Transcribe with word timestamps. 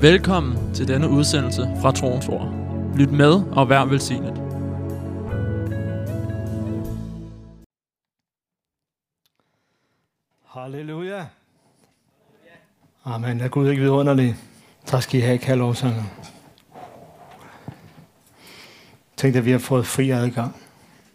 Velkommen 0.00 0.74
til 0.74 0.88
denne 0.88 1.08
udsendelse 1.08 1.62
fra 1.80 1.92
Troens 1.92 2.28
Ord. 2.28 2.54
Lyt 2.96 3.10
med 3.10 3.32
og 3.52 3.68
vær 3.68 3.84
velsignet. 3.84 4.34
Halleluja. 10.44 11.26
Amen. 13.04 13.40
Er 13.40 13.48
Gud 13.48 13.70
ikke 13.70 13.82
vidunderlig? 13.82 14.36
Tak 14.86 15.02
skal 15.02 15.20
I 15.20 15.22
have, 15.22 15.38
kære 15.38 15.56
lovsanger. 15.56 16.04
Tænk 19.16 19.36
at 19.36 19.44
vi 19.44 19.50
har 19.50 19.58
fået 19.58 19.86
fri 19.86 20.10
adgang. 20.10 20.56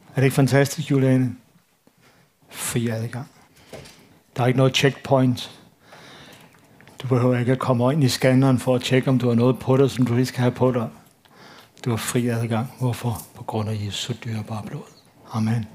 Er 0.09 0.15
det 0.15 0.23
ikke 0.23 0.35
fantastisk, 0.35 0.91
Juliane? 0.91 1.35
Fri 2.49 2.87
adgang. 2.87 3.27
Der 4.35 4.43
er 4.43 4.47
ikke 4.47 4.57
noget 4.57 4.75
checkpoint. 4.75 5.62
Du 7.03 7.07
behøver 7.07 7.39
ikke 7.39 7.51
at 7.51 7.59
komme 7.59 7.93
ind 7.93 8.03
i 8.03 8.09
scanneren 8.09 8.59
for 8.59 8.75
at 8.75 8.81
tjekke, 8.81 9.09
om 9.09 9.19
du 9.19 9.27
har 9.27 9.35
noget 9.35 9.59
på 9.59 9.77
dig, 9.77 9.91
som 9.91 10.05
du 10.05 10.13
ikke 10.13 10.25
skal 10.25 10.39
have 10.39 10.51
på 10.51 10.71
dig. 10.71 10.89
Du 11.85 11.89
har 11.89 11.97
fri 11.97 12.27
adgang. 12.27 12.73
Hvorfor? 12.79 13.21
På 13.35 13.43
grund 13.43 13.69
af 13.69 13.85
Jesu 13.85 14.13
dyrebare 14.25 14.63
blod. 14.65 14.81
Amen. 15.33 15.65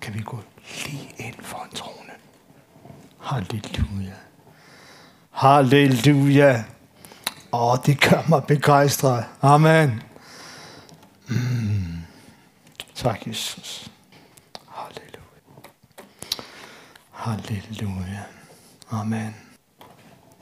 Kan 0.00 0.14
vi 0.14 0.20
gå 0.20 0.38
lige 0.84 1.10
ind 1.18 1.34
for 1.40 1.66
en 1.70 1.76
trone? 1.76 2.10
Halleluja. 3.20 4.14
Halleluja. 5.30 6.64
Åh, 7.52 7.72
oh, 7.72 7.78
det 7.86 8.00
gør 8.00 8.28
mig 8.28 8.44
begejstret. 8.44 9.24
Amen. 9.42 10.02
Mm. 11.28 11.98
Tak, 12.94 13.26
Jesus. 13.26 13.90
Halleluja. 14.68 15.20
Halleluja. 17.10 18.22
Amen. 18.90 19.43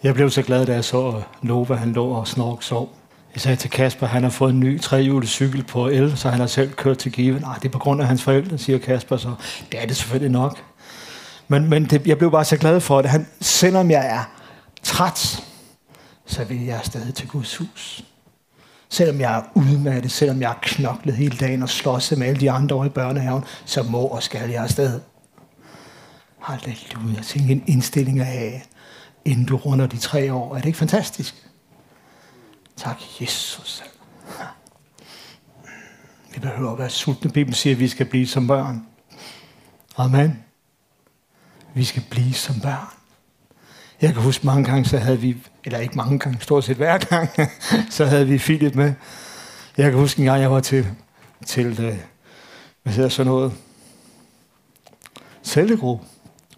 Jeg 0.02 0.14
blev 0.14 0.30
så 0.30 0.42
glad, 0.42 0.66
da 0.66 0.72
jeg 0.72 0.84
så 0.84 1.22
Nova, 1.42 1.74
han 1.74 1.92
lå 1.92 2.06
og 2.06 2.28
snork 2.28 2.62
sov. 2.62 2.92
Jeg 3.34 3.40
sagde 3.40 3.56
til 3.56 3.70
Kasper, 3.70 4.06
han 4.06 4.22
har 4.22 4.30
fået 4.30 4.52
en 4.52 4.60
ny 4.60 4.80
trehjulet 4.80 5.28
cykel 5.28 5.64
på 5.64 5.86
el, 5.86 6.16
så 6.16 6.30
han 6.30 6.40
har 6.40 6.46
selv 6.46 6.72
kørt 6.72 6.98
til 6.98 7.12
Give. 7.12 7.40
Nej, 7.40 7.54
det 7.54 7.64
er 7.64 7.72
på 7.72 7.78
grund 7.78 8.00
af 8.00 8.06
hans 8.06 8.22
forældre, 8.22 8.58
siger 8.58 8.78
Kasper 8.78 9.16
så. 9.16 9.34
Det 9.72 9.82
er 9.82 9.86
det 9.86 9.96
selvfølgelig 9.96 10.30
nok. 10.30 10.62
Men, 11.48 11.70
men 11.70 11.84
det, 11.84 12.06
jeg 12.06 12.18
blev 12.18 12.30
bare 12.30 12.44
så 12.44 12.56
glad 12.56 12.80
for 12.80 12.98
at 12.98 13.06
Han, 13.06 13.26
selvom 13.40 13.90
jeg 13.90 14.06
er 14.06 14.30
træt, 14.82 15.42
så 16.26 16.44
vil 16.44 16.64
jeg 16.64 16.80
stadig 16.82 17.14
til 17.14 17.28
Guds 17.28 17.56
hus. 17.56 18.04
Selvom 18.88 19.20
jeg 19.20 19.38
er 19.38 19.42
udmattet, 19.54 20.12
selvom 20.12 20.40
jeg 20.40 20.48
har 20.48 20.58
knoklet 20.62 21.16
hele 21.16 21.36
dagen 21.36 21.62
og 21.62 21.68
slåsset 21.68 22.18
med 22.18 22.26
alle 22.26 22.40
de 22.40 22.50
andre 22.50 22.76
over 22.76 22.84
i 22.84 22.88
børnehaven, 22.88 23.44
så 23.64 23.82
må 23.82 23.98
og 23.98 24.22
skal 24.22 24.50
jeg 24.50 24.62
afsted. 24.62 25.00
Halleluja. 26.40 27.22
Tænk 27.22 27.50
en 27.50 27.64
indstilling 27.66 28.20
af, 28.20 28.62
inden 29.24 29.44
du 29.46 29.56
runder 29.56 29.86
de 29.86 29.96
tre 29.96 30.32
år. 30.32 30.54
Er 30.54 30.58
det 30.58 30.66
ikke 30.66 30.78
fantastisk? 30.78 31.48
Tak, 32.76 32.96
Jesus. 33.20 33.82
Vi 36.34 36.40
behøver 36.40 36.72
at 36.72 36.78
være 36.78 36.90
sultne. 36.90 37.30
Bibelen 37.30 37.54
siger, 37.54 37.74
at 37.74 37.80
vi 37.80 37.88
skal 37.88 38.06
blive 38.06 38.26
som 38.26 38.46
børn. 38.46 38.86
Amen. 39.96 40.44
Vi 41.74 41.84
skal 41.84 42.02
blive 42.10 42.34
som 42.34 42.60
børn. 42.60 42.88
Jeg 44.00 44.12
kan 44.12 44.22
huske 44.22 44.46
mange 44.46 44.64
gange, 44.64 44.84
så 44.84 44.98
havde 44.98 45.20
vi, 45.20 45.36
eller 45.64 45.78
ikke 45.78 45.96
mange 45.96 46.18
gange, 46.18 46.40
stort 46.40 46.64
set 46.64 46.76
hver 46.76 46.98
gang, 46.98 47.30
så 47.96 48.04
havde 48.04 48.26
vi 48.26 48.38
Philip 48.38 48.74
med. 48.74 48.94
Jeg 49.76 49.90
kan 49.90 50.00
huske 50.00 50.20
en 50.20 50.24
gang, 50.24 50.40
jeg 50.42 50.50
var 50.50 50.60
til, 50.60 50.86
til 51.46 51.76
det, 51.76 51.98
hvad 52.82 52.92
hedder 52.92 53.08
sådan 53.08 53.32
noget, 53.32 53.52
cellegruppe. 55.44 56.06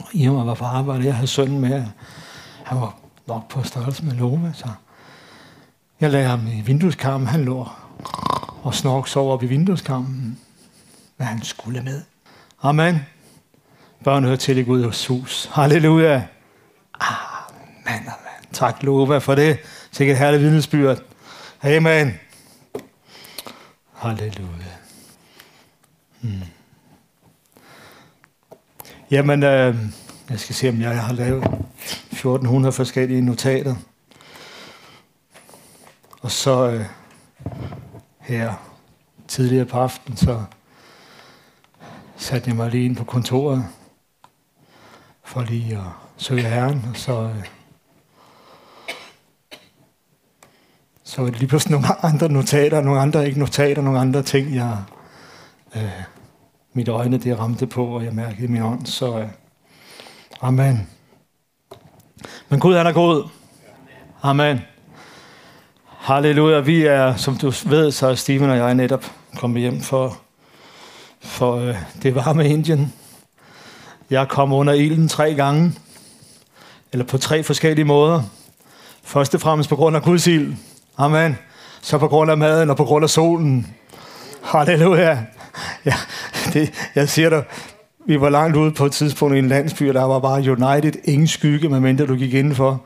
Og 0.01 0.15
Irma 0.15 0.43
var 0.43 0.55
på 0.55 0.65
arbejde, 0.65 1.05
jeg 1.05 1.15
havde 1.15 1.27
sønnen 1.27 1.61
med. 1.61 1.85
Han 2.65 2.81
var 2.81 2.97
nok 3.27 3.49
på 3.49 3.63
størrelse 3.63 4.05
med 4.05 4.13
Loma, 4.13 4.53
så 4.55 4.69
jeg 6.01 6.11
lagde 6.11 6.27
ham 6.27 6.47
i 6.47 6.61
vindueskarmen. 6.61 7.27
Han 7.27 7.45
lå 7.45 7.69
og 8.63 8.75
snork 8.75 9.09
sov 9.09 9.33
op 9.33 9.43
i 9.43 9.47
vindueskarmen. 9.47 10.39
Men 11.19 11.27
han 11.27 11.43
skulle 11.43 11.83
med. 11.83 12.03
Amen. 12.63 13.07
Børn 14.05 14.25
hører 14.25 14.37
til 14.37 14.59
i 14.59 14.63
Guds 14.63 15.07
hus. 15.07 15.51
Halleluja. 15.53 16.27
Amen, 17.01 18.03
amen. 18.03 18.53
Tak, 18.53 18.83
Lova, 18.83 19.19
for 19.19 19.35
det. 19.35 19.59
Sikkert 19.93 20.15
et 20.15 20.19
herligt 20.19 20.43
vidnesbyrd. 20.43 20.99
Amen. 21.63 22.15
Halleluja. 23.93 24.75
Hmm. 26.21 26.43
Jamen, 29.11 29.43
øh, 29.43 29.77
jeg 30.31 30.41
skal 30.41 30.55
se, 30.55 30.69
om 30.69 30.81
jeg 30.81 31.03
har 31.05 31.13
lavet 31.13 31.45
1400 32.13 32.73
forskellige 32.73 33.21
notater. 33.21 33.75
Og 36.21 36.31
så 36.31 36.71
øh, 36.71 36.85
her 38.21 38.55
tidligere 39.29 39.65
på 39.65 39.79
aftenen, 39.79 40.17
så 40.17 40.45
satte 42.17 42.49
jeg 42.49 42.57
mig 42.57 42.71
lige 42.71 42.85
ind 42.85 42.97
på 42.97 43.05
kontoret 43.05 43.65
for 45.25 45.43
lige 45.43 45.77
at 45.77 45.85
søge 46.17 46.43
Herren, 46.43 46.87
og 46.91 46.97
så, 46.97 47.23
øh, 47.23 47.45
så 51.05 51.23
var 51.23 51.31
det 51.31 51.39
lige 51.39 51.49
pludselig 51.49 51.73
nogle 51.73 51.87
andre 52.13 52.29
notater, 52.29 52.81
nogle 52.81 53.01
andre 53.01 53.27
ikke 53.27 53.39
notater, 53.39 53.83
nogle 53.83 54.01
andre 54.01 54.23
ting, 54.23 54.55
jeg 54.55 54.79
øh, 55.77 56.03
mit 56.73 56.89
øjne 56.89 57.19
det 57.19 57.39
ramte 57.39 57.67
på, 57.67 57.87
og 57.87 58.05
jeg 58.05 58.15
mærkede 58.15 58.45
i 58.45 58.51
min 58.51 58.63
ånd, 58.63 58.87
så 58.87 59.19
øh, 59.19 59.29
amen. 60.45 60.89
Men 62.49 62.61
Gud 62.61 62.77
han 62.77 62.87
er 62.87 62.93
god. 62.93 63.29
Amen. 64.23 64.61
Halleluja. 65.87 66.61
Vi 66.61 66.83
er, 66.83 67.17
som 67.17 67.37
du 67.37 67.53
ved, 67.65 67.91
så 67.91 68.07
er 68.07 68.15
Steven 68.15 68.51
og 68.51 68.57
jeg 68.57 68.75
netop 68.75 69.05
kommet 69.37 69.61
hjem 69.61 69.81
for, 69.81 70.19
for 71.21 71.57
øh, 71.57 71.77
det 72.03 72.15
varme 72.15 72.49
Indien. 72.49 72.93
Jeg 74.11 74.29
kom 74.29 74.53
under 74.53 74.73
ilden 74.73 75.09
tre 75.09 75.35
gange, 75.35 75.73
eller 76.93 77.07
på 77.07 77.19
tre 77.19 77.43
forskellige 77.43 77.85
måder. 77.85 78.23
Først 79.03 79.35
og 79.35 79.41
fremmest 79.41 79.69
på 79.69 79.77
grund 79.77 79.97
af 79.97 80.03
Guds 80.03 80.27
ild. 80.27 80.55
Amen. 80.99 81.39
Så 81.83 81.99
på 81.99 82.09
grund 82.09 82.31
af 82.31 82.39
maden 82.39 82.71
og 82.71 82.77
på 82.77 82.85
grund 82.85 83.03
af 83.03 83.11
solen. 83.11 83.75
Halleluja. 84.43 85.19
Ja, 85.85 85.95
det, 86.53 86.91
jeg 86.95 87.09
siger 87.09 87.31
dig, 87.31 87.45
vi 88.07 88.21
var 88.21 88.31
langt 88.31 88.57
ude 88.57 88.71
på 88.71 88.87
et 88.87 88.93
tidspunkt 88.93 89.35
i 89.37 89.39
en 89.39 89.49
landsby, 89.49 89.89
og 89.89 89.95
der 89.95 90.03
var 90.03 90.19
bare 90.19 90.51
United, 90.51 90.93
ingen 91.05 91.29
skygge, 91.29 91.69
medmindre 91.69 92.07
du 92.07 92.15
gik 92.15 92.35
indenfor. 92.35 92.83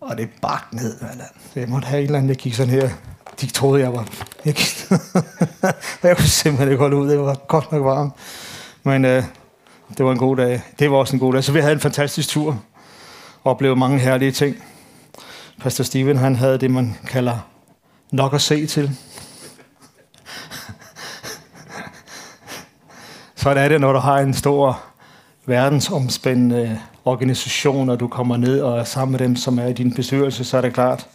Og 0.00 0.18
det 0.18 0.28
bak 0.42 0.72
ned, 0.72 0.96
man. 1.00 1.10
Jeg 1.54 1.68
måtte 1.68 1.86
have 1.86 2.00
et 2.00 2.04
eller 2.04 2.18
andet, 2.18 2.28
jeg 2.28 2.36
gik 2.36 2.54
sådan 2.54 2.72
her. 2.72 2.88
De 3.40 3.46
troede, 3.46 3.82
jeg 3.82 3.92
var... 3.92 4.08
Jeg, 4.44 4.54
gik, 4.54 4.86
jeg 6.02 6.16
kunne 6.16 6.28
simpelthen 6.28 6.68
ikke 6.68 6.80
holde 6.80 6.96
ud, 6.96 7.08
det 7.08 7.20
var 7.20 7.34
godt 7.34 7.72
nok 7.72 7.84
varmt. 7.84 8.12
Men 8.82 9.04
øh, 9.04 9.24
det 9.98 10.04
var 10.06 10.12
en 10.12 10.18
god 10.18 10.36
dag. 10.36 10.62
Det 10.78 10.90
var 10.90 10.96
også 10.96 11.16
en 11.16 11.20
god 11.20 11.32
dag. 11.32 11.44
Så 11.44 11.52
vi 11.52 11.60
havde 11.60 11.72
en 11.72 11.80
fantastisk 11.80 12.28
tur. 12.28 12.60
Oplevede 13.44 13.78
mange 13.78 13.98
herlige 13.98 14.32
ting. 14.32 14.56
Pastor 15.60 15.84
Steven, 15.84 16.16
han 16.16 16.36
havde 16.36 16.58
det, 16.58 16.70
man 16.70 16.96
kalder 17.06 17.38
nok 18.12 18.34
at 18.34 18.40
se 18.40 18.66
til. 18.66 18.90
Sådan 23.44 23.64
er 23.64 23.68
det, 23.68 23.80
når 23.80 23.92
du 23.92 23.98
har 23.98 24.18
en 24.18 24.34
stor 24.34 24.82
verdensomspændende 25.46 26.80
organisation, 27.04 27.88
og 27.88 28.00
du 28.00 28.08
kommer 28.08 28.36
ned 28.36 28.60
og 28.60 28.78
er 28.78 28.84
sammen 28.84 29.12
med 29.12 29.18
dem, 29.18 29.36
som 29.36 29.58
er 29.58 29.66
i 29.66 29.72
din 29.72 29.94
bestyrelse, 29.94 30.44
så 30.44 30.56
er 30.56 30.60
det 30.60 30.74
klart, 30.74 31.06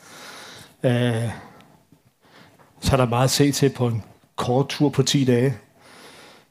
øh, 0.84 1.30
så 2.82 2.94
er 2.94 2.98
der 2.98 3.06
meget 3.06 3.24
at 3.24 3.30
se 3.30 3.52
til 3.52 3.70
på 3.70 3.88
en 3.88 4.04
kort 4.36 4.68
tur 4.68 4.90
på 4.90 5.04
10 5.04 5.26
dage. 5.26 5.58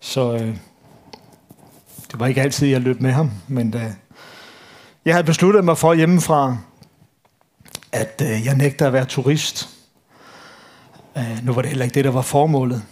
Så 0.01 0.33
øh, 0.33 0.57
det 2.13 2.21
var 2.21 2.27
ikke 2.27 2.43
altid, 2.43 2.69
jeg 2.69 2.81
løb 2.81 3.01
med 3.01 3.13
ham, 3.13 3.31
men 3.49 3.75
øh, 3.75 3.91
jeg 5.05 5.15
havde 5.15 5.27
besluttet 5.27 5.65
mig 5.65 5.79
for 5.79 5.95
hjemmefra, 5.95 6.57
at 7.93 8.23
øh, 8.25 8.47
jeg 8.47 8.57
nægter 8.57 8.87
at 8.87 8.93
være 8.93 9.05
turist. 9.05 9.69
Øh, 11.17 11.39
nu 11.43 11.53
var 11.53 11.63
det 11.63 11.69
heller 11.69 11.85
ikke 11.85 11.95
det, 11.95 12.05
der 12.05 12.11
var 12.11 12.23
formålet. 12.23 12.83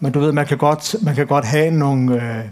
Men 0.00 0.12
du 0.12 0.20
ved, 0.20 0.32
man 0.32 0.46
kan 0.46 0.58
godt, 0.58 0.96
man 1.02 1.14
kan 1.14 1.26
godt 1.26 1.44
have 1.44 1.70
nogle... 1.70 2.14
Øh, 2.14 2.38
øh, 2.38 2.44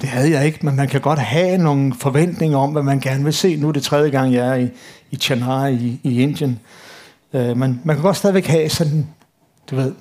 det 0.00 0.08
havde 0.08 0.30
jeg 0.30 0.46
ikke, 0.46 0.66
men 0.66 0.76
man 0.76 0.88
kan 0.88 1.00
godt 1.00 1.18
have 1.18 1.58
nogle 1.58 1.94
forventninger 1.94 2.58
om, 2.58 2.72
hvad 2.72 2.82
man 2.82 3.00
gerne 3.00 3.24
vil 3.24 3.32
se. 3.32 3.56
Nu 3.56 3.68
er 3.68 3.72
det 3.72 3.82
tredje 3.82 4.10
gang, 4.10 4.34
jeg 4.34 4.48
er 4.48 4.54
i, 4.54 4.70
i 5.10 5.16
Chennai 5.16 5.74
i, 5.74 6.00
i 6.02 6.22
Indien. 6.22 6.60
Øh, 7.32 7.56
men 7.56 7.80
man 7.84 7.96
kan 7.96 8.02
godt 8.02 8.16
stadigvæk 8.16 8.46
have 8.46 8.68
sådan, 8.68 9.06
du 9.70 9.76
ved. 9.76 9.94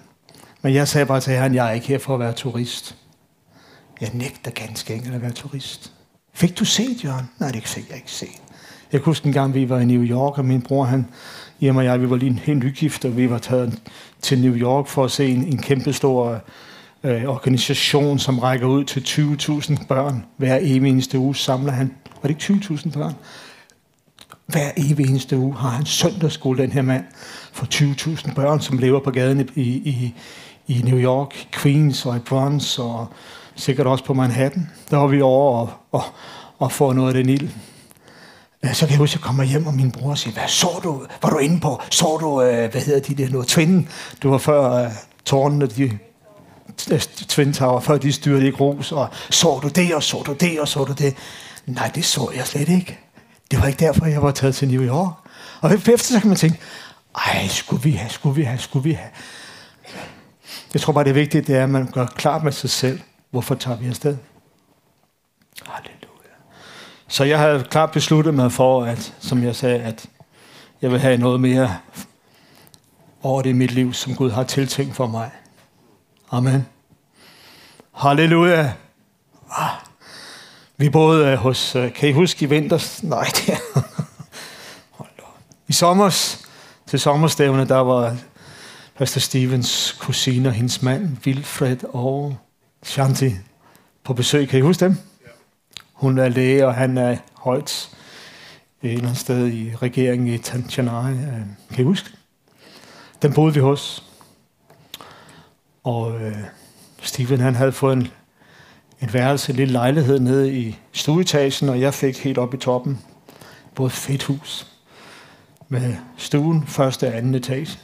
Men 0.61 0.73
jeg 0.73 0.87
sagde 0.87 1.05
bare 1.05 1.19
til 1.19 1.33
herren, 1.33 1.55
jeg 1.55 1.67
er 1.67 1.71
ikke 1.71 1.87
her 1.87 1.99
for 1.99 2.13
at 2.13 2.19
være 2.19 2.33
turist. 2.33 2.95
Jeg 4.01 4.09
nægter 4.13 4.51
ganske 4.51 4.93
enkelt 4.93 5.15
at 5.15 5.21
være 5.21 5.31
turist. 5.31 5.93
Fik 6.33 6.59
du 6.59 6.65
set, 6.65 7.03
Jørgen? 7.03 7.29
Nej, 7.39 7.51
det 7.51 7.67
fik 7.67 7.89
jeg 7.89 7.95
ikke 7.95 8.11
set. 8.11 8.41
Jeg 8.91 9.01
kan 9.01 9.05
huske 9.05 9.27
en 9.27 9.33
gang, 9.33 9.53
vi 9.53 9.69
var 9.69 9.79
i 9.79 9.85
New 9.85 10.03
York, 10.03 10.37
og 10.37 10.45
min 10.45 10.61
bror, 10.61 10.83
han, 10.83 11.07
hjemme 11.59 11.81
og 11.81 11.85
jeg, 11.85 12.01
vi 12.01 12.09
var 12.09 12.15
lige 12.15 12.41
helt 12.43 12.63
nygift, 12.63 13.05
og 13.05 13.17
vi 13.17 13.29
var 13.29 13.37
taget 13.37 13.81
til 14.21 14.39
New 14.41 14.55
York 14.55 14.87
for 14.87 15.05
at 15.05 15.11
se 15.11 15.27
en, 15.27 15.43
en 15.43 15.57
kæmpe 15.57 15.93
stor 15.93 16.41
øh, 17.03 17.23
organisation, 17.25 18.19
som 18.19 18.39
rækker 18.39 18.67
ud 18.67 18.83
til 18.83 18.99
20.000 18.99 19.87
børn. 19.87 20.25
Hver 20.37 20.57
evig 20.61 20.89
eneste 20.89 21.19
uge 21.19 21.35
samler 21.35 21.71
han, 21.71 21.91
var 22.21 22.27
det 22.29 22.49
ikke 22.49 22.63
20.000 22.63 22.91
børn? 22.91 23.13
hver 24.47 24.71
evig 24.77 25.09
eneste 25.09 25.37
uge 25.37 25.55
har 25.55 25.69
han 25.69 25.85
søndagsskole, 25.85 26.61
den 26.61 26.71
her 26.71 26.81
mand, 26.81 27.03
for 27.51 27.65
20.000 27.65 28.33
børn, 28.33 28.61
som 28.61 28.77
lever 28.77 28.99
på 28.99 29.11
gaden 29.11 29.49
i, 29.55 29.61
i, 29.61 30.13
i 30.67 30.81
New 30.81 30.99
York, 30.99 31.47
Queens 31.51 32.05
og 32.05 32.15
i 32.15 32.19
Bronx, 32.19 32.79
og 32.79 33.07
sikkert 33.55 33.87
også 33.87 34.03
på 34.03 34.13
Manhattan. 34.13 34.69
Der 34.89 34.97
var 34.97 35.07
vi 35.07 35.21
over 35.21 35.59
og, 35.59 35.69
og, 35.91 36.03
og 36.59 36.71
få 36.71 36.93
noget 36.93 37.15
af 37.15 37.23
den 37.23 37.33
ild. 37.33 37.49
Så 38.63 38.79
kan 38.85 38.89
jeg 38.89 38.97
huske, 38.97 39.13
at 39.13 39.19
jeg 39.19 39.25
kommer 39.25 39.43
hjem, 39.43 39.67
og 39.67 39.73
min 39.73 39.91
bror 39.91 40.15
siger, 40.15 40.33
hvad 40.33 40.47
så 40.47 40.79
du? 40.83 41.05
Var 41.21 41.29
du 41.29 41.37
inde 41.37 41.59
på? 41.59 41.81
Så 41.89 42.17
du, 42.21 42.41
øh, 42.41 42.71
hvad 42.71 42.81
hedder 42.81 42.99
de 42.99 43.15
der 43.15 43.29
nu? 43.29 43.43
Tvinden? 43.43 43.89
Du 44.23 44.29
var 44.29 44.37
før 44.37 44.85
uh, 44.85 44.91
tårnene, 45.25 45.67
de 45.67 45.99
øh, 46.91 46.99
Twin 47.01 47.53
Tower, 47.53 47.79
før 47.79 47.97
de 47.97 48.11
styrte 48.11 48.47
i 48.47 48.51
grus, 48.51 48.91
og 48.91 49.07
så 49.29 49.59
du 49.63 49.67
det, 49.67 49.95
og 49.95 50.03
så 50.03 50.23
du 50.25 50.33
det, 50.33 50.59
og 50.59 50.67
så 50.67 50.83
du 50.83 50.93
det. 50.93 51.15
Nej, 51.65 51.91
det 51.95 52.05
så 52.05 52.31
jeg 52.35 52.47
slet 52.47 52.69
ikke. 52.69 52.99
Det 53.51 53.59
var 53.59 53.67
ikke 53.67 53.79
derfor, 53.79 54.05
jeg 54.05 54.21
var 54.21 54.31
taget 54.31 54.55
til 54.55 54.67
New 54.67 54.83
York. 54.83 55.13
Og 55.61 55.73
efter 55.73 55.97
så 55.97 56.19
kan 56.19 56.27
man 56.27 56.37
tænke, 56.37 56.59
ej, 57.15 57.47
skulle 57.47 57.83
vi 57.83 57.91
have, 57.91 58.09
skulle 58.09 58.35
vi 58.35 58.43
have, 58.43 58.59
skulle 58.59 58.83
vi 58.83 58.93
have. 58.93 59.09
Jeg 60.73 60.81
tror 60.81 60.93
bare, 60.93 61.03
det 61.03 61.15
vigtige 61.15 61.41
det 61.41 61.55
er, 61.55 61.63
at 61.63 61.69
man 61.69 61.91
gør 61.91 62.05
klar 62.05 62.39
med 62.39 62.51
sig 62.51 62.69
selv, 62.69 62.99
hvorfor 63.31 63.55
tager 63.55 63.77
vi 63.77 63.87
afsted. 63.87 64.17
Halleluja. 65.65 65.96
Så 67.07 67.23
jeg 67.23 67.39
havde 67.39 67.63
klart 67.63 67.91
besluttet 67.91 68.33
mig 68.33 68.51
for, 68.51 68.83
at, 68.83 69.13
som 69.19 69.43
jeg 69.43 69.55
sagde, 69.55 69.79
at 69.79 70.05
jeg 70.81 70.91
vil 70.91 70.99
have 70.99 71.17
noget 71.17 71.39
mere 71.39 71.77
over 73.23 73.41
det 73.41 73.49
i 73.49 73.53
mit 73.53 73.71
liv, 73.71 73.93
som 73.93 74.15
Gud 74.15 74.31
har 74.31 74.43
tiltænkt 74.43 74.95
for 74.95 75.07
mig. 75.07 75.29
Amen. 76.31 76.67
Halleluja. 77.93 78.73
Ah. 79.51 79.69
Vi 80.77 80.89
boede 80.89 81.27
øh, 81.27 81.37
hos, 81.37 81.75
øh, 81.75 81.93
kan 81.93 82.09
I 82.09 82.11
huske 82.11 82.45
i 82.45 82.49
vinters? 82.49 83.03
Nej, 83.03 83.23
det 83.23 83.49
er... 83.49 83.81
I 85.67 85.73
sommers, 85.73 86.45
til 86.87 86.99
sommerstævne, 86.99 87.67
der 87.67 87.77
var 87.77 88.17
Pastor 88.97 89.19
Stevens 89.19 89.97
kusine 89.99 90.49
og 90.49 90.53
hendes 90.53 90.81
mand, 90.81 91.17
Wilfred 91.25 91.77
og 91.83 92.37
Shanti, 92.83 93.31
på 94.03 94.13
besøg. 94.13 94.49
Kan 94.49 94.59
I 94.59 94.61
huske 94.61 94.85
dem? 94.85 94.97
Hun 95.97 96.17
er 96.17 96.29
læge, 96.29 96.67
og 96.67 96.75
han 96.75 96.97
er 96.97 97.17
højt 97.33 97.89
øh, 98.83 98.89
et 98.89 98.93
eller 98.93 99.07
andet 99.07 99.21
sted 99.21 99.47
i 99.47 99.75
regeringen 99.75 100.27
i 100.27 100.37
Tanzania. 100.37 101.09
Øh, 101.09 101.41
kan 101.69 101.79
I 101.79 101.83
huske 101.83 102.09
Den 103.21 103.33
boede 103.33 103.53
vi 103.53 103.59
hos. 103.59 104.03
Og 105.83 106.21
øh, 106.21 106.37
Steven 107.01 107.39
han 107.39 107.55
havde 107.55 107.71
fået 107.71 107.97
en, 107.97 108.07
en 109.01 109.13
værelse, 109.13 109.51
en 109.51 109.55
lille 109.55 109.71
lejlighed 109.71 110.19
nede 110.19 110.53
i 110.53 110.77
stueetagen, 110.91 111.69
og 111.69 111.81
jeg 111.81 111.93
fik 111.93 112.23
helt 112.23 112.37
op 112.37 112.53
i 112.53 112.57
toppen. 112.57 112.99
Både 113.75 113.89
fedt 113.89 114.23
hus 114.23 114.67
med 115.67 115.95
stuen, 116.17 116.67
første 116.67 117.07
og 117.07 117.17
anden 117.17 117.35
etage. 117.35 117.79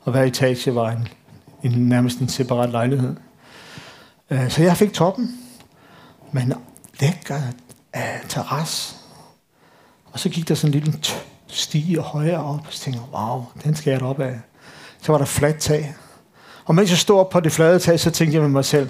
Og 0.00 0.12
hver 0.12 0.22
etage 0.22 0.74
var 0.74 0.90
en, 0.90 1.08
en 1.62 1.88
nærmest 1.88 2.18
en 2.18 2.28
separat 2.28 2.70
lejlighed. 2.70 3.16
Øh, 4.30 4.50
så 4.50 4.62
jeg 4.62 4.76
fik 4.76 4.92
toppen, 4.92 5.38
men 6.32 6.52
lækker 7.00 7.40
uh, 7.96 8.28
terrasse. 8.28 8.96
Og 10.12 10.18
så 10.18 10.28
gik 10.28 10.48
der 10.48 10.54
sådan 10.54 10.74
en 10.74 10.80
lille 10.80 10.98
stige 11.46 12.00
højere 12.00 12.44
op, 12.44 12.60
og 12.66 12.72
så 12.72 12.80
tænkte 12.80 13.00
jeg, 13.02 13.20
wow, 13.20 13.44
den 13.64 13.74
skal 13.76 13.90
jeg 13.90 14.02
op 14.02 14.20
af. 14.20 14.40
Så 15.02 15.12
var 15.12 15.18
der 15.18 15.24
fladt 15.24 15.58
tag. 15.58 15.94
Og 16.64 16.74
mens 16.74 16.90
jeg 16.90 16.98
stod 16.98 17.20
op 17.20 17.30
på 17.30 17.40
det 17.40 17.52
flade 17.52 17.78
tag, 17.78 18.00
så 18.00 18.10
tænkte 18.10 18.34
jeg 18.34 18.42
med 18.42 18.50
mig 18.50 18.64
selv, 18.64 18.88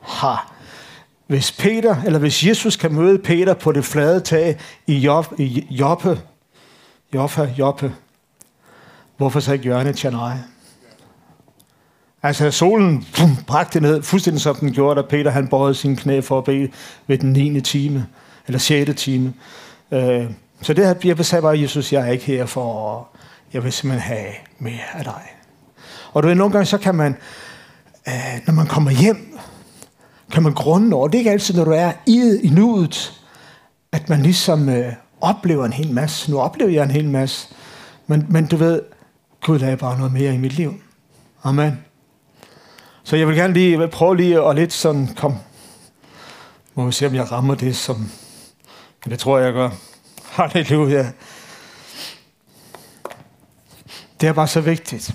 ha, 0.00 0.34
hvis 1.26 1.52
Peter, 1.52 2.02
eller 2.02 2.18
hvis 2.18 2.46
Jesus 2.46 2.76
kan 2.76 2.94
møde 2.94 3.18
Peter 3.18 3.54
på 3.54 3.72
det 3.72 3.84
flade 3.84 4.20
tag 4.20 4.60
i, 4.86 4.98
Job, 4.98 5.34
i 5.38 5.66
Joppe, 5.70 6.20
Joffa, 7.14 7.48
Joppe, 7.58 7.94
hvorfor 9.16 9.40
så 9.40 9.52
ikke 9.52 9.68
Jørgen 9.68 9.94
Chanai? 9.94 10.36
Altså 12.22 12.50
solen 12.50 13.06
pum, 13.16 13.36
bragte 13.46 13.80
ned, 13.80 14.02
fuldstændig 14.02 14.42
som 14.42 14.56
den 14.56 14.72
gjorde, 14.72 15.02
da 15.02 15.06
Peter 15.06 15.30
han 15.30 15.48
bøjede 15.48 15.74
sin 15.74 15.96
knæ 15.96 16.20
for 16.20 16.38
at 16.38 16.44
bede 16.44 16.68
ved 17.06 17.18
den 17.18 17.32
9. 17.32 17.60
time, 17.60 18.06
eller 18.46 18.58
6. 18.58 19.02
time. 19.02 19.34
Øh, 19.92 20.30
så 20.62 20.72
det 20.72 20.86
her, 20.86 20.94
jeg 21.04 21.26
sagde 21.26 21.42
bare, 21.42 21.60
Jesus, 21.60 21.92
jeg 21.92 22.08
er 22.08 22.12
ikke 22.12 22.24
her 22.24 22.46
for, 22.46 23.08
jeg 23.52 23.64
vil 23.64 23.72
simpelthen 23.72 24.16
have 24.16 24.32
mere 24.58 24.80
af 24.94 25.04
dig. 25.04 25.22
Og 26.12 26.22
du 26.22 26.28
ved, 26.28 26.34
nogle 26.34 26.52
gange 26.52 26.66
så 26.66 26.78
kan 26.78 26.94
man, 26.94 27.16
øh, 28.08 28.40
når 28.46 28.54
man 28.54 28.66
kommer 28.66 28.90
hjem, 28.90 29.38
kan 30.32 30.42
man 30.42 30.54
grunde 30.54 30.96
over. 30.96 31.08
Det 31.08 31.14
er 31.14 31.18
ikke 31.18 31.30
altid, 31.30 31.54
når 31.54 31.64
du 31.64 31.70
er 31.70 31.92
i, 32.06 32.40
i 32.42 32.48
nuet, 32.48 33.20
at 33.92 34.08
man 34.08 34.22
ligesom 34.22 34.68
øh, 34.68 34.92
oplever 35.20 35.64
en 35.64 35.72
hel 35.72 35.92
masse. 35.92 36.30
Nu 36.30 36.40
oplever 36.40 36.70
jeg 36.70 36.84
en 36.84 36.90
hel 36.90 37.08
masse. 37.08 37.48
Men, 38.06 38.26
men 38.28 38.46
du 38.46 38.56
ved, 38.56 38.82
Gud 39.44 39.58
lader 39.58 39.76
bare 39.76 39.98
noget 39.98 40.12
mere 40.12 40.34
i 40.34 40.38
mit 40.38 40.52
liv. 40.52 40.74
Amen. 41.44 41.87
Så 43.08 43.16
jeg 43.16 43.28
vil 43.28 43.36
gerne 43.36 43.54
lige 43.54 43.82
øh, 43.82 43.90
prøve 43.90 44.16
lige 44.16 44.42
at 44.42 44.56
lidt 44.56 44.72
sådan, 44.72 45.14
kom, 45.14 45.34
må 46.74 46.86
vi 46.86 46.92
se, 46.92 47.06
om 47.06 47.14
jeg 47.14 47.32
rammer 47.32 47.54
det, 47.54 47.76
som, 47.76 48.10
det 49.04 49.18
tror 49.18 49.38
jeg, 49.38 49.46
jeg 49.46 49.54
gør. 49.54 49.70
Halleluja. 50.36 51.12
Det 54.20 54.28
er 54.28 54.32
bare 54.32 54.48
så 54.48 54.60
vigtigt 54.60 55.14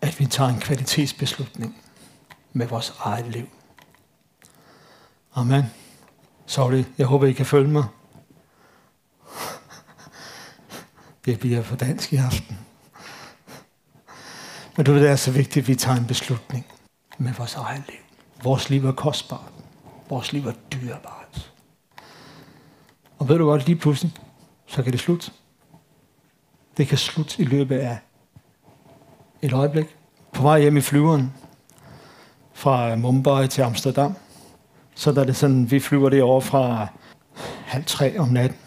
at 0.00 0.20
vi 0.20 0.26
tager 0.26 0.50
en 0.50 0.60
kvalitetsbeslutning 0.60 1.76
med 2.52 2.66
vores 2.66 2.94
eget 2.98 3.26
liv. 3.26 3.48
Amen. 5.34 5.64
Sorry, 6.46 6.84
jeg 6.98 7.06
håber, 7.06 7.26
I 7.26 7.32
kan 7.32 7.46
følge 7.46 7.68
mig. 7.68 7.84
Det 11.24 11.40
bliver 11.40 11.62
for 11.62 11.76
dansk 11.76 12.12
i 12.12 12.16
aften. 12.16 12.65
Men 14.76 14.86
du 14.86 14.92
ved, 14.92 15.02
det 15.02 15.10
er 15.10 15.16
så 15.16 15.30
vigtigt, 15.30 15.62
at 15.62 15.68
vi 15.68 15.74
tager 15.74 15.98
en 15.98 16.06
beslutning 16.06 16.66
med 17.18 17.32
vores 17.32 17.54
eget 17.54 17.82
liv. 17.88 17.98
Vores 18.42 18.70
liv 18.70 18.86
er 18.86 18.92
kostbart. 18.92 19.52
Vores 20.08 20.32
liv 20.32 20.46
er 20.46 20.52
dyrebart. 20.72 21.52
Og 23.18 23.28
ved 23.28 23.38
du 23.38 23.44
godt, 23.44 23.66
lige 23.66 23.76
pludselig, 23.76 24.12
så 24.66 24.82
kan 24.82 24.92
det 24.92 25.00
slutte. 25.00 25.30
Det 26.76 26.88
kan 26.88 26.98
slutte 26.98 27.42
i 27.42 27.44
løbet 27.44 27.78
af 27.78 27.98
et 29.42 29.52
øjeblik. 29.52 29.96
På 30.32 30.42
vej 30.42 30.60
hjem 30.60 30.76
i 30.76 30.80
flyveren 30.80 31.32
fra 32.52 32.96
Mumbai 32.96 33.48
til 33.48 33.62
Amsterdam. 33.62 34.14
Så 34.94 35.12
der 35.12 35.20
er 35.20 35.24
det 35.24 35.36
sådan, 35.36 35.70
vi 35.70 35.80
flyver 35.80 36.08
det 36.08 36.22
over 36.22 36.40
fra 36.40 36.86
halv 37.66 37.84
tre 37.84 38.18
om 38.18 38.28
natten 38.28 38.58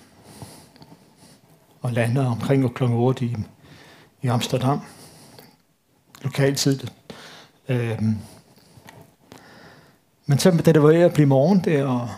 og 1.82 1.92
lander 1.92 2.26
omkring 2.26 2.76
kl. 2.76 2.84
8 2.84 3.26
i, 3.26 3.36
i 4.22 4.28
Amsterdam. 4.28 4.82
Lokaltid. 6.22 6.80
Øhm. 7.70 8.18
Men 10.26 10.40
så 10.40 10.52
da 10.52 10.72
det 10.72 10.84
var 10.84 11.06
at 11.06 11.14
blive 11.14 11.28
morgen 11.28 11.60
der, 11.60 11.86
og 11.86 12.10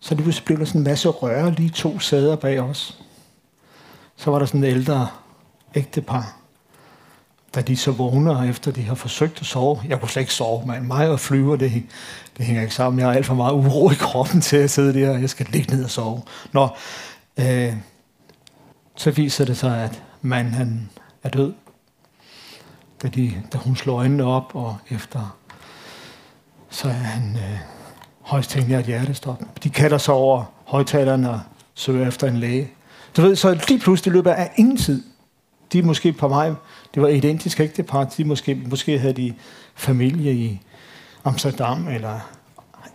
så 0.00 0.14
lige 0.14 0.42
blev 0.44 0.58
der 0.58 0.64
sådan 0.64 0.80
en 0.80 0.84
masse 0.84 1.08
røre 1.08 1.50
lige 1.50 1.70
to 1.70 1.98
sæder 1.98 2.36
bag 2.36 2.60
os. 2.60 3.00
Så 4.16 4.30
var 4.30 4.38
der 4.38 4.46
sådan 4.46 4.64
et 4.64 4.68
ældre 4.68 5.08
ægtepar, 5.74 6.36
da 7.54 7.60
de 7.60 7.76
så 7.76 7.90
vågner, 7.90 8.42
efter 8.42 8.70
de 8.70 8.82
har 8.82 8.94
forsøgt 8.94 9.40
at 9.40 9.46
sove. 9.46 9.80
Jeg 9.88 10.00
kunne 10.00 10.08
slet 10.08 10.22
ikke 10.22 10.34
sove, 10.34 10.66
men 10.66 10.86
mig 10.86 11.08
og 11.08 11.20
flyver, 11.20 11.56
det, 11.56 11.82
det 12.38 12.46
hænger 12.46 12.62
ikke 12.62 12.74
sammen. 12.74 12.98
Jeg 13.00 13.08
har 13.08 13.14
alt 13.14 13.26
for 13.26 13.34
meget 13.34 13.52
uro 13.52 13.90
i 13.90 13.94
kroppen 13.94 14.40
til 14.40 14.56
at 14.56 14.70
sidde 14.70 15.00
der. 15.00 15.18
Jeg 15.18 15.30
skal 15.30 15.46
ligge 15.50 15.74
ned 15.76 15.84
og 15.84 15.90
sove. 15.90 16.22
Nå, 16.52 16.68
øh, 17.40 17.76
så 18.96 19.10
viser 19.10 19.44
det 19.44 19.56
sig, 19.56 19.82
at 19.84 20.02
manden 20.22 20.54
han 20.54 20.90
er 21.22 21.28
død. 21.28 21.52
Da, 23.04 23.08
de, 23.08 23.42
da 23.52 23.58
hun 23.58 23.76
slår 23.76 23.98
øjnene 23.98 24.24
op, 24.24 24.50
og 24.54 24.76
efter, 24.90 25.36
så 26.70 26.88
er 26.88 26.92
han 26.92 27.36
øh, 27.36 27.58
højst 28.20 28.50
tænkt 28.50 28.72
et 28.72 28.84
hjertestop. 28.84 29.64
De 29.64 29.70
kalder 29.70 29.98
sig 29.98 30.14
over 30.14 30.44
højtalerne 30.64 31.30
og 31.30 31.40
søger 31.74 32.08
efter 32.08 32.28
en 32.28 32.36
læge. 32.36 32.70
Du 33.16 33.22
ved, 33.22 33.36
så 33.36 33.60
lige 33.68 33.80
pludselig 33.80 34.12
løber 34.12 34.32
af 34.32 34.52
ingen 34.56 34.76
tid. 34.76 35.02
De 35.72 35.78
er 35.78 35.82
måske 35.82 36.12
på 36.12 36.28
mig 36.28 36.54
det 36.94 37.02
var 37.02 37.08
identisk 37.08 37.60
ægtepar. 37.60 38.04
De 38.04 38.24
måske, 38.24 38.54
måske 38.54 38.98
havde 38.98 39.14
de 39.14 39.34
familie 39.74 40.34
i 40.34 40.60
Amsterdam, 41.24 41.88
eller 41.88 42.14
et 42.14 42.20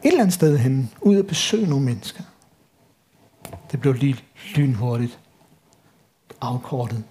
eller 0.03 0.21
andet 0.21 0.33
sted 0.33 0.57
hen, 0.57 0.91
ud 1.01 1.17
at 1.17 1.27
besøge 1.27 1.67
nogle 1.67 1.85
mennesker. 1.85 2.23
Det 3.71 3.81
blev 3.81 3.93
lige 3.93 4.15
lynhurtigt 4.55 5.19
afkortet. 6.41 7.03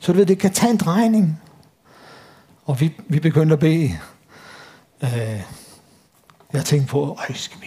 Så 0.00 0.12
du 0.12 0.18
ved, 0.18 0.26
det 0.26 0.38
kan 0.38 0.52
tage 0.52 0.70
en 0.70 0.76
drejning. 0.76 1.40
Og 2.64 2.80
vi, 2.80 2.92
vi 3.08 3.20
begyndte 3.20 3.52
at 3.52 3.58
bede. 3.58 3.98
Øh, 5.02 5.40
jeg 6.52 6.64
tænkte 6.64 6.88
på, 6.90 7.18
skal 7.34 7.60
vi, 7.60 7.66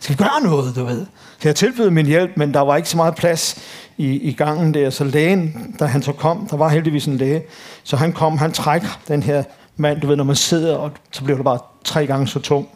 skal 0.00 0.16
vi 0.18 0.22
gøre 0.24 0.42
noget, 0.42 0.76
du 0.76 0.84
ved. 0.84 1.06
Så 1.38 1.48
jeg 1.48 1.56
tilbød 1.56 1.90
min 1.90 2.06
hjælp, 2.06 2.30
men 2.36 2.54
der 2.54 2.60
var 2.60 2.76
ikke 2.76 2.88
så 2.88 2.96
meget 2.96 3.14
plads 3.14 3.58
i, 3.96 4.06
i 4.06 4.32
gangen 4.32 4.74
der. 4.74 4.90
Så 4.90 5.04
lægen, 5.04 5.74
da 5.78 5.84
han 5.84 6.02
så 6.02 6.12
kom, 6.12 6.46
der 6.50 6.56
var 6.56 6.68
heldigvis 6.68 7.06
en 7.06 7.16
læge, 7.16 7.42
så 7.82 7.96
han 7.96 8.12
kom, 8.12 8.38
han 8.38 8.52
træk 8.52 8.82
den 9.08 9.22
her 9.22 9.42
mand, 9.76 10.00
du 10.00 10.06
ved, 10.06 10.16
når 10.16 10.24
man 10.24 10.36
sidder, 10.36 10.76
og 10.76 10.90
så 11.12 11.24
bliver 11.24 11.36
det 11.36 11.44
bare 11.44 11.58
tre 11.84 12.06
gange 12.06 12.28
så 12.28 12.38
tung. 12.40 12.68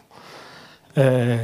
Øh, 0.97 1.39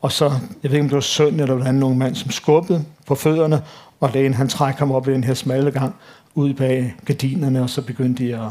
Og 0.00 0.12
så, 0.12 0.24
jeg 0.62 0.70
ved 0.70 0.72
ikke 0.72 0.80
om 0.80 0.88
det 0.88 0.94
var 0.94 1.00
søn 1.00 1.40
eller 1.40 1.54
hvordan, 1.54 1.74
nogen 1.74 1.98
mand, 1.98 2.14
som 2.14 2.30
skubbede 2.30 2.84
på 3.06 3.14
fødderne, 3.14 3.62
og 4.00 4.10
lægen 4.14 4.34
han 4.34 4.48
trækker 4.48 4.78
ham 4.78 4.90
op 4.90 5.08
i 5.08 5.12
den 5.12 5.24
her 5.24 5.34
smalle 5.34 5.70
gang 5.70 5.94
ud 6.34 6.54
bag 6.54 6.94
gardinerne, 7.04 7.62
og 7.62 7.70
så 7.70 7.82
begyndte 7.82 8.24
de 8.24 8.36
at, 8.36 8.50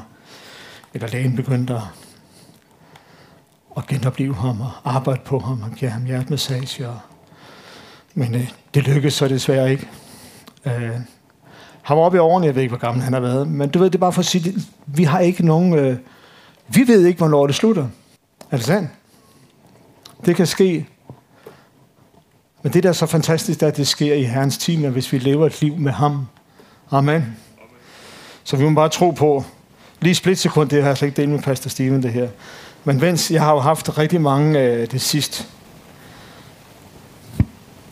eller 0.94 1.08
lægen 1.08 1.36
begyndte 1.36 1.74
at, 1.74 1.82
at 3.78 3.88
genopleve 3.88 4.36
ham 4.36 4.62
og 4.62 4.72
arbejde 4.86 5.22
på 5.26 5.40
ham 5.40 5.62
og 5.62 5.72
give 5.72 5.92
ham 5.92 6.06
hjertemassage. 6.06 6.88
Og, 6.90 7.00
men 8.14 8.36
øh, 8.36 8.52
det 8.74 8.84
lykkedes 8.88 9.14
så 9.14 9.28
desværre 9.28 9.72
ikke. 9.72 9.88
Øh, 10.66 11.00
han 11.82 11.98
var 11.98 12.04
oppe 12.04 12.18
i 12.18 12.20
årene, 12.20 12.46
jeg 12.46 12.56
ved 12.56 12.62
ikke, 12.62 12.72
hvor 12.76 12.86
gammel 12.86 13.04
han 13.04 13.14
har 13.14 13.20
været, 13.20 13.48
men 13.48 13.70
du 13.70 13.80
ved, 13.80 13.86
det 13.86 13.96
er 13.96 14.00
bare 14.00 14.14
for 14.14 14.22
at 14.22 14.26
sige, 14.26 14.54
vi 14.86 15.04
har 15.04 15.20
ikke 15.20 15.46
nogen, 15.46 15.74
øh, 15.74 15.98
vi 16.68 16.88
ved 16.88 17.06
ikke, 17.06 17.18
hvornår 17.18 17.48
det 17.48 17.56
slutter. 17.56 17.88
Er 18.52 18.58
det 18.58 18.66
sandt? 18.66 18.90
Det 20.26 20.36
kan 20.36 20.48
ske. 20.48 20.88
Men 22.68 22.74
det, 22.74 22.84
der 22.84 22.90
er 22.90 22.94
så 22.94 23.06
fantastisk, 23.06 23.64
er, 23.64 23.68
at 23.68 23.78
det 23.78 23.88
sker 23.88 24.14
i 24.14 24.24
Herrens 24.24 24.58
time, 24.58 24.90
hvis 24.90 25.14
vi 25.14 25.18
lever 25.18 25.46
et 25.46 25.62
liv 25.62 25.78
med 25.78 25.92
ham. 25.92 26.28
Amen. 26.92 27.38
Så 28.44 28.58
vi 28.58 28.64
må 28.64 28.76
bare 28.76 28.90
tro 28.90 29.12
på, 29.12 29.44
lige 30.00 30.16
splitsekund, 30.16 30.70
det 30.70 30.82
har 30.82 30.90
jeg 30.90 30.98
slet 30.98 31.08
ikke 31.08 31.22
delt 31.22 31.30
med 31.30 31.40
Pastor 31.40 31.70
Steven, 31.70 32.04
det 32.04 32.14
her. 32.14 32.30
Men 32.84 33.00
mens 33.00 33.32
jeg 33.32 33.42
har 33.42 33.54
jo 33.54 33.60
haft 33.60 33.98
rigtig 33.98 34.22
mange 34.22 34.60
øh, 34.60 34.92
det 34.92 35.02
sidste 35.02 35.46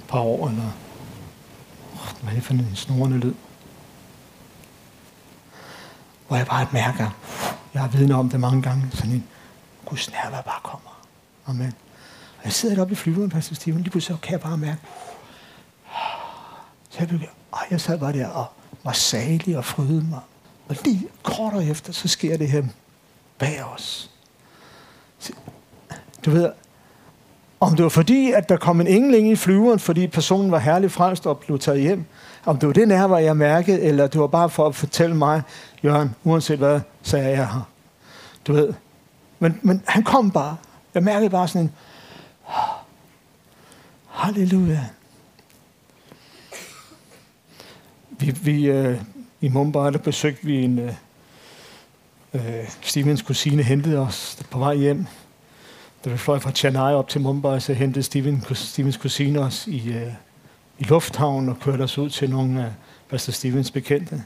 par 0.08 0.20
år, 0.20 0.48
eller 0.48 0.72
hvad 2.22 2.32
er 2.32 2.36
det 2.36 2.44
for 2.44 2.54
en 2.54 2.72
snorende 2.76 3.18
lyd? 3.18 3.34
Hvor 6.28 6.38
jeg 6.38 6.48
bare 6.48 6.68
mærker, 6.72 7.10
jeg 7.74 7.82
har 7.82 7.90
vidne 7.90 8.16
om 8.16 8.30
det 8.30 8.40
mange 8.40 8.62
gange, 8.62 8.84
sådan 8.94 9.12
en 9.12 9.24
Guds 9.86 10.12
nærvær 10.12 10.42
bare 10.42 10.60
kommer. 10.64 11.00
Amen. 11.48 11.74
Jeg 12.46 12.54
sidder 12.54 12.76
deroppe 12.76 12.92
i 12.92 12.96
flyveren, 12.96 13.30
Pastor 13.30 13.56
Steven, 13.56 13.82
lige 13.82 13.90
pludselig 13.90 14.22
kan 14.22 14.32
jeg 14.32 14.42
bare 14.42 14.58
mærke, 14.58 14.82
så 16.90 17.00
jeg, 17.00 17.08
begyndte, 17.08 17.28
jeg 17.72 17.82
sad 17.82 18.00
bare 18.00 18.14
der 18.14 18.28
og 18.28 18.46
var 18.84 18.92
salig 18.92 19.58
og 19.58 19.66
frydede 19.66 20.06
mig. 20.10 20.20
Og 20.70 20.76
lige 20.86 21.08
kort 21.24 21.64
efter, 21.64 21.94
så 21.94 22.08
sker 22.08 22.38
det 22.38 22.50
her 22.50 22.64
bag 23.38 23.64
os. 23.76 24.12
Du 26.26 26.32
ved, 26.32 26.52
om 27.60 27.76
det 27.76 27.84
var 27.84 27.90
fordi, 27.90 28.32
at 28.32 28.50
der 28.50 28.58
kom 28.58 28.82
en 28.82 28.88
engel 28.88 29.16
ind 29.16 29.28
i 29.28 29.36
flyveren, 29.36 29.80
fordi 29.80 30.08
personen 30.08 30.52
var 30.52 30.60
herlig 30.60 30.92
frelst 30.92 31.28
og 31.28 31.40
blev 31.40 31.60
taget 31.60 31.82
hjem. 31.82 32.06
Om 32.46 32.58
det 32.58 32.68
var 32.68 32.74
det 32.74 32.88
nærvær, 32.88 33.18
jeg 33.18 33.38
mærkede, 33.38 33.82
eller 33.82 34.08
det 34.08 34.22
var 34.22 34.28
bare 34.28 34.50
for 34.50 34.68
at 34.68 34.76
fortælle 34.76 35.16
mig, 35.16 35.42
Jørgen, 35.84 36.16
uanset 36.24 36.58
hvad, 36.58 36.80
så 37.02 37.18
er 37.18 37.22
jeg 37.22 37.38
her. 37.38 37.70
Du 38.48 38.54
ved. 38.54 38.74
Men, 39.40 39.60
men 39.62 39.84
han 39.88 40.04
kom 40.04 40.32
bare. 40.32 40.56
Jeg 40.94 41.04
mærkede 41.04 41.30
bare 41.30 41.48
sådan 41.48 41.62
en, 41.62 41.72
halleluja. 44.16 44.86
Vi, 48.10 48.32
vi, 48.42 48.66
øh, 48.66 49.02
I 49.42 49.50
Mumbai, 49.50 49.92
der 49.92 49.98
besøgte 49.98 50.46
vi 50.46 50.64
en, 50.64 50.80
øh, 50.80 50.94
øh, 52.34 52.70
Stevens 52.82 53.22
kusine 53.22 53.64
hentede 53.64 54.00
os 54.00 54.44
på 54.50 54.60
vej 54.60 54.76
hjem. 54.76 55.06
Da 56.06 56.10
vi 56.10 56.18
fløj 56.18 56.40
fra 56.40 56.52
Chennai 56.52 56.94
op 56.94 57.10
til 57.10 57.22
Mumbai, 57.22 57.60
så 57.60 57.74
hentede 57.74 58.04
Steven, 58.04 58.46
Stevens 58.54 58.98
kusine 58.98 59.40
os 59.40 59.68
i, 59.68 59.90
øh, 59.90 60.14
i 60.80 60.84
lufthavnen 60.84 61.50
og 61.50 61.60
kørte 61.60 61.82
os 61.82 61.98
ud 61.98 62.10
til 62.10 62.30
nogle 62.30 62.66
af 62.66 62.72
Pastor 63.10 63.32
Stevens 63.32 63.72
bekendte. 63.72 64.24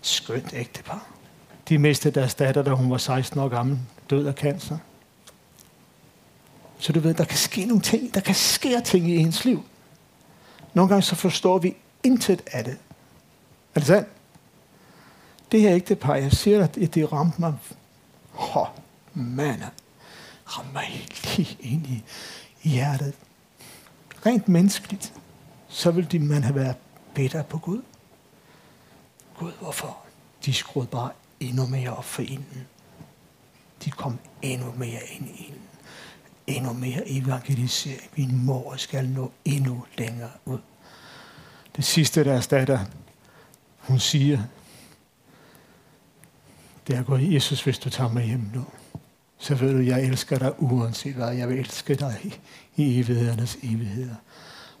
Skønt 0.00 0.54
ægtepar. 0.54 1.06
De 1.68 1.78
mistede 1.78 2.20
deres 2.20 2.34
datter, 2.34 2.62
da 2.62 2.70
hun 2.70 2.90
var 2.90 2.98
16 2.98 3.40
år 3.40 3.48
gammel, 3.48 3.78
død 4.10 4.26
af 4.26 4.34
cancer. 4.34 4.78
Så 6.80 6.92
du 6.92 7.00
ved, 7.00 7.14
der 7.14 7.24
kan 7.24 7.38
ske 7.38 7.64
nogle 7.64 7.82
ting, 7.82 8.14
der 8.14 8.20
kan 8.20 8.34
ske 8.34 8.80
ting 8.84 9.10
i 9.10 9.16
ens 9.16 9.44
liv. 9.44 9.64
Nogle 10.74 10.88
gange 10.88 11.02
så 11.02 11.14
forstår 11.14 11.58
vi 11.58 11.76
intet 12.02 12.42
af 12.52 12.64
det. 12.64 12.78
Er 13.74 13.80
det 13.80 13.86
sandt? 13.86 14.08
Det 15.52 15.60
her 15.60 15.74
ægtepar, 15.74 16.14
jeg 16.14 16.32
siger, 16.32 16.64
at 16.64 16.74
det 16.74 17.12
ramte 17.12 17.40
mig. 17.40 17.54
Åh, 18.38 18.66
mand, 19.14 19.62
ramte 20.46 20.72
mig 20.72 21.06
lige 21.36 21.58
ind 21.60 21.86
i, 21.86 22.04
i 22.62 22.68
hjertet. 22.68 23.14
Rent 24.26 24.48
menneskeligt, 24.48 25.12
så 25.68 25.90
ville 25.90 26.10
de 26.10 26.18
man 26.18 26.42
have 26.42 26.54
været 26.54 26.76
bedre 27.14 27.44
på 27.44 27.58
Gud. 27.58 27.82
Gud, 29.38 29.52
hvorfor? 29.60 29.98
De 30.44 30.54
skruede 30.54 30.88
bare 30.88 31.10
endnu 31.40 31.66
mere 31.66 31.96
op 31.96 32.04
for 32.04 32.22
inden. 32.22 32.66
De 33.84 33.90
kom 33.90 34.18
endnu 34.42 34.74
mere 34.76 35.00
ind 35.10 35.28
i 35.28 35.44
inden. 35.46 35.69
Endnu 36.50 36.72
mere 36.72 37.02
evangelisering. 37.06 38.10
Min 38.16 38.44
mor 38.44 38.74
skal 38.76 39.08
nå 39.08 39.32
endnu 39.44 39.84
længere 39.98 40.30
ud. 40.44 40.58
Det 41.76 41.84
sidste, 41.84 42.24
deres 42.24 42.46
datter, 42.46 42.78
hun 43.78 43.98
siger, 43.98 44.42
det 46.86 46.96
er 46.96 47.02
gået, 47.02 47.34
Jesus, 47.34 47.62
hvis 47.62 47.78
du 47.78 47.90
tager 47.90 48.12
mig 48.12 48.24
hjem 48.24 48.50
nu, 48.54 48.64
så 49.38 49.54
ved 49.54 49.72
du, 49.72 49.78
jeg 49.78 50.02
elsker 50.02 50.38
dig 50.38 50.62
uanset 50.62 51.14
hvad. 51.14 51.30
Jeg 51.30 51.48
vil 51.48 51.58
elske 51.58 51.94
dig 51.94 52.16
i, 52.24 52.34
i 52.76 53.00
evighedernes 53.00 53.58
evigheder. 53.62 54.14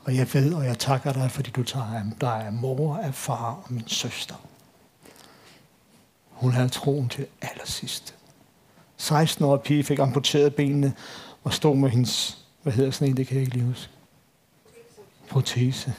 Og 0.04 0.16
jeg 0.16 0.34
ved, 0.34 0.54
og 0.54 0.64
jeg 0.64 0.78
takker 0.78 1.12
dig, 1.12 1.30
fordi 1.30 1.50
du 1.50 1.62
tager 1.62 1.86
ham. 1.86 2.12
Der 2.20 2.30
er 2.30 2.50
mor, 2.50 2.96
af 2.96 3.14
far 3.14 3.62
og 3.64 3.72
min 3.72 3.88
søster. 3.88 4.34
Hun 6.28 6.52
havde 6.52 6.68
troen 6.68 7.08
til 7.08 7.26
allersidst. 7.42 8.14
16 8.96 9.44
år 9.44 9.56
pige 9.56 9.84
fik 9.84 9.98
amputeret 9.98 10.54
benene 10.54 10.92
og 11.44 11.52
stod 11.54 11.76
med 11.76 11.90
hendes, 11.90 12.38
hvad 12.62 12.72
hedder 12.72 12.90
sådan 12.90 13.08
en, 13.08 13.16
det 13.16 13.26
kan 13.26 13.34
jeg 13.34 13.42
ikke 13.42 13.56
lige 13.56 13.66
huske. 13.66 13.92
Protese. 15.28 15.94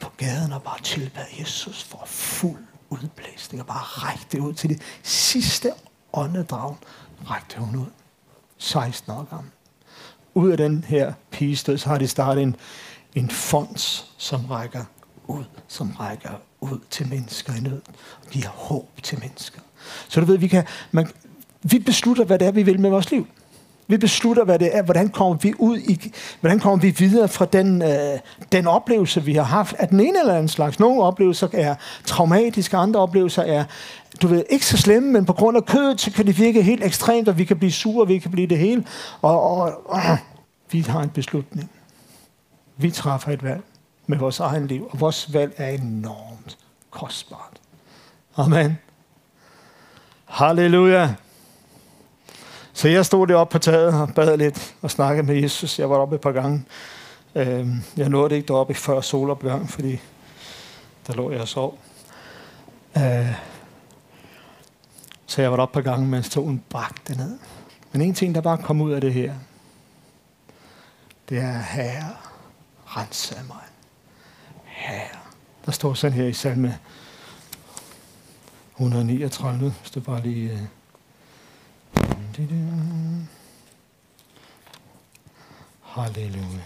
På 0.00 0.10
gaden 0.16 0.52
og 0.52 0.62
bare 0.62 0.80
tilbad 0.82 1.24
Jesus 1.40 1.82
for 1.82 2.02
fuld 2.06 2.64
udblæsning 2.90 3.60
og 3.60 3.66
bare 3.66 3.82
rækte 3.82 4.40
ud 4.40 4.54
til 4.54 4.70
det 4.70 4.82
sidste 5.02 5.72
åndedrag. 6.12 6.74
Rækte 7.30 7.58
hun 7.58 7.76
ud. 7.76 7.86
16 8.58 9.12
år 9.12 9.26
gammel. 9.30 9.50
Ud 10.34 10.50
af 10.50 10.56
den 10.56 10.84
her 10.84 11.12
pigestød, 11.30 11.78
så 11.78 11.88
har 11.88 11.98
de 11.98 12.08
startet 12.08 12.42
en, 12.42 12.56
en 13.14 13.30
fond, 13.30 14.04
som 14.16 14.46
rækker 14.46 14.84
ud, 15.26 15.44
som 15.68 15.90
rækker 15.90 16.30
ud 16.60 16.78
til 16.90 17.08
mennesker 17.08 17.54
i 17.54 17.60
nød. 17.60 17.82
Og 18.24 18.30
giver 18.30 18.48
håb 18.48 19.02
til 19.02 19.18
mennesker. 19.18 19.60
Så 20.08 20.20
du 20.20 20.26
ved, 20.26 20.38
vi, 20.38 20.48
kan, 20.48 20.66
man, 20.90 21.08
vi 21.62 21.78
beslutter, 21.78 22.24
hvad 22.24 22.38
det 22.38 22.46
er, 22.46 22.52
vi 22.52 22.62
vil 22.62 22.80
med 22.80 22.90
vores 22.90 23.10
liv. 23.10 23.26
Vi 23.88 23.96
beslutter, 23.96 24.44
hvad 24.44 24.58
det 24.58 24.76
er, 24.76 24.82
hvordan 24.82 25.08
kommer 25.08 25.36
vi 25.36 25.54
ud 25.58 25.78
i, 25.78 26.12
hvordan 26.40 26.58
kommer 26.58 26.78
vi 26.78 26.90
videre 26.90 27.28
fra 27.28 27.44
den, 27.44 27.82
øh, 27.82 28.18
den 28.52 28.66
oplevelse, 28.66 29.24
vi 29.24 29.34
har 29.34 29.42
haft, 29.42 29.74
at 29.78 29.90
den 29.90 30.00
ene 30.00 30.20
eller 30.20 30.34
anden 30.34 30.48
slags. 30.48 30.80
Nogle 30.80 31.02
oplevelser 31.02 31.48
er 31.52 31.74
traumatiske, 32.04 32.76
andre 32.76 33.00
oplevelser 33.00 33.42
er, 33.42 33.64
du 34.22 34.26
ved, 34.26 34.44
ikke 34.50 34.66
så 34.66 34.76
slemme, 34.76 35.12
men 35.12 35.24
på 35.24 35.32
grund 35.32 35.56
af 35.56 35.66
kødet, 35.66 36.00
så 36.00 36.10
kan 36.10 36.26
det 36.26 36.38
virke 36.38 36.62
helt 36.62 36.84
ekstremt, 36.84 37.28
og 37.28 37.38
vi 37.38 37.44
kan 37.44 37.58
blive 37.58 37.72
sure, 37.72 38.06
vi 38.06 38.18
kan 38.18 38.30
blive 38.30 38.46
det 38.46 38.58
hele. 38.58 38.84
Og, 39.22 39.42
og, 39.42 39.90
og 39.90 40.00
vi 40.72 40.80
har 40.80 41.00
en 41.00 41.10
beslutning. 41.10 41.70
Vi 42.76 42.90
træffer 42.90 43.32
et 43.32 43.42
valg 43.42 43.62
med 44.06 44.18
vores 44.18 44.40
egen 44.40 44.66
liv, 44.66 44.88
og 44.90 45.00
vores 45.00 45.34
valg 45.34 45.54
er 45.56 45.68
enormt 45.68 46.58
kostbart. 46.90 47.60
Amen. 48.36 48.78
Halleluja. 50.24 51.14
Så 52.76 52.88
jeg 52.88 53.06
stod 53.06 53.26
deroppe 53.26 53.52
på 53.52 53.58
taget 53.58 53.94
og 53.94 54.14
bad 54.14 54.36
lidt 54.36 54.74
og 54.82 54.90
snakkede 54.90 55.26
med 55.26 55.42
Jesus. 55.42 55.78
Jeg 55.78 55.90
var 55.90 55.96
oppe 55.96 56.14
et 56.14 56.20
par 56.20 56.32
gange. 56.32 56.64
Øh, 57.34 57.68
jeg 57.96 58.08
nåede 58.08 58.30
det 58.30 58.36
ikke 58.36 58.48
deroppe 58.48 58.74
før 58.74 59.00
solopgang, 59.00 59.70
fordi 59.70 60.00
der 61.06 61.14
lå 61.14 61.30
jeg 61.30 61.40
og 61.40 61.48
sov. 61.48 61.78
Øh, 62.96 63.34
så 65.26 65.42
jeg 65.42 65.52
var 65.52 65.58
oppe 65.58 65.78
et 65.78 65.84
par 65.84 65.90
gange, 65.90 66.06
mens 66.06 66.26
solen 66.26 66.62
bragte 66.68 67.16
ned. 67.16 67.38
Men 67.92 68.02
en 68.02 68.14
ting, 68.14 68.34
der 68.34 68.40
bare 68.40 68.58
kom 68.58 68.80
ud 68.80 68.92
af 68.92 69.00
det 69.00 69.12
her, 69.12 69.34
det 71.28 71.38
er, 71.38 71.58
herre, 71.58 72.16
rense 72.86 73.36
mig. 73.48 73.64
Herre. 74.64 75.18
Der 75.66 75.72
står 75.72 75.94
sådan 75.94 76.16
her 76.16 76.26
i 76.26 76.32
salme 76.32 76.78
139, 78.72 79.74
hvis 79.80 79.90
du 79.90 80.00
bare 80.00 80.22
lige... 80.22 80.50
Øh, 80.50 80.58
Halleluja. 85.82 86.62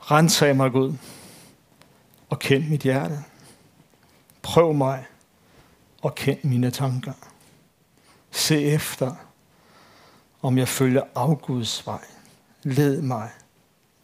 Rensag 0.00 0.56
mig, 0.56 0.72
Gud, 0.72 0.94
og 2.28 2.38
kend 2.38 2.68
mit 2.68 2.82
hjerte. 2.82 3.24
Prøv 4.42 4.74
mig 4.74 5.06
og 6.02 6.14
kend 6.14 6.44
mine 6.44 6.70
tanker. 6.70 7.12
Se 8.30 8.62
efter, 8.62 9.14
om 10.42 10.58
jeg 10.58 10.68
følger 10.68 11.02
afguds 11.14 11.86
vej. 11.86 12.04
Led 12.62 13.02
mig 13.02 13.30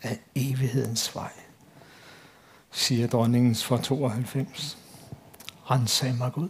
af 0.02 0.20
evighedens 0.34 1.14
vej, 1.14 1.32
siger 2.70 3.06
dronningens 3.06 3.64
for 3.64 3.76
92. 3.76 4.78
Rensag 5.70 6.14
mig, 6.14 6.32
Gud. 6.32 6.48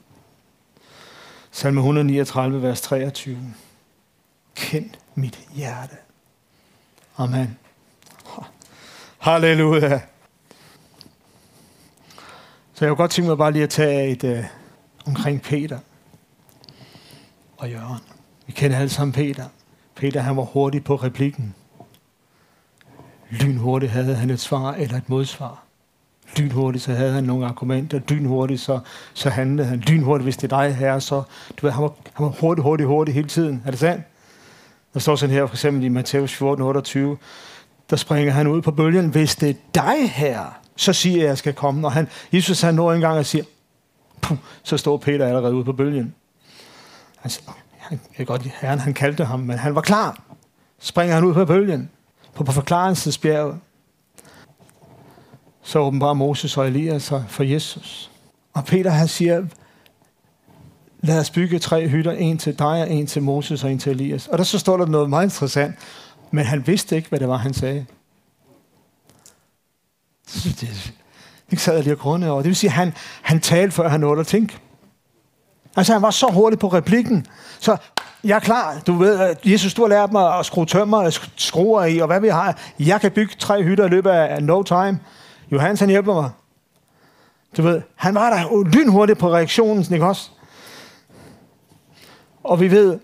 Salme 1.55 1.81
139, 1.81 2.63
vers 2.63 2.81
23. 2.81 3.55
Kend 4.55 4.91
mit 5.15 5.39
hjerte. 5.55 5.97
Amen. 7.17 7.59
Halleluja. 9.19 10.01
Så 12.73 12.85
jeg 12.85 12.89
kunne 12.89 12.97
godt 12.97 13.11
tænke 13.11 13.29
mig 13.29 13.39
bare 13.39 13.53
lige 13.53 13.63
at 13.63 13.71
tage 13.71 14.11
et 14.11 14.25
øh, 14.25 14.45
omkring 15.07 15.43
Peter 15.43 15.79
og 17.57 17.71
Jørgen. 17.71 18.01
Vi 18.47 18.53
kender 18.53 18.79
alle 18.79 18.91
sammen 18.91 19.13
Peter. 19.13 19.49
Peter 19.95 20.21
han 20.21 20.37
var 20.37 20.43
hurtig 20.43 20.85
på 20.85 20.97
replikken. 20.97 21.55
Lynhurtigt 23.31 23.93
havde 23.93 24.15
han 24.15 24.31
et 24.31 24.41
svar 24.41 24.73
eller 24.73 24.97
et 24.97 25.09
modsvar. 25.09 25.62
Dynhurtigt, 26.39 26.85
så 26.85 26.93
havde 26.93 27.13
han 27.13 27.25
nogle 27.25 27.47
argumenter. 27.47 28.01
Lynhurtigt 28.09 28.61
så, 28.61 28.79
så 29.15 29.31
handlede 29.31 29.69
han. 29.69 29.79
Lynhurtigt, 29.79 30.25
hvis 30.25 30.37
det 30.37 30.53
er 30.53 30.59
dig 30.59 30.77
herre, 30.77 31.01
så... 31.01 31.23
Du 31.57 31.67
ved, 31.67 31.71
han 31.71 31.83
var, 31.83 31.93
han 32.13 32.27
var 32.27 32.33
hurtig, 32.41 32.65
hurtig, 32.65 32.87
hurtig 32.87 33.15
hele 33.15 33.29
tiden. 33.29 33.63
Er 33.67 33.71
det 33.71 33.81
sandt? 33.81 34.05
Der 34.95 35.01
står 35.01 35.17
sådan 35.17 35.35
her, 35.35 35.47
for 35.47 35.55
eksempel 35.55 35.85
i 35.85 35.89
Matthæus 35.89 36.35
14, 36.35 36.65
28, 36.65 37.17
der 37.91 37.97
springer 37.97 38.33
han 38.33 38.47
ud 38.47 38.63
på 38.63 38.71
bølgen. 38.71 39.09
Hvis 39.09 39.37
det 39.37 39.51
er 39.51 39.55
dig 39.75 40.11
herre, 40.11 40.51
så 40.77 40.93
siger 40.93 41.17
jeg, 41.17 41.25
at 41.25 41.29
jeg 41.29 41.39
skal 41.39 41.55
komme. 41.55 41.87
Og 41.87 41.93
han, 41.93 42.09
Jesus 42.33 42.61
han 42.61 42.75
når 42.75 42.93
en 42.93 43.01
gang 43.01 43.19
og 43.19 43.27
siger, 43.27 43.45
Puh, 44.23 44.39
så 44.63 44.77
står 44.77 44.97
Peter 44.97 45.27
allerede 45.27 45.55
ude 45.55 45.65
på 45.65 45.73
bølgen. 45.73 46.15
Altså, 47.25 47.41
han, 47.79 48.01
jeg 48.19 48.27
godt, 48.27 48.43
herren 48.43 48.79
han 48.79 48.95
kaldte 48.95 49.25
ham, 49.25 49.41
men 49.41 49.59
han 49.59 49.75
var 49.75 49.81
klar. 49.81 50.23
Springer 50.79 51.15
han 51.15 51.25
ud 51.25 51.35
på 51.35 51.45
bølgen, 51.45 51.91
på, 52.35 52.45
på 52.45 52.53
forklarelsesbjerget. 52.53 53.59
Så 55.63 55.79
åbenbarer 55.79 56.15
Moses 56.15 56.57
og 56.57 56.67
Elias 56.67 57.03
sig 57.03 57.25
for 57.29 57.43
Jesus. 57.43 58.11
Og 58.53 58.65
Peter 58.65 58.91
han 58.91 59.09
siger, 59.09 59.45
lad 61.01 61.19
os 61.19 61.31
bygge 61.31 61.59
tre 61.59 61.89
hytter, 61.89 62.13
en 62.13 62.39
til 62.39 62.59
dig, 62.59 62.83
og 62.83 62.91
en 62.91 63.07
til 63.07 63.23
Moses 63.23 63.65
og 63.65 63.73
en 63.73 63.79
til 63.79 63.93
Elias. 63.93 64.27
Og 64.27 64.39
der 64.39 64.45
så 64.45 64.59
står 64.59 64.77
der 64.77 64.87
noget 64.87 65.11
meget 65.11 65.25
interessant, 65.25 65.75
men 66.31 66.45
han 66.45 66.67
vidste 66.67 66.97
ikke, 66.97 67.09
hvad 67.09 67.21
det 67.21 67.29
var, 67.29 67.37
han 67.37 67.55
sagde. 67.55 67.87
Det, 70.35 70.93
det 71.51 71.61
sad 71.61 71.75
jeg 71.75 71.85
lige 71.85 71.95
og 71.95 71.99
grunde 71.99 72.31
over. 72.31 72.43
Det 72.43 72.49
vil 72.49 72.57
sige, 72.57 72.71
at 72.71 72.75
han, 72.75 72.95
han 73.23 73.41
talte, 73.41 73.75
før 73.75 73.89
han 73.89 74.01
nåede 74.01 74.21
at 74.21 74.27
tænke. 74.27 74.59
Altså, 75.77 75.93
han 75.93 76.03
var 76.03 76.11
så 76.11 76.27
hurtig 76.27 76.59
på 76.59 76.69
replikken. 76.69 77.27
Så 77.61 77.77
jeg 78.25 78.35
er 78.35 78.41
klar. 78.41 78.81
Du 78.87 78.95
ved, 78.95 79.37
Jesus, 79.45 79.75
du 79.75 79.83
har 79.83 79.89
lært 79.89 80.13
mig 80.13 80.39
at 80.39 80.47
skrue 80.47 80.67
tømmer, 80.67 81.19
skruer 81.37 81.85
i, 81.85 81.99
og 81.99 82.07
hvad 82.07 82.21
vi 82.21 82.29
har. 82.29 82.59
Jeg 82.79 83.01
kan 83.01 83.11
bygge 83.11 83.35
tre 83.39 83.63
hytter 83.63 83.87
i 83.87 83.89
løbet 83.89 84.11
af 84.11 84.43
no 84.43 84.63
time. 84.63 85.01
Johannes, 85.53 85.81
han 85.81 85.89
hjælper 85.89 86.15
mig. 86.15 86.31
Du 87.57 87.63
ved, 87.63 87.83
han 87.95 88.15
var 88.15 88.31
der 88.31 88.65
lynhurtigt 88.65 89.19
på 89.19 89.33
reaktionen, 89.33 89.87
ikke 89.93 90.07
også? 90.07 90.31
Og 92.45 92.61
vi 92.61 92.71
ved, 92.71 92.99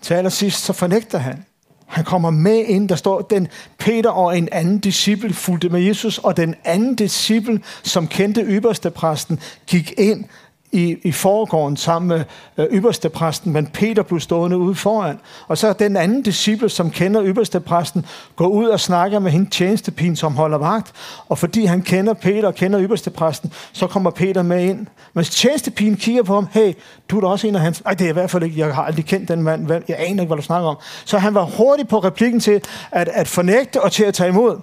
til 0.00 0.14
allersidst, 0.14 0.64
så 0.64 0.72
fornægter 0.72 1.18
han. 1.18 1.44
Han 1.86 2.04
kommer 2.04 2.30
med 2.30 2.64
ind, 2.64 2.88
der 2.88 2.96
står, 2.96 3.20
den 3.20 3.48
Peter 3.78 4.10
og 4.10 4.38
en 4.38 4.48
anden 4.52 4.78
disciple 4.78 5.34
fulgte 5.34 5.68
med 5.68 5.80
Jesus, 5.80 6.18
og 6.18 6.36
den 6.36 6.54
anden 6.64 6.94
disciple, 6.94 7.62
som 7.82 8.08
kendte 8.08 8.42
ypperste 8.42 8.90
præsten, 8.90 9.40
gik 9.66 9.92
ind 9.98 10.24
i, 10.72 10.96
i 11.02 11.12
foregården 11.12 11.76
sammen 11.76 12.08
med 12.08 12.24
øh, 12.56 12.76
ypperstepræsten, 12.76 13.52
men 13.52 13.66
Peter 13.66 14.02
blev 14.02 14.20
stående 14.20 14.58
ude 14.58 14.74
foran. 14.74 15.20
Og 15.48 15.58
så 15.58 15.72
den 15.72 15.96
anden 15.96 16.22
disciple, 16.22 16.68
som 16.68 16.90
kender 16.90 17.24
ypperstepræsten, 17.24 18.06
går 18.36 18.46
ud 18.46 18.68
og 18.68 18.80
snakker 18.80 19.18
med 19.18 19.30
hende 19.30 19.50
tjenestepigen, 19.50 20.16
som 20.16 20.34
holder 20.34 20.58
vagt. 20.58 20.92
Og 21.28 21.38
fordi 21.38 21.64
han 21.64 21.82
kender 21.82 22.12
Peter 22.12 22.48
og 22.48 22.54
kender 22.54 22.82
ypperstepræsten, 22.82 23.52
så 23.72 23.86
kommer 23.86 24.10
Peter 24.10 24.42
med 24.42 24.64
ind. 24.64 24.86
Men 25.14 25.24
tjenestepigen 25.24 25.96
kigger 25.96 26.22
på 26.22 26.34
ham, 26.34 26.48
hey, 26.50 26.72
du 27.08 27.16
er 27.16 27.20
da 27.20 27.26
også 27.26 27.46
en 27.46 27.54
af 27.54 27.60
hans... 27.60 27.82
Ej, 27.86 27.94
det 27.94 28.04
er 28.04 28.10
i 28.10 28.12
hvert 28.12 28.30
fald 28.30 28.42
ikke, 28.42 28.58
jeg 28.58 28.74
har 28.74 28.82
aldrig 28.82 29.04
kendt 29.04 29.28
den 29.28 29.42
mand, 29.42 29.70
jeg 29.70 29.96
aner 29.98 30.22
ikke, 30.22 30.26
hvad 30.26 30.36
du 30.36 30.42
snakker 30.42 30.68
om. 30.68 30.76
Så 31.04 31.18
han 31.18 31.34
var 31.34 31.44
hurtig 31.44 31.88
på 31.88 31.98
replikken 31.98 32.40
til 32.40 32.62
at, 32.90 33.08
at 33.08 33.28
fornægte 33.28 33.82
og 33.82 33.92
til 33.92 34.04
at 34.04 34.14
tage 34.14 34.28
imod. 34.28 34.60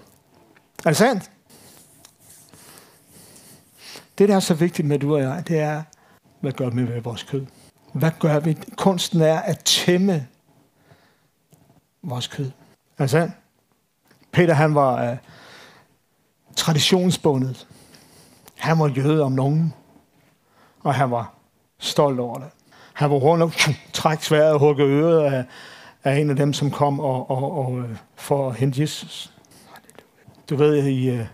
Er 0.86 0.89
det 0.89 0.97
sandt? 0.97 1.31
Det, 4.17 4.29
der 4.29 4.36
er 4.36 4.39
så 4.39 4.53
vigtigt 4.53 4.88
med 4.88 4.99
du 4.99 5.15
og 5.15 5.21
jeg, 5.21 5.43
det 5.47 5.60
er, 5.60 5.81
hvad 6.39 6.52
gør 6.52 6.69
vi 6.69 6.76
med 6.76 7.02
vores 7.02 7.23
kød? 7.23 7.45
Hvad 7.93 8.12
gør 8.19 8.39
vi? 8.39 8.58
Kunsten 8.76 9.21
er 9.21 9.39
at 9.39 9.60
tæmme 9.60 10.28
vores 12.04 12.28
kød. 12.28 12.52
Altså, 12.97 13.30
Peter 14.32 14.54
han 14.54 14.76
var 14.76 15.12
uh, 15.12 15.17
traditionsbundet. 16.56 17.67
Han 18.56 18.80
var 18.80 18.88
jøde 18.88 19.23
om 19.23 19.32
nogen, 19.32 19.73
og 20.84 20.93
han 20.93 21.12
var 21.12 21.34
stolt 21.80 22.19
over 22.19 22.39
det. 22.39 22.47
Han 22.93 23.10
var 23.10 23.15
rundt 23.15 23.43
og 23.43 23.52
træk 23.93 24.23
sværet 24.23 24.54
og 24.54 24.60
hugge 24.60 24.84
øret 24.84 25.34
af, 25.34 25.45
af 26.04 26.17
en 26.17 26.30
af 26.30 26.36
dem, 26.36 26.54
som 26.54 26.71
kom 26.71 27.00
og, 27.00 27.30
og, 27.30 27.65
og, 27.65 27.80
øh, 27.80 27.97
for 28.15 28.50
at 28.50 28.56
hente 28.56 28.82
Jesus. 28.82 29.34
Du 30.50 30.56
ved, 30.56 30.88
i 30.88 31.19
uh, 31.19 31.26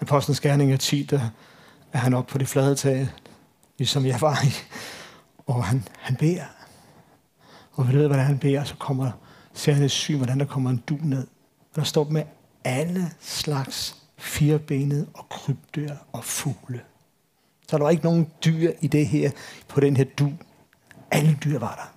Apostlenes 0.00 0.40
Gerninger 0.40 0.76
10, 0.76 1.02
der 1.02 1.20
er 1.92 1.98
han 1.98 2.14
oppe 2.14 2.32
på 2.32 2.38
det 2.38 2.48
flade 2.48 2.74
tag, 2.74 3.08
ligesom 3.78 4.06
jeg 4.06 4.20
var 4.20 4.42
i. 4.44 4.52
Og 5.46 5.64
han, 5.64 5.88
han 5.98 6.16
beder. 6.16 6.44
Og 7.72 7.88
vi 7.88 7.94
ved, 7.94 8.06
hvordan 8.06 8.26
han 8.26 8.38
beder, 8.38 8.64
så 8.64 8.74
kommer, 8.74 9.10
ser 9.54 9.72
han 9.72 9.82
et 9.82 9.90
syn, 9.90 10.16
hvordan 10.16 10.40
der 10.40 10.46
kommer 10.46 10.70
en 10.70 10.82
du 10.88 10.98
ned. 11.02 11.26
Og 11.70 11.76
der 11.76 11.82
står 11.82 12.04
med 12.04 12.22
alle 12.64 13.10
slags 13.20 13.96
firebenede 14.16 15.06
og 15.14 15.28
krybdyr 15.28 15.94
og 16.12 16.24
fugle. 16.24 16.80
Så 17.68 17.76
der 17.76 17.82
var 17.82 17.90
ikke 17.90 18.04
nogen 18.04 18.30
dyr 18.44 18.72
i 18.80 18.86
det 18.86 19.06
her, 19.06 19.30
på 19.68 19.80
den 19.80 19.96
her 19.96 20.04
du. 20.18 20.32
Alle 21.10 21.38
dyr 21.44 21.58
var 21.58 21.74
der. 21.74 21.92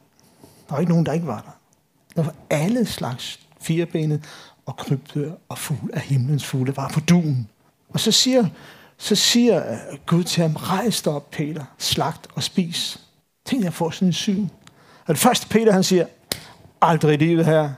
Der 0.67 0.75
var 0.75 0.79
ikke 0.79 0.91
nogen, 0.91 1.05
der 1.05 1.13
ikke 1.13 1.27
var 1.27 1.41
der. 1.41 1.59
Der 2.15 2.23
var 2.23 2.35
alle 2.49 2.85
slags 2.85 3.39
firebenede 3.61 4.21
og 4.65 4.77
krybdyr 4.77 5.31
og 5.49 5.57
fugle 5.57 5.95
af 5.95 6.01
himlens 6.01 6.45
fugle 6.45 6.75
var 6.75 6.89
på 6.89 6.99
duen. 6.99 7.49
Og 7.89 7.99
så 7.99 8.11
siger 8.11 8.45
så 9.01 9.15
siger 9.15 9.77
Gud 10.05 10.23
til 10.23 10.41
ham, 10.41 10.55
rejs 10.55 11.01
dig 11.01 11.13
op, 11.13 11.31
Peter, 11.31 11.63
slagt 11.77 12.27
og 12.35 12.43
spis. 12.43 12.99
Tænk, 13.45 13.63
jeg 13.63 13.73
får 13.73 13.89
sådan 13.89 14.07
en 14.07 14.13
syn. 14.13 14.47
Og 15.05 15.07
det 15.07 15.17
første 15.17 15.47
Peter, 15.47 15.71
han 15.71 15.83
siger, 15.83 16.05
aldrig 16.81 17.13
i 17.13 17.17
livet 17.17 17.45
her, 17.45 17.69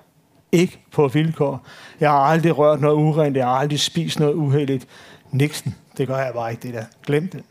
ikke 0.52 0.84
på 0.92 1.08
vilkår. 1.08 1.66
Jeg 2.00 2.10
har 2.10 2.18
aldrig 2.18 2.58
rørt 2.58 2.82
noget 2.82 2.96
urent, 2.96 3.38
jeg 3.38 3.46
har 3.46 3.54
aldrig 3.54 3.80
spist 3.80 4.20
noget 4.20 4.34
uheldigt. 4.34 4.88
Niksen, 5.32 5.76
det 5.98 6.08
gør 6.08 6.18
jeg 6.18 6.34
bare 6.34 6.52
ikke, 6.52 6.64
det 6.64 6.74
der. 6.74 6.86
Glem 7.06 7.28
det. 7.28 7.44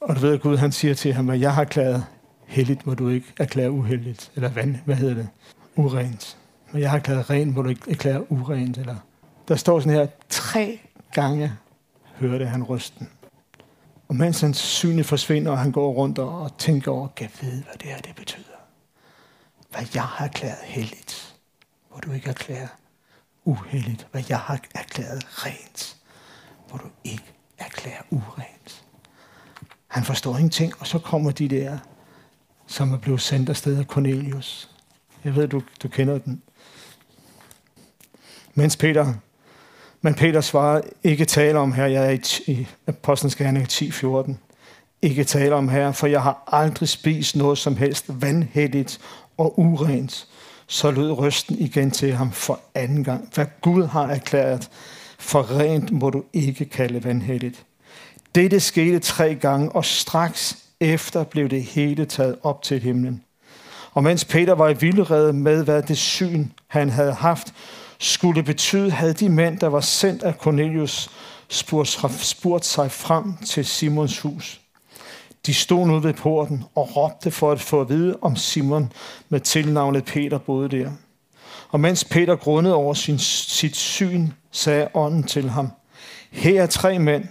Og 0.00 0.16
du 0.16 0.20
ved, 0.20 0.34
at 0.34 0.40
Gud 0.40 0.56
han 0.56 0.72
siger 0.72 0.94
til 0.94 1.12
ham, 1.12 1.30
at 1.30 1.40
jeg 1.40 1.54
har 1.54 1.64
klaret 1.64 2.04
heldigt, 2.46 2.82
hvor 2.82 2.94
du 2.94 3.08
ikke 3.08 3.26
erklærer 3.38 3.68
uheldigt. 3.68 4.30
Eller 4.34 4.48
vand, 4.48 4.76
hvad 4.84 4.96
hedder 4.96 5.14
det? 5.14 5.28
Urent. 5.76 6.36
Men 6.72 6.82
jeg 6.82 6.90
har 6.90 6.98
erklæret 6.98 7.30
rent, 7.30 7.52
hvor 7.52 7.62
du 7.62 7.68
ikke 7.68 7.90
erklærer 7.90 8.32
urent. 8.32 8.78
Eller 8.78 8.96
der 9.48 9.56
står 9.56 9.80
sådan 9.80 9.92
her, 9.92 10.06
tre 10.28 10.80
gange 11.12 11.52
hørte 12.20 12.46
han 12.46 12.62
rysten. 12.62 13.10
Og 14.08 14.16
mens 14.16 14.40
hans 14.40 14.56
syne 14.56 15.04
forsvinder, 15.04 15.50
og 15.50 15.58
han 15.58 15.72
går 15.72 15.92
rundt 15.92 16.18
og 16.18 16.58
tænker 16.58 16.92
over, 16.92 17.08
kan 17.08 17.30
vide, 17.40 17.62
hvad 17.62 17.74
det 17.74 17.88
her 17.88 17.98
det 17.98 18.14
betyder. 18.16 18.44
Hvad 19.70 19.86
jeg 19.94 20.02
har 20.02 20.24
erklæret 20.24 20.58
heldigt, 20.64 21.36
hvor 21.90 22.00
du 22.00 22.12
ikke 22.12 22.28
erklærer 22.28 22.68
uheldigt. 23.44 24.06
Hvad 24.10 24.22
jeg 24.28 24.38
har 24.38 24.60
erklæret 24.74 25.46
rent, 25.46 25.96
hvor 26.68 26.78
du 26.78 26.88
ikke 27.04 27.34
erklærer 27.58 28.02
urent. 28.10 28.84
Han 29.86 30.04
forstår 30.04 30.36
ingenting, 30.36 30.72
og 30.78 30.86
så 30.86 30.98
kommer 30.98 31.30
de 31.30 31.48
der, 31.48 31.78
som 32.66 32.92
er 32.92 32.98
blevet 32.98 33.20
sendt 33.20 33.48
afsted 33.48 33.78
af 33.78 33.84
Cornelius. 33.84 34.70
Jeg 35.24 35.36
ved, 35.36 35.48
du, 35.48 35.62
du 35.82 35.88
kender 35.88 36.18
den. 36.18 36.42
Mens 38.54 38.76
Peter 38.76 39.14
men 40.02 40.14
Peter 40.14 40.40
svarede, 40.40 40.82
ikke 41.04 41.24
tale 41.24 41.58
om 41.58 41.72
her, 41.72 41.86
jeg 41.86 42.06
er 42.06 42.10
i, 42.10 42.52
i 42.52 42.66
Apostlenes 42.86 43.36
Gerning 43.36 43.66
10.14. 43.66 44.32
Ikke 45.02 45.24
tale 45.24 45.54
om 45.54 45.68
her, 45.68 45.92
for 45.92 46.06
jeg 46.06 46.22
har 46.22 46.42
aldrig 46.52 46.88
spist 46.88 47.36
noget 47.36 47.58
som 47.58 47.76
helst 47.76 48.04
vandhældigt 48.08 49.00
og 49.36 49.58
urent. 49.58 50.26
Så 50.66 50.90
lød 50.90 51.10
røsten 51.10 51.58
igen 51.58 51.90
til 51.90 52.12
ham 52.12 52.32
for 52.32 52.60
anden 52.74 53.04
gang. 53.04 53.28
Hvad 53.34 53.46
Gud 53.60 53.86
har 53.86 54.06
erklæret, 54.06 54.70
for 55.18 55.58
rent 55.58 55.90
må 55.90 56.10
du 56.10 56.22
ikke 56.32 56.64
kalde 56.64 57.04
vandhældigt. 57.04 57.64
Dette 58.34 58.60
skete 58.60 58.98
tre 58.98 59.34
gange, 59.34 59.72
og 59.72 59.84
straks 59.84 60.58
efter 60.80 61.24
blev 61.24 61.48
det 61.48 61.62
hele 61.62 62.04
taget 62.04 62.36
op 62.42 62.62
til 62.62 62.80
himlen. 62.80 63.22
Og 63.92 64.02
mens 64.02 64.24
Peter 64.24 64.52
var 64.52 64.68
i 64.68 64.76
vildrede 64.80 65.32
med, 65.32 65.64
hvad 65.64 65.82
det 65.82 65.98
syn, 65.98 66.46
han 66.66 66.90
havde 66.90 67.12
haft, 67.12 67.54
skulle 68.00 68.42
betyde, 68.42 68.90
havde 68.90 69.12
de 69.14 69.28
mænd, 69.28 69.58
der 69.58 69.66
var 69.66 69.80
sendt 69.80 70.22
af 70.22 70.34
Cornelius, 70.34 71.10
spurgt, 71.48 71.88
spurgt 72.20 72.64
sig 72.64 72.90
frem 72.90 73.36
til 73.36 73.64
Simons 73.64 74.20
hus. 74.20 74.60
De 75.46 75.54
stod 75.54 75.86
nu 75.86 75.98
ved 75.98 76.14
porten 76.14 76.64
og 76.74 76.96
råbte 76.96 77.30
for 77.30 77.52
at 77.52 77.60
få 77.60 77.80
at 77.80 77.88
vide, 77.88 78.18
om 78.22 78.36
Simon 78.36 78.92
med 79.28 79.40
tilnavnet 79.40 80.04
Peter 80.04 80.38
boede 80.38 80.68
der. 80.68 80.90
Og 81.68 81.80
mens 81.80 82.04
Peter 82.04 82.36
grundede 82.36 82.74
over 82.74 82.94
sin, 82.94 83.18
sit 83.18 83.76
syn, 83.76 84.28
sagde 84.50 84.88
ånden 84.94 85.22
til 85.22 85.50
ham, 85.50 85.70
her 86.30 86.62
er 86.62 86.66
tre 86.66 86.98
mænd, 86.98 87.24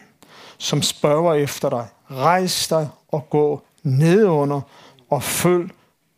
som 0.58 0.82
spørger 0.82 1.34
efter 1.34 1.70
dig. 1.70 1.88
Rejs 2.12 2.68
dig 2.68 2.90
og 3.08 3.30
gå 3.30 3.62
nedunder 3.84 4.62
og 5.10 5.24
følg 5.24 5.70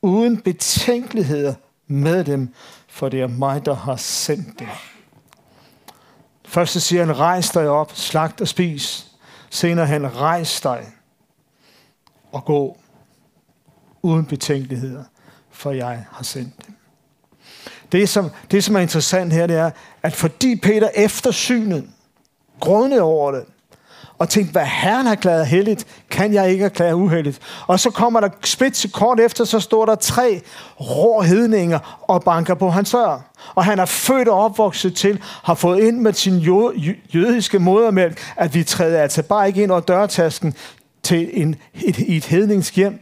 uden 0.02 0.38
betænkeligheder 0.38 1.54
med 1.88 2.24
dem, 2.24 2.54
for 3.00 3.10
det 3.10 3.22
er 3.22 3.28
mig, 3.28 3.66
der 3.66 3.74
har 3.76 3.96
sendt 3.96 4.60
dem. 4.60 4.68
Først 6.46 6.74
så 6.74 6.80
siger 6.80 7.06
han, 7.06 7.20
rejs 7.20 7.50
dig 7.50 7.70
op, 7.70 7.92
slagt 7.96 8.42
og 8.42 8.48
spis. 8.48 9.08
Senere 9.50 9.86
han, 9.86 10.16
rejs 10.16 10.62
dig 10.62 10.88
og 12.32 12.46
gå 12.46 12.78
uden 14.02 14.26
betænkeligheder, 14.26 15.04
for 15.52 15.72
jeg 15.72 16.06
har 16.12 16.24
sendt 16.24 16.68
dem. 16.68 16.76
Det 17.92 18.10
som, 18.10 18.30
det, 18.52 18.64
som 18.64 18.76
er 18.76 18.80
interessant 18.80 19.34
her, 19.34 19.48
det 19.48 19.56
er, 19.56 19.72
at 20.04 20.14
fordi 20.14 20.56
Peter 20.56 20.90
efter 20.96 21.32
synet 21.32 21.90
grundede 22.60 23.02
over 23.02 23.32
det, 23.32 23.46
og 24.20 24.30
tænkte, 24.30 24.52
hvad 24.52 24.66
Herren 24.66 25.06
har 25.06 25.14
erklæret 25.14 25.48
heldigt, 25.48 25.88
kan 26.10 26.34
jeg 26.34 26.52
ikke 26.52 26.66
erklære 26.66 26.96
uheldigt. 26.96 27.40
Og 27.68 27.80
så 27.80 27.90
kommer 27.90 28.20
der 28.20 28.30
spids 28.44 28.86
kort 28.94 29.20
efter, 29.20 29.44
så 29.44 29.60
står 29.60 29.86
der 29.86 29.96
tre 29.96 30.42
rå 30.80 31.22
hedninger 31.22 32.00
og 32.08 32.24
banker 32.24 32.54
på 32.54 32.70
hans 32.70 32.92
dør. 32.92 33.32
Og 33.56 33.66
han 33.66 33.80
er 33.80 33.86
født 33.86 34.28
og 34.28 34.44
opvokset 34.44 34.96
til, 34.96 35.20
har 35.44 35.54
fået 35.54 35.80
ind 35.80 36.00
med 36.00 36.14
sin 36.14 36.38
jødiske 37.14 37.60
modermælk, 37.60 38.22
at 38.36 38.56
vi 38.56 38.64
træder 38.64 39.02
altså 39.02 39.24
bare 39.24 39.48
ikke 39.48 39.64
ind 39.64 39.72
over 39.72 39.82
dørtasken 39.82 40.54
til 41.04 41.30
en, 41.34 41.56
et, 41.74 41.96
et 42.08 42.26
hedningsk 42.26 42.76
hjem. 42.76 43.00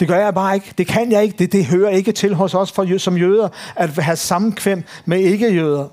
Det 0.00 0.08
gør 0.08 0.18
jeg 0.18 0.34
bare 0.34 0.54
ikke. 0.54 0.72
Det 0.78 0.86
kan 0.86 1.12
jeg 1.12 1.22
ikke. 1.22 1.36
Det, 1.38 1.52
det 1.52 1.64
hører 1.66 1.90
ikke 1.90 2.12
til 2.12 2.34
hos 2.34 2.54
os 2.54 2.72
for, 2.72 2.98
som 2.98 3.16
jøder 3.16 3.48
at 3.76 3.90
have 3.90 4.16
sammenkvem 4.16 4.82
med 5.04 5.18
ikke-jøder. 5.18 5.88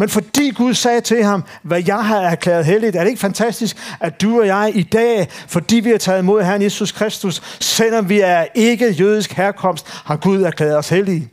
Men 0.00 0.08
fordi 0.08 0.50
Gud 0.50 0.74
sagde 0.74 1.00
til 1.00 1.24
ham, 1.24 1.44
hvad 1.62 1.82
jeg 1.86 2.04
har 2.04 2.20
erklæret 2.20 2.64
heldigt, 2.64 2.96
er 2.96 3.00
det 3.00 3.08
ikke 3.08 3.20
fantastisk, 3.20 3.76
at 4.00 4.20
du 4.20 4.40
og 4.40 4.46
jeg 4.46 4.72
i 4.74 4.82
dag, 4.82 5.28
fordi 5.30 5.76
vi 5.76 5.90
har 5.90 5.98
taget 5.98 6.18
imod 6.18 6.42
Herren 6.42 6.62
Jesus 6.62 6.92
Kristus, 6.92 7.42
selvom 7.60 8.08
vi 8.08 8.20
er 8.20 8.46
ikke 8.54 8.90
jødisk 8.90 9.32
herkomst, 9.32 9.86
har 9.88 10.16
Gud 10.16 10.42
erklæret 10.42 10.76
os 10.76 10.88
heldige. 10.88 11.30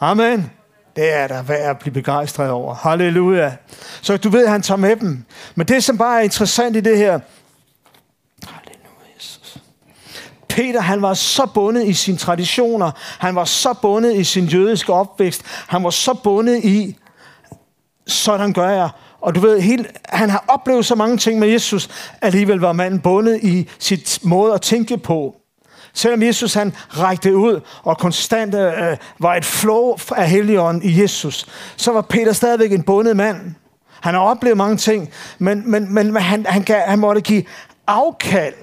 Amen. 0.00 0.50
Det 0.96 1.12
er 1.12 1.28
der 1.28 1.42
værd 1.42 1.70
at 1.70 1.78
blive 1.78 1.92
begejstret 1.92 2.50
over. 2.50 2.74
Halleluja. 2.74 3.52
Så 4.00 4.16
du 4.16 4.28
ved, 4.28 4.44
at 4.44 4.50
han 4.50 4.62
tager 4.62 4.78
med 4.78 4.96
dem. 4.96 5.24
Men 5.54 5.68
det, 5.68 5.84
som 5.84 5.98
bare 5.98 6.18
er 6.18 6.24
interessant 6.24 6.76
i 6.76 6.80
det 6.80 6.98
her, 6.98 7.20
Peter, 10.48 10.80
han 10.80 11.02
var 11.02 11.14
så 11.14 11.46
bundet 11.54 11.86
i 11.86 11.92
sine 11.92 12.16
traditioner. 12.16 12.90
Han 13.18 13.34
var 13.34 13.44
så 13.44 13.74
bundet 13.82 14.16
i 14.16 14.24
sin 14.24 14.44
jødiske 14.44 14.92
opvækst. 14.92 15.42
Han 15.68 15.84
var 15.84 15.90
så 15.90 16.14
bundet 16.14 16.64
i, 16.64 16.96
sådan 18.06 18.52
gør 18.52 18.68
jeg. 18.68 18.88
Og 19.20 19.34
du 19.34 19.40
ved, 19.40 19.60
hele, 19.60 19.86
han 20.08 20.30
har 20.30 20.44
oplevet 20.48 20.86
så 20.86 20.94
mange 20.94 21.16
ting 21.16 21.38
med 21.38 21.48
Jesus, 21.48 21.88
alligevel 22.22 22.58
var 22.58 22.72
manden 22.72 23.00
bundet 23.00 23.40
i 23.42 23.68
sit 23.78 24.18
måde 24.22 24.54
at 24.54 24.60
tænke 24.60 24.98
på. 24.98 25.36
Selvom 25.94 26.22
Jesus 26.22 26.54
han 26.54 26.74
rækte 26.88 27.36
ud 27.36 27.60
og 27.82 27.98
konstant 27.98 28.54
øh, 28.54 28.96
var 29.18 29.34
et 29.34 29.44
flow 29.44 29.96
af 30.16 30.30
helligånden 30.30 30.82
i 30.82 31.02
Jesus, 31.02 31.46
så 31.76 31.92
var 31.92 32.00
Peter 32.00 32.32
stadigvæk 32.32 32.72
en 32.72 32.82
bundet 32.82 33.16
mand. 33.16 33.54
Han 34.00 34.14
har 34.14 34.20
oplevet 34.20 34.56
mange 34.56 34.76
ting, 34.76 35.10
men, 35.38 35.70
men, 35.70 35.94
men 35.94 36.16
han, 36.16 36.46
han, 36.46 36.62
gav, 36.62 36.80
han 36.80 36.98
måtte 36.98 37.20
give 37.20 37.44
afkald. 37.86 38.54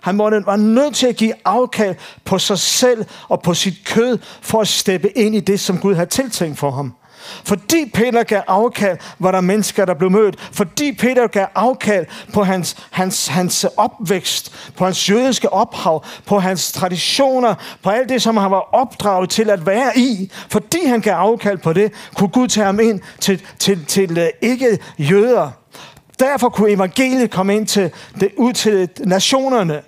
Han 0.00 0.16
måtte, 0.16 0.46
var 0.46 0.56
nødt 0.56 0.94
til 0.94 1.06
at 1.06 1.16
give 1.16 1.32
afkald 1.44 1.96
på 2.24 2.38
sig 2.38 2.58
selv 2.58 3.04
og 3.28 3.42
på 3.42 3.54
sit 3.54 3.74
kød 3.84 4.18
for 4.42 4.60
at 4.60 4.68
steppe 4.68 5.18
ind 5.18 5.34
i 5.34 5.40
det, 5.40 5.60
som 5.60 5.78
Gud 5.78 5.94
havde 5.94 6.08
tiltænkt 6.08 6.58
for 6.58 6.70
ham. 6.70 6.94
Fordi 7.44 7.90
Peter 7.94 8.22
gav 8.22 8.42
afkald, 8.46 8.98
var 9.18 9.32
der 9.32 9.40
mennesker, 9.40 9.84
der 9.84 9.94
blev 9.94 10.10
mødt. 10.10 10.36
Fordi 10.52 10.92
Peter 10.92 11.26
gav 11.26 11.46
afkald 11.54 12.06
på 12.32 12.44
hans, 12.44 12.76
hans, 12.90 13.26
hans 13.26 13.66
opvækst, 13.76 14.72
på 14.76 14.84
hans 14.84 15.10
jødiske 15.10 15.52
ophav, 15.52 16.04
på 16.26 16.38
hans 16.38 16.72
traditioner, 16.72 17.54
på 17.82 17.90
alt 17.90 18.08
det, 18.08 18.22
som 18.22 18.36
han 18.36 18.50
var 18.50 18.74
opdraget 18.74 19.30
til 19.30 19.50
at 19.50 19.66
være 19.66 19.98
i. 19.98 20.30
Fordi 20.48 20.86
han 20.86 21.00
gav 21.00 21.14
afkald 21.14 21.58
på 21.58 21.72
det, 21.72 21.92
kunne 22.14 22.28
Gud 22.28 22.48
tage 22.48 22.64
ham 22.66 22.80
ind 22.80 23.00
til, 23.20 23.42
til, 23.58 23.84
til, 23.84 24.14
til 24.14 24.30
ikke-jøder. 24.42 25.50
Derfor 26.18 26.48
kunne 26.48 26.70
evangeliet 26.70 27.30
komme 27.30 27.56
ind 27.56 27.66
til, 27.66 27.90
det, 28.20 28.28
ud 28.36 28.52
til 28.52 28.88
nationerne. 29.04 29.82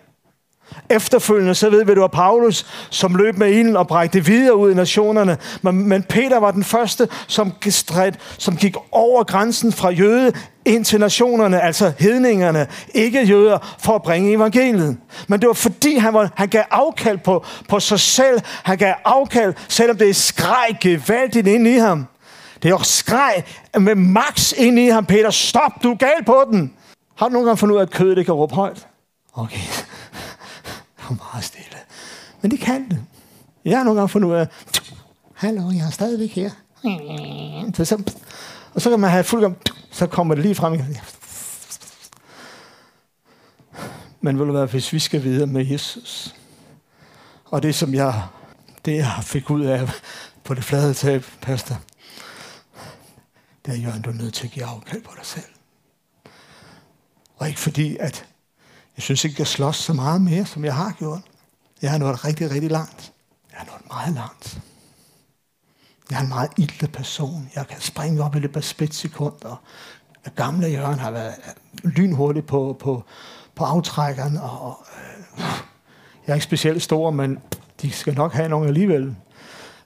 Efterfølgende 0.91 1.55
så 1.55 1.71
ved 1.71 1.85
vi, 1.85 1.91
at 1.91 1.97
det 1.97 2.01
var 2.01 2.07
Paulus, 2.07 2.67
som 2.91 3.15
løb 3.15 3.37
med 3.39 3.51
ilden 3.51 3.77
og 3.77 3.89
brækte 3.89 4.25
videre 4.25 4.57
ud 4.57 4.71
i 4.71 4.75
nationerne. 4.75 5.37
Men, 5.63 5.89
men 5.89 6.03
Peter 6.03 6.39
var 6.39 6.51
den 6.51 6.65
første, 6.65 7.09
som, 7.27 7.53
gestred, 7.61 8.13
som 8.39 8.57
gik 8.57 8.77
over 8.93 9.25
grænsen 9.25 9.73
fra 9.73 9.91
jøde 9.91 10.33
ind 10.65 10.85
til 10.85 11.01
nationerne, 11.01 11.61
altså 11.61 11.93
hedningerne, 11.99 12.67
ikke 12.95 13.25
jøder, 13.25 13.77
for 13.79 13.95
at 13.95 14.03
bringe 14.03 14.33
evangeliet. 14.33 14.97
Men 15.29 15.41
det 15.41 15.47
var 15.47 15.55
fordi, 15.55 15.97
han, 15.97 16.15
var, 16.15 16.31
han 16.35 16.49
gav 16.49 16.63
afkald 16.71 17.19
på, 17.19 17.45
på 17.69 17.81
sig 17.81 18.01
selv. 18.01 18.41
Han 18.63 18.79
gav 18.79 18.95
afkald, 19.05 19.55
selvom 19.69 19.97
det 19.97 20.17
skreg 20.17 20.77
gevaldigt 20.81 21.47
ind 21.47 21.67
i 21.67 21.77
ham. 21.77 22.07
Det 22.63 22.65
er 22.65 22.71
jo 22.71 22.83
skreg 22.83 23.45
med 23.79 23.95
max 23.95 24.53
ind 24.57 24.79
i 24.79 24.89
ham. 24.89 25.07
Peter, 25.07 25.31
stop, 25.31 25.73
du 25.83 25.93
er 25.93 25.97
gal 25.97 26.25
på 26.27 26.45
den. 26.51 26.73
Har 27.17 27.27
du 27.29 27.33
nogle 27.33 27.47
gange 27.47 27.59
fundet 27.59 27.75
ud 27.75 27.81
af, 27.81 27.83
at 27.83 27.91
kødet 27.91 28.19
ikke 28.19 28.25
kan 28.25 28.35
råbe 28.35 28.55
højt? 28.55 28.87
Okay 29.35 29.61
var 31.09 31.17
meget 31.33 31.45
stille. 31.45 31.79
Men 32.43 32.51
det 32.51 32.61
kan 32.61 32.91
det. 32.91 33.05
Jeg 33.65 33.79
har 33.79 33.85
nogle 33.85 34.01
gange 34.01 34.09
fundet 34.09 34.29
ud 34.29 34.35
af, 34.35 34.49
hallo, 35.35 35.71
jeg 35.71 35.87
er 35.87 35.91
stadigvæk 35.91 36.31
her. 36.31 36.51
Så, 37.75 37.85
så, 37.85 38.03
og 38.75 38.83
så 38.83 38.91
kan 38.91 39.01
man 39.01 39.11
have 39.11 39.25
fuld 39.25 39.55
så 39.91 40.07
kommer 40.07 40.35
det 40.35 40.45
lige 40.45 40.55
frem. 40.55 40.81
Men 44.21 44.39
vil 44.39 44.47
du 44.47 44.53
være, 44.53 44.67
hvis 44.67 44.93
vi 44.93 44.99
skal 44.99 45.23
videre 45.23 45.47
med 45.47 45.67
Jesus, 45.67 46.35
og 47.45 47.63
det 47.63 47.75
som 47.75 47.95
jeg, 47.95 48.23
det 48.85 48.97
jeg 48.97 49.13
fik 49.23 49.51
ud 49.51 49.65
af 49.65 49.89
på 50.45 50.55
det 50.55 50.65
flade 50.65 50.95
tab, 50.95 51.25
pastor, 51.43 51.77
det 53.67 53.75
er, 53.75 53.79
Jørgen, 53.79 54.03
du 54.03 54.11
er 54.11 54.15
nødt 54.15 54.35
til 54.35 54.47
at 54.47 54.53
give 54.53 54.65
afkald 54.65 55.03
på 55.03 55.13
dig 55.17 55.27
selv. 55.27 55.45
Og 57.37 57.49
ikke 57.49 57.61
fordi, 57.61 57.97
at 57.97 58.28
jeg 58.99 59.03
synes 59.03 59.25
ikke, 59.25 59.37
jeg 59.39 59.47
slås 59.47 59.77
så 59.77 59.93
meget 59.93 60.21
mere, 60.21 60.47
som 60.47 60.65
jeg 60.65 60.75
har 60.75 60.93
gjort. 60.99 61.21
Jeg 61.83 61.91
har 61.91 61.99
nået 61.99 62.25
rigtig, 62.25 62.51
rigtig 62.51 62.71
langt. 62.71 63.13
Jeg 63.51 63.59
har 63.59 63.67
nået 63.67 63.89
meget 63.89 64.15
langt. 64.15 64.61
Jeg 66.11 66.17
er 66.17 66.21
en 66.23 66.29
meget 66.29 66.51
ilde 66.57 66.87
person. 66.87 67.51
Jeg 67.55 67.67
kan 67.67 67.81
springe 67.81 68.25
op 68.25 68.37
i 68.37 68.39
løbet 68.39 68.57
af 68.57 68.65
splitsekunder. 68.65 69.63
Gamle 70.37 70.67
Jørgen 70.67 70.99
har 70.99 71.11
været 71.11 71.35
lynhurtig 71.85 72.47
på, 72.47 72.77
på, 72.81 73.05
på 73.55 73.65
aftrækkeren. 73.65 74.37
Og, 74.37 74.87
øh, 74.97 75.45
jeg 76.27 76.33
er 76.33 76.35
ikke 76.35 76.45
specielt 76.45 76.83
stor, 76.83 77.11
men 77.11 77.39
de 77.83 77.91
skal 77.91 78.15
nok 78.15 78.33
have 78.33 78.49
nogen 78.49 78.69
alligevel. 78.69 79.17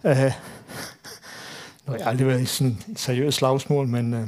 Øh, 0.05 0.33
nu 1.87 1.93
har 1.93 1.97
jeg 1.97 2.07
aldrig 2.07 2.27
været 2.27 2.41
i 2.41 2.47
sådan 2.47 2.79
et 2.89 3.01
seriøst 3.01 3.39
slagsmål, 3.39 3.87
men, 3.89 4.15
øh, 4.15 4.27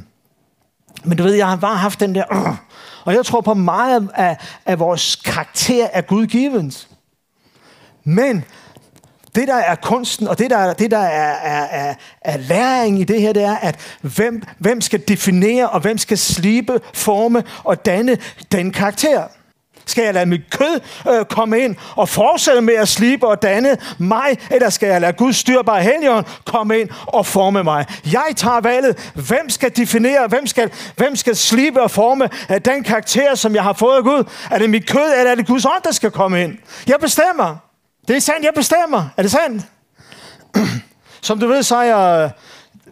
men 1.04 1.18
du 1.18 1.22
ved, 1.22 1.34
jeg 1.34 1.48
har 1.48 1.56
bare 1.56 1.76
haft 1.76 2.00
den 2.00 2.14
der... 2.14 2.24
Øh, 2.32 2.56
og 3.04 3.14
jeg 3.14 3.26
tror 3.26 3.40
på 3.40 3.54
meget 3.54 4.10
af, 4.14 4.36
af 4.66 4.78
vores 4.78 5.16
karakter 5.16 5.86
er 5.92 6.00
gudgivens. 6.00 6.88
Men 8.04 8.44
det, 9.34 9.48
der 9.48 9.54
er 9.54 9.74
kunsten, 9.74 10.28
og 10.28 10.38
det, 10.38 10.50
der, 10.50 10.72
det, 10.72 10.90
der 10.90 10.98
er, 10.98 11.32
er, 11.32 11.88
er, 11.88 11.94
er 12.20 12.36
læring 12.36 13.00
i 13.00 13.04
det 13.04 13.20
her, 13.20 13.32
det 13.32 13.42
er, 13.42 13.56
at 13.56 13.98
hvem, 14.02 14.42
hvem 14.58 14.80
skal 14.80 15.08
definere, 15.08 15.70
og 15.70 15.80
hvem 15.80 15.98
skal 15.98 16.18
slibe, 16.18 16.80
forme 16.94 17.42
og 17.64 17.86
danne 17.86 18.18
den 18.52 18.72
karakter. 18.72 19.28
Skal 19.86 20.04
jeg 20.04 20.14
lade 20.14 20.26
mit 20.26 20.50
kød 20.50 20.80
øh, 21.10 21.24
komme 21.24 21.60
ind 21.60 21.76
og 21.96 22.08
fortsætte 22.08 22.60
med 22.60 22.74
at 22.74 22.88
slibe 22.88 23.26
og 23.26 23.42
danne 23.42 23.76
mig, 23.98 24.38
eller 24.50 24.70
skal 24.70 24.88
jeg 24.88 25.00
lade 25.00 25.12
Guds 25.12 25.36
styrbare 25.36 25.82
helgen 25.82 26.24
komme 26.44 26.80
ind 26.80 26.88
og 27.06 27.26
forme 27.26 27.64
mig? 27.64 27.86
Jeg 28.12 28.24
tager 28.36 28.60
valget. 28.60 29.12
Hvem 29.14 29.50
skal 29.50 29.76
definere, 29.76 30.26
hvem 30.26 30.46
skal, 30.46 30.70
hvem 30.96 31.16
skal 31.16 31.36
slibe 31.36 31.82
og 31.82 31.90
forme 31.90 32.28
af 32.48 32.62
den 32.62 32.84
karakter, 32.84 33.34
som 33.34 33.54
jeg 33.54 33.62
har 33.62 33.72
fået 33.72 33.96
af 33.96 34.02
Gud? 34.02 34.24
Er 34.50 34.58
det 34.58 34.70
mit 34.70 34.90
kød, 34.90 35.18
eller 35.18 35.30
er 35.30 35.34
det 35.34 35.46
Guds 35.46 35.64
ånd, 35.64 35.82
der 35.84 35.92
skal 35.92 36.10
komme 36.10 36.42
ind? 36.42 36.58
Jeg 36.86 36.96
bestemmer. 37.00 37.56
Det 38.08 38.16
er 38.16 38.20
sandt, 38.20 38.44
jeg 38.44 38.52
bestemmer. 38.54 39.08
Er 39.16 39.22
det 39.22 39.30
sandt? 39.30 39.62
Som 41.22 41.38
du 41.40 41.46
ved, 41.46 41.62
så 41.62 41.76
er 41.76 41.82
jeg 41.82 42.30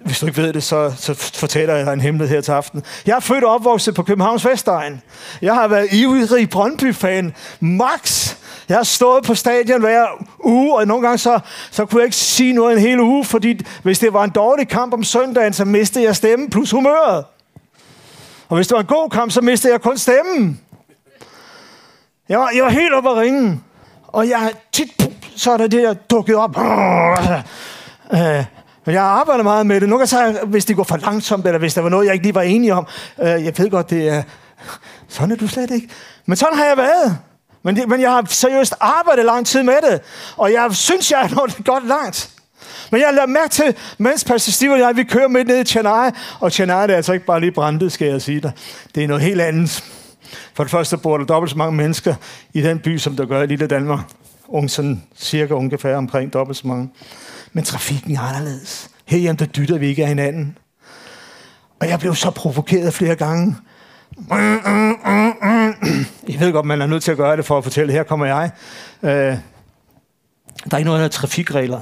hvis 0.05 0.19
du 0.19 0.27
ikke 0.27 0.43
ved 0.43 0.53
det, 0.53 0.63
så, 0.63 0.93
så 0.97 1.15
fortæller 1.15 1.75
jeg 1.75 1.87
dig 1.87 1.93
en 1.93 2.01
hemmelighed 2.01 2.37
her 2.37 2.43
til 2.43 2.53
aften. 2.53 2.83
Jeg 3.07 3.17
er 3.17 3.21
født 3.21 3.45
og 3.45 3.55
opvokset 3.55 3.95
på 3.95 4.03
Københavns 4.03 4.47
Vestegn. 4.47 5.03
Jeg 5.43 5.55
har 5.55 5.69
været 5.69 5.93
ivrig 5.93 6.51
Brøndby-fan. 6.51 7.35
Max! 7.61 8.35
Jeg 8.69 8.77
har 8.77 8.85
stået 8.85 9.25
på 9.25 9.35
stadion 9.35 9.81
hver 9.81 10.07
uge, 10.45 10.77
og 10.77 10.87
nogle 10.87 11.07
gange 11.07 11.19
så, 11.19 11.41
så 11.71 11.87
kunne 11.87 12.01
jeg 12.01 12.05
ikke 12.05 12.17
sige 12.17 12.53
noget 12.53 12.73
en 12.73 12.79
hel 12.79 13.01
uge, 13.01 13.25
fordi 13.25 13.67
hvis 13.83 13.99
det 13.99 14.13
var 14.13 14.25
en 14.25 14.31
dårlig 14.31 14.69
kamp 14.69 14.95
om 14.95 15.05
søndagen, 15.05 15.53
så 15.53 15.65
mistede 15.65 16.05
jeg 16.05 16.17
stemmen 16.17 16.51
plus 16.51 16.71
humøret. 16.71 17.25
Og 18.49 18.57
hvis 18.57 18.69
det 18.69 18.75
var 18.75 18.81
en 18.81 18.87
god 18.87 19.11
kamp, 19.11 19.33
så 19.33 19.41
mistede 19.41 19.73
jeg 19.73 19.81
kun 19.81 19.99
stemmen. 19.99 20.61
Jeg 22.29 22.39
var, 22.39 22.51
jeg 22.55 22.65
var 22.65 22.71
helt 22.71 22.95
oppe 22.95 23.11
at 23.11 23.17
ringe. 23.17 23.61
Og 24.09 24.29
jeg 24.29 24.53
tit, 24.73 25.11
så 25.37 25.53
er 25.53 25.57
der 25.57 25.67
det, 25.67 25.83
der 25.83 25.95
dukket 25.95 26.37
op. 26.37 26.59
Øh, 26.59 28.39
øh 28.39 28.45
men 28.87 28.95
jeg 28.95 29.03
arbejder 29.03 29.43
meget 29.43 29.67
med 29.67 29.81
det. 29.81 29.89
Nogle 29.89 30.07
gange, 30.07 30.39
så, 30.39 30.47
hvis 30.47 30.65
det 30.65 30.77
går 30.77 30.85
for 30.85 30.97
langsomt, 30.97 31.47
eller 31.47 31.59
hvis 31.59 31.75
der 31.75 31.81
var 31.81 31.89
noget, 31.89 32.07
jeg 32.07 32.15
ikke 32.15 32.27
lige 32.27 32.35
var 32.35 32.43
enig 32.43 32.73
om. 32.73 32.87
Øh, 33.23 33.27
jeg 33.27 33.53
ved 33.59 33.71
godt, 33.71 33.91
det 33.91 34.09
er... 34.09 34.23
Sådan 35.09 35.31
er 35.31 35.37
du 35.37 35.49
slet 35.49 35.71
ikke. 35.71 35.89
Men 36.27 36.37
sådan 36.37 36.57
har 36.59 36.65
jeg 36.65 36.77
været. 36.77 37.19
Men, 37.63 37.77
det, 37.77 37.89
men 37.89 38.01
jeg 38.01 38.11
har 38.11 38.25
seriøst 38.29 38.75
arbejdet 38.81 39.25
lang 39.25 39.47
tid 39.47 39.63
med 39.63 39.75
det, 39.91 40.01
og 40.37 40.53
jeg 40.53 40.69
synes, 40.71 41.11
jeg 41.11 41.23
er 41.23 41.35
nået 41.35 41.57
godt 41.65 41.89
langt. 41.89 42.31
Men 42.91 43.01
jeg 43.01 43.09
lader 43.15 43.27
mærke 43.27 43.49
til, 43.49 43.75
mens 43.99 44.25
Pastor 44.25 44.53
Steve 44.53 44.73
og 44.73 44.79
jeg, 44.79 44.97
vi 44.97 45.05
kører 45.05 45.29
med 45.29 45.45
ned 45.45 45.61
i 45.61 45.65
Chennai, 45.65 46.11
og 46.41 46.53
Chennai 46.53 46.83
det 46.87 46.93
er 46.93 46.97
altså 46.97 47.13
ikke 47.13 47.27
bare 47.27 47.41
lige 47.41 47.53
brændt, 47.53 47.93
skal 47.93 48.09
jeg 48.09 48.23
sige 48.23 48.41
dig. 48.41 48.53
Det 48.95 49.05
er 49.05 49.09
noget 49.09 49.23
helt 49.23 49.41
andet. 49.41 49.85
For 50.55 50.65
det 50.65 50.71
første 50.71 50.97
bor 50.97 51.19
der 51.19 51.25
dobbelt 51.25 51.51
så 51.51 51.59
mange 51.59 51.77
mennesker 51.77 52.15
i 52.53 52.63
den 52.63 52.79
by, 52.79 52.99
som 52.99 53.17
der 53.17 53.27
gør 53.27 53.43
i 53.43 53.47
lille 53.47 53.67
Danmark. 53.67 54.01
Ung, 54.49 54.71
sådan 54.71 55.03
cirka 55.17 55.55
ungefær 55.55 55.97
omkring 55.97 56.33
dobbelt 56.33 56.59
så 56.59 56.67
mange. 56.67 56.91
Men 57.53 57.65
trafikken 57.65 58.17
er 58.17 58.21
anderledes. 58.21 58.91
Herhjemme, 59.07 59.37
der 59.37 59.47
dytter 59.47 59.79
vi 59.79 59.87
ikke 59.87 60.03
af 60.03 60.09
hinanden. 60.09 60.59
Og 61.81 61.89
jeg 61.89 61.99
blev 61.99 62.15
så 62.15 62.31
provokeret 62.31 62.95
flere 62.95 63.15
gange. 63.15 63.57
Jeg 66.29 66.41
ved 66.41 66.53
godt, 66.53 66.67
man 66.67 66.83
er 66.83 66.87
nødt 66.87 67.03
til 67.03 67.11
at 67.11 67.17
gøre 67.17 67.37
det 67.37 67.45
for 67.45 67.59
at 67.59 67.65
fortælle, 67.65 67.93
her 67.93 68.03
kommer 68.03 68.27
jeg. 68.27 68.51
Øh, 69.03 69.11
der 69.11 69.39
er 70.73 70.77
ikke 70.77 70.91
noget 70.91 71.05
af 71.05 71.11
trafikregler. 71.11 71.81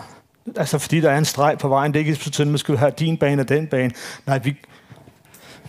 Altså, 0.56 0.78
fordi 0.78 1.00
der 1.00 1.10
er 1.10 1.18
en 1.18 1.24
streg 1.24 1.58
på 1.58 1.68
vejen, 1.68 1.92
det 1.94 2.00
er 2.00 2.06
ikke 2.06 2.14
sådan, 2.14 2.46
at 2.46 2.50
man 2.50 2.58
skal 2.58 2.76
have 2.76 2.92
din 2.98 3.16
bane 3.16 3.42
og 3.42 3.48
den 3.48 3.66
bane. 3.66 3.90
Nej, 4.26 4.38
vi, 4.38 4.56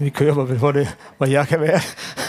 vi 0.03 0.09
kører, 0.09 0.33
hvor, 0.33 0.43
hvor, 0.43 0.71
det, 0.71 0.95
hvor 1.17 1.27
jeg 1.27 1.47
kan 1.47 1.61
være. 1.61 1.79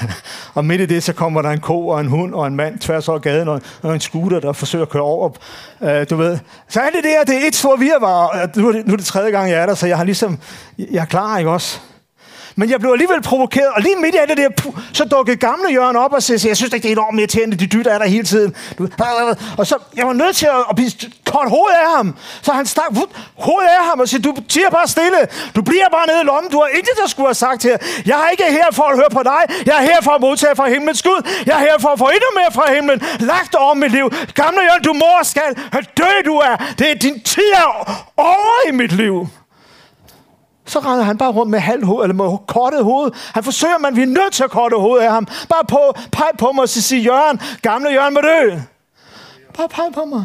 og 0.54 0.64
midt 0.64 0.80
i 0.80 0.86
det, 0.86 1.02
så 1.02 1.12
kommer 1.12 1.42
der 1.42 1.50
en 1.50 1.60
ko 1.60 1.88
og 1.88 2.00
en 2.00 2.06
hund 2.06 2.34
og 2.34 2.46
en 2.46 2.56
mand 2.56 2.78
tværs 2.78 3.08
over 3.08 3.18
gaden, 3.18 3.48
og, 3.48 3.60
og 3.82 3.94
en 3.94 4.00
scooter, 4.00 4.40
der 4.40 4.52
forsøger 4.52 4.84
at 4.84 4.88
køre 4.88 5.02
over. 5.02 5.28
Uh, 5.80 5.88
du 6.10 6.16
ved. 6.16 6.38
Så 6.68 6.80
er 6.80 6.90
det 6.90 7.04
der, 7.04 7.24
det 7.32 7.42
er 7.42 7.48
et 7.48 7.54
stort 7.54 7.80
virvar. 7.80 8.50
Nu 8.56 8.68
er, 8.68 8.72
det, 8.72 8.86
nu 8.86 8.92
er 8.92 8.96
det 8.96 9.06
tredje 9.06 9.30
gang, 9.30 9.50
jeg 9.50 9.62
er 9.62 9.66
der, 9.66 9.74
så 9.74 9.86
jeg 9.86 9.96
har 9.96 10.04
ligesom, 10.04 10.38
jeg 10.78 11.00
er 11.00 11.04
klar, 11.04 11.38
ikke 11.38 11.50
også? 11.50 11.80
Men 12.56 12.70
jeg 12.70 12.80
blev 12.80 12.92
alligevel 12.92 13.22
provokeret, 13.22 13.68
og 13.76 13.82
lige 13.82 13.96
midt 13.96 14.14
i 14.14 14.18
det 14.28 14.36
der, 14.36 14.48
så 14.92 15.04
dukkede 15.04 15.36
gamle 15.36 15.72
Jørgen 15.72 15.96
op 15.96 16.12
og 16.12 16.22
sagde, 16.22 16.48
jeg 16.48 16.56
synes 16.56 16.72
ikke, 16.72 16.82
det 16.82 16.88
er 16.88 16.92
enormt 16.92 17.18
irriterende, 17.18 17.56
de 17.56 17.66
dytter 17.66 17.92
er 17.92 17.98
der 17.98 18.06
hele 18.06 18.24
tiden. 18.24 18.54
Og 19.58 19.66
så, 19.66 19.76
jeg 19.96 20.06
var 20.06 20.12
nødt 20.12 20.36
til 20.36 20.46
at, 20.46 20.62
at 20.70 20.76
blive 20.76 20.90
kort 21.32 21.48
hovedet 21.56 21.76
af 21.84 21.96
ham. 21.96 22.16
Så 22.42 22.52
han 22.52 22.66
stak 22.66 22.90
hovedet 23.46 23.70
af 23.78 23.84
ham 23.88 24.00
og 24.00 24.08
sagde, 24.08 24.22
du 24.22 24.32
tiger 24.48 24.70
bare 24.70 24.88
stille, 24.88 25.20
du 25.56 25.62
bliver 25.62 25.88
bare 25.96 26.06
nede 26.06 26.20
i 26.24 26.24
lommen, 26.24 26.50
du 26.52 26.58
har 26.64 26.68
intet, 26.78 26.94
der 27.02 27.08
skulle 27.08 27.28
have 27.28 27.40
sagt 27.46 27.62
her. 27.62 27.76
Jeg 28.06 28.16
er 28.24 28.28
ikke 28.34 28.44
her 28.58 28.68
for 28.72 28.82
at 28.82 28.96
høre 29.00 29.12
på 29.18 29.22
dig, 29.32 29.42
jeg 29.66 29.76
er 29.80 29.84
her 29.90 30.00
for 30.02 30.10
at 30.10 30.20
modtage 30.20 30.56
fra 30.56 30.68
himlens 30.68 31.02
Gud, 31.02 31.20
jeg 31.46 31.54
er 31.60 31.64
her 31.68 31.76
for 31.84 31.88
at 31.88 31.98
få 31.98 32.08
endnu 32.16 32.30
mere 32.40 32.52
fra 32.58 32.74
himlen, 32.74 32.98
lagt 33.20 33.54
over 33.54 33.74
mit 33.74 33.92
liv. 33.92 34.06
Gamle 34.34 34.60
Jørgen, 34.68 34.84
du 34.84 34.92
mor 34.92 35.18
skal, 35.22 35.50
dø 35.98 36.10
du 36.24 36.36
er, 36.36 36.56
det 36.78 36.90
er 36.90 36.94
din 36.94 37.22
tid 37.22 37.50
er 37.54 37.68
over 38.16 38.68
i 38.68 38.72
mit 38.72 38.92
liv 38.92 39.28
så 40.66 40.78
render 40.78 41.04
han 41.04 41.18
bare 41.18 41.30
rundt 41.32 41.50
med 41.50 41.58
halvt 41.58 41.86
hoved, 41.86 42.04
eller 42.04 42.14
med 42.14 42.38
kortet 42.46 42.84
hoved. 42.84 43.10
Han 43.34 43.44
forsøger, 43.44 43.78
man 43.78 43.96
vi 43.96 44.02
er 44.02 44.06
nødt 44.06 44.32
til 44.32 44.44
at 44.44 44.50
korte 44.50 44.76
hovedet 44.76 45.04
af 45.04 45.12
ham. 45.12 45.26
Bare 45.48 45.64
på, 45.68 45.94
peg 46.12 46.30
på 46.38 46.52
mig 46.52 46.62
og 46.62 46.68
sige, 46.68 47.02
Jørgen, 47.02 47.40
gamle 47.62 47.90
Jørgen 47.90 48.14
må 48.14 48.20
dø. 48.20 48.58
Bare 49.56 49.68
peg 49.68 49.84
på 49.94 50.04
mig. 50.04 50.24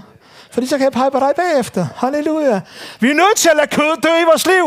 Fordi 0.57 0.67
så 0.67 0.77
kan 0.77 0.83
jeg 0.83 0.91
pege 0.91 1.11
på 1.11 1.19
dig 1.19 1.33
bagefter. 1.35 1.85
Halleluja. 1.97 2.59
Vi 2.99 3.09
er 3.09 3.13
nødt 3.13 3.37
til 3.37 3.49
at 3.49 3.57
lade 3.57 3.67
kødet 3.67 4.03
dø 4.03 4.13
i 4.23 4.23
vores 4.23 4.45
liv. 4.45 4.65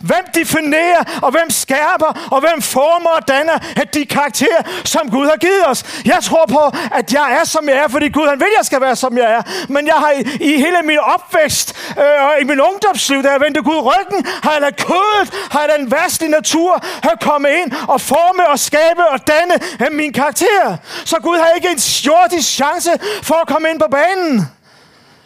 Hvem 0.00 0.24
definerer, 0.34 1.02
og 1.22 1.30
hvem 1.30 1.50
skærper, 1.50 2.28
og 2.30 2.40
hvem 2.40 2.62
former 2.62 3.10
og 3.10 3.28
danner 3.28 3.58
at 3.82 3.94
de 3.94 4.06
karakterer, 4.06 4.62
som 4.84 5.10
Gud 5.10 5.26
har 5.26 5.36
givet 5.36 5.66
os. 5.66 5.84
Jeg 6.04 6.18
tror 6.22 6.46
på, 6.46 6.62
at 6.98 7.12
jeg 7.12 7.38
er, 7.40 7.44
som 7.44 7.68
jeg 7.68 7.76
er, 7.76 7.88
fordi 7.88 8.08
Gud 8.08 8.28
han 8.28 8.38
vil, 8.40 8.46
at 8.46 8.58
jeg 8.58 8.66
skal 8.66 8.80
være, 8.80 8.96
som 8.96 9.18
jeg 9.18 9.32
er. 9.32 9.42
Men 9.68 9.86
jeg 9.86 9.94
har 9.94 10.10
i, 10.10 10.20
i 10.50 10.52
hele 10.64 10.82
min 10.84 10.98
opvækst, 10.98 11.68
øh, 11.98 12.26
og 12.26 12.32
i 12.40 12.44
min 12.44 12.60
ungdomsliv, 12.60 13.22
da 13.22 13.30
jeg 13.30 13.40
vendte 13.40 13.62
Gud 13.62 13.80
ryggen, 13.90 14.26
har 14.42 14.52
jeg 14.52 14.60
ladet 14.60 14.76
kødet, 14.76 15.26
har 15.50 15.60
jeg 15.60 15.78
den 15.78 15.90
værste 15.92 16.28
natur, 16.28 16.84
har 17.02 17.16
kommet 17.20 17.50
ind 17.50 17.72
og 17.88 18.00
forme 18.00 18.48
og 18.48 18.58
skabe 18.58 19.02
og 19.08 19.26
danne 19.26 19.54
øh, 19.54 19.86
af 19.86 19.92
min 19.92 20.12
karakter. 20.12 20.76
Så 21.04 21.16
Gud 21.22 21.38
har 21.38 21.48
ikke 21.56 21.68
en 21.68 21.78
jordisk 22.06 22.48
chance 22.48 22.90
for 23.22 23.34
at 23.34 23.48
komme 23.48 23.70
ind 23.70 23.78
på 23.80 23.88
banen. 23.90 24.57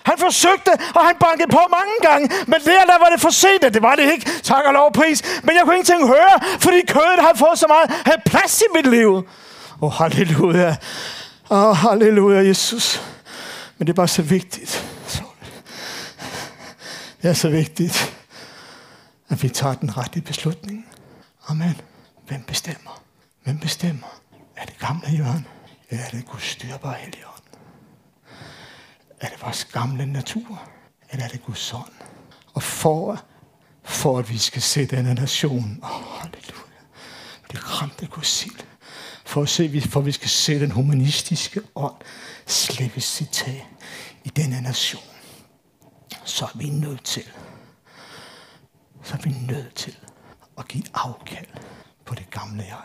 Han 0.05 0.19
forsøgte, 0.19 0.73
og 0.95 1.07
han 1.07 1.17
bankede 1.21 1.51
på 1.51 1.62
mange 1.79 1.97
gange, 2.03 2.29
men 2.47 2.61
der, 2.65 2.85
der 2.93 2.99
var 2.99 3.09
det 3.12 3.21
for 3.21 3.31
sent. 3.31 3.62
Det 3.75 3.83
var 3.83 3.95
det 3.95 4.12
ikke, 4.12 4.31
tak 4.43 4.65
og 4.67 4.73
lov 4.73 4.93
pris. 4.93 5.23
Men 5.43 5.57
jeg 5.57 5.62
kunne 5.65 5.75
ingenting 5.75 6.07
høre, 6.07 6.35
fordi 6.61 6.81
kødet 6.88 7.19
havde 7.21 7.38
fået 7.38 7.59
så 7.59 7.67
meget 7.67 7.91
havde 8.07 8.23
plads 8.27 8.61
i 8.61 8.65
mit 8.77 8.87
liv. 8.87 9.11
Åh, 9.17 9.23
oh, 9.83 9.93
halleluja. 9.93 10.77
Åh, 11.51 11.69
oh, 11.69 11.77
halleluja, 11.77 12.47
Jesus. 12.47 13.03
Men 13.79 13.87
det 13.87 13.93
er 13.93 13.97
bare 13.97 14.09
så 14.09 14.23
vigtigt. 14.23 14.85
Det 17.23 17.31
er 17.31 17.35
så 17.35 17.49
vigtigt, 17.49 18.17
at 19.29 19.43
vi 19.43 19.49
tager 19.49 19.75
den 19.75 19.97
rette 19.97 20.21
beslutning. 20.21 20.87
Amen. 21.49 21.81
Hvem 22.27 22.43
bestemmer? 22.43 23.03
Hvem 23.45 23.59
bestemmer? 23.59 24.21
Er 24.57 24.65
det 24.65 24.79
gamle 24.79 25.09
Jørgen? 25.19 25.47
Eller 25.91 26.05
er 26.05 26.11
det 26.11 26.27
Guds 26.27 26.45
styrbare 26.45 26.95
helgen? 26.95 27.32
Er 29.23 29.29
det 29.29 29.43
vores 29.43 29.65
gamle 29.65 30.07
natur? 30.07 30.63
Eller 31.11 31.25
er 31.25 31.29
det 31.29 31.45
Guds 31.45 31.73
ånd? 31.73 31.93
Og 32.55 32.63
for, 32.63 33.25
for 33.83 34.19
at 34.19 34.31
vi 34.31 34.39
skal 34.39 34.63
se 34.63 34.87
denne 34.87 35.15
nation, 35.15 35.79
oh, 35.83 36.21
halleluja, 36.21 36.81
det 37.53 37.81
ramte 37.81 38.07
Guds 38.07 38.27
sild. 38.27 38.59
For 39.25 39.43
at 39.43 39.49
se, 39.49 39.81
for 39.81 40.01
at 40.01 40.07
vi 40.07 40.13
skal 40.13 40.29
se 40.29 40.61
den 40.61 40.71
humanistiske 40.71 41.61
ånd 41.75 41.95
slippe 42.47 43.01
sit 43.01 43.29
tag 43.29 43.69
i 44.25 44.29
denne 44.29 44.61
nation, 44.61 45.03
så 46.25 46.45
er 46.45 46.59
vi 46.59 46.69
nødt 46.69 47.05
til, 47.05 47.25
så 49.03 49.15
er 49.15 49.19
vi 49.25 49.31
nødt 49.31 49.75
til 49.75 49.97
at 50.59 50.69
give 50.69 50.85
afkald 50.95 51.47
på 52.05 52.15
det 52.15 52.31
gamle 52.31 52.63
jeg. 52.63 52.85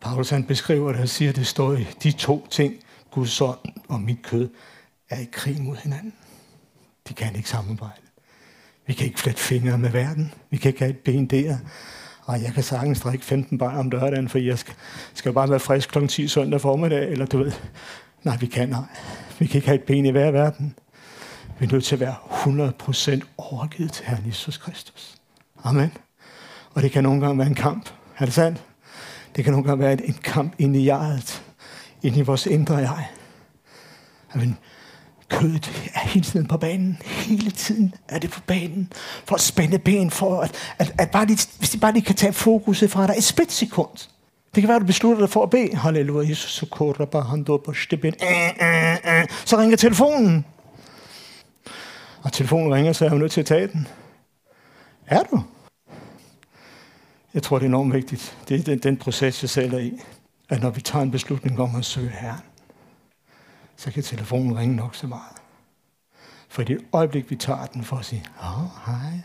Paulus 0.00 0.30
han 0.30 0.44
beskriver 0.44 0.92
det 0.92 1.00
og 1.00 1.08
siger, 1.08 1.28
at 1.28 1.36
det 1.36 1.46
står 1.46 1.72
i 1.72 1.86
de 2.02 2.12
to 2.12 2.46
ting, 2.50 2.74
Guds 3.10 3.40
ånd 3.40 3.58
og 3.88 4.00
mit 4.00 4.22
kød, 4.22 4.48
er 5.10 5.18
i 5.18 5.28
krig 5.32 5.62
mod 5.62 5.76
hinanden. 5.76 6.12
De 7.08 7.14
kan 7.14 7.36
ikke 7.36 7.48
samarbejde. 7.48 8.00
Vi 8.86 8.92
kan 8.92 9.06
ikke 9.06 9.20
flette 9.20 9.40
fingre 9.40 9.78
med 9.78 9.90
verden. 9.90 10.34
Vi 10.50 10.56
kan 10.56 10.68
ikke 10.68 10.78
have 10.78 10.90
et 10.90 10.98
ben 10.98 11.26
der. 11.26 11.58
Og 12.24 12.42
jeg 12.42 12.52
kan 12.54 12.62
sagtens 12.62 13.00
drikke 13.00 13.24
15 13.24 13.58
bar 13.58 13.78
om 13.78 13.90
lørdagen, 13.90 14.28
for 14.28 14.38
jeg 14.38 14.58
skal, 14.58 14.74
skal 15.14 15.32
bare 15.32 15.50
være 15.50 15.60
frisk 15.60 15.90
kl. 15.90 16.06
10 16.06 16.28
søndag 16.28 16.60
formiddag, 16.60 17.08
eller 17.08 17.26
du 17.26 17.38
ved. 17.38 17.52
Nej, 18.22 18.36
vi 18.36 18.46
kan 18.46 18.68
nej. 18.68 18.84
Vi 19.38 19.46
kan 19.46 19.58
ikke 19.58 19.68
have 19.68 19.78
et 19.78 19.84
ben 19.84 20.06
i 20.06 20.10
hver 20.10 20.30
verden. 20.30 20.74
Vi 21.58 21.66
er 21.66 21.72
nødt 21.72 21.84
til 21.84 21.94
at 21.94 22.00
være 22.00 22.14
100% 23.20 23.20
overgivet 23.36 23.92
til 23.92 24.04
Herren 24.06 24.26
Jesus 24.26 24.56
Kristus. 24.56 25.16
Amen. 25.64 25.92
Og 26.70 26.82
det 26.82 26.90
kan 26.90 27.02
nogle 27.02 27.20
gange 27.20 27.38
være 27.38 27.48
en 27.48 27.54
kamp. 27.54 27.90
Er 28.18 28.24
det 28.24 28.34
sandt? 28.34 28.64
Det 29.36 29.44
kan 29.44 29.52
nogle 29.52 29.66
gange 29.66 29.84
være 29.84 30.06
en 30.06 30.18
kamp 30.22 30.54
ind 30.58 30.76
i 30.76 30.84
jeget. 30.84 31.42
Ind 32.02 32.16
i 32.16 32.20
vores 32.20 32.46
indre 32.46 32.76
jeg. 32.76 33.08
Amen 34.34 34.58
kødet 35.28 35.90
er 35.94 35.98
hele 36.08 36.24
tiden 36.24 36.46
på 36.46 36.56
banen. 36.56 36.98
Hele 37.04 37.50
tiden 37.50 37.94
er 38.08 38.18
det 38.18 38.30
på 38.30 38.40
banen. 38.46 38.92
For 39.24 39.34
at 39.34 39.40
spænde 39.40 39.78
ben, 39.78 40.10
for 40.10 40.40
at, 40.40 40.54
at, 40.78 40.94
at 40.98 41.10
bare 41.10 41.26
lige, 41.26 41.48
hvis 41.58 41.70
de 41.70 41.78
bare 41.78 41.92
lige 41.92 42.04
kan 42.04 42.14
tage 42.14 42.32
fokuset 42.32 42.90
fra 42.90 43.06
dig 43.06 43.14
et 43.18 43.24
splitsekund. 43.24 44.08
Det 44.54 44.62
kan 44.62 44.68
være, 44.68 44.76
at 44.76 44.82
du 44.82 44.86
beslutter 44.86 45.20
dig 45.20 45.30
for 45.30 45.42
at 45.42 45.50
bede. 45.50 45.76
Halleluja, 45.76 46.28
Jesus, 46.28 46.52
så 46.52 46.66
korter 46.66 47.04
bare 47.04 47.22
han 47.22 47.44
på 47.44 47.72
stippen. 47.74 48.14
Så 49.44 49.56
ringer 49.58 49.76
telefonen. 49.76 50.44
Og 52.22 52.32
telefonen 52.32 52.74
ringer, 52.74 52.92
så 52.92 53.04
er 53.04 53.10
jeg 53.10 53.18
nødt 53.18 53.32
til 53.32 53.40
at 53.40 53.46
tage 53.46 53.66
den. 53.66 53.88
Er 55.06 55.22
du? 55.22 55.42
Jeg 57.34 57.42
tror, 57.42 57.58
det 57.58 57.64
er 57.64 57.68
enormt 57.68 57.94
vigtigt. 57.94 58.36
Det 58.48 58.60
er 58.60 58.64
den, 58.64 58.78
den 58.78 58.96
proces, 58.96 59.42
jeg 59.42 59.50
selv 59.50 59.74
er 59.74 59.78
i. 59.78 60.00
At 60.48 60.62
når 60.62 60.70
vi 60.70 60.80
tager 60.80 61.02
en 61.02 61.10
beslutning 61.10 61.60
om 61.60 61.76
at 61.76 61.84
søge 61.84 62.08
Herren, 62.08 62.40
så 63.78 63.90
kan 63.90 64.02
telefonen 64.02 64.58
ringe 64.58 64.76
nok 64.76 64.94
så 64.94 65.06
meget. 65.06 65.36
For 66.48 66.62
i 66.62 66.64
det 66.64 66.78
øjeblik, 66.92 67.30
vi 67.30 67.36
tager 67.36 67.66
den 67.66 67.84
for 67.84 67.96
at 67.96 68.04
sige, 68.04 68.24
oh, 68.40 68.86
hej, 68.86 69.20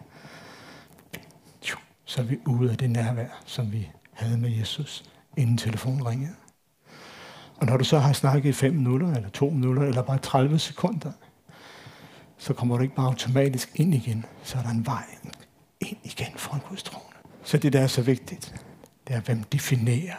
så 2.05 2.21
er 2.21 2.25
vi 2.25 2.39
ude 2.45 2.71
af 2.71 2.77
det 2.77 2.89
nærvær, 2.89 3.41
som 3.45 3.71
vi 3.71 3.91
havde 4.11 4.37
med 4.37 4.49
Jesus, 4.49 5.05
inden 5.37 5.57
telefonen 5.57 6.07
ringede. 6.07 6.35
Og 7.55 7.65
når 7.65 7.77
du 7.77 7.83
så 7.83 7.99
har 7.99 8.13
snakket 8.13 8.49
i 8.49 8.53
5 8.53 8.73
minutter, 8.73 9.13
eller 9.13 9.29
2 9.29 9.49
minutter, 9.49 9.83
eller 9.83 10.01
bare 10.01 10.17
30 10.17 10.59
sekunder, 10.59 11.11
så 12.37 12.53
kommer 12.53 12.77
du 12.77 12.83
ikke 12.83 12.95
bare 12.95 13.07
automatisk 13.07 13.71
ind 13.75 13.93
igen. 13.93 14.25
Så 14.43 14.57
er 14.57 14.61
der 14.61 14.69
en 14.69 14.85
vej 14.85 15.05
ind 15.79 15.97
igen 16.03 16.37
for 16.37 16.69
Guds 16.69 16.83
trone. 16.83 17.15
Så 17.43 17.57
det, 17.57 17.73
der 17.73 17.81
er 17.81 17.87
så 17.87 18.01
vigtigt, 18.01 18.65
det 19.07 19.15
er, 19.15 19.21
hvem 19.21 19.43
definerer 19.43 20.17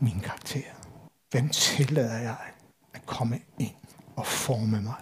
min 0.00 0.20
karakter. 0.20 0.62
Hvem 1.30 1.48
tillader 1.48 2.18
jeg 2.18 2.36
komme 3.08 3.40
ind 3.58 3.74
og 4.16 4.26
forme 4.26 4.80
mig. 4.80 4.94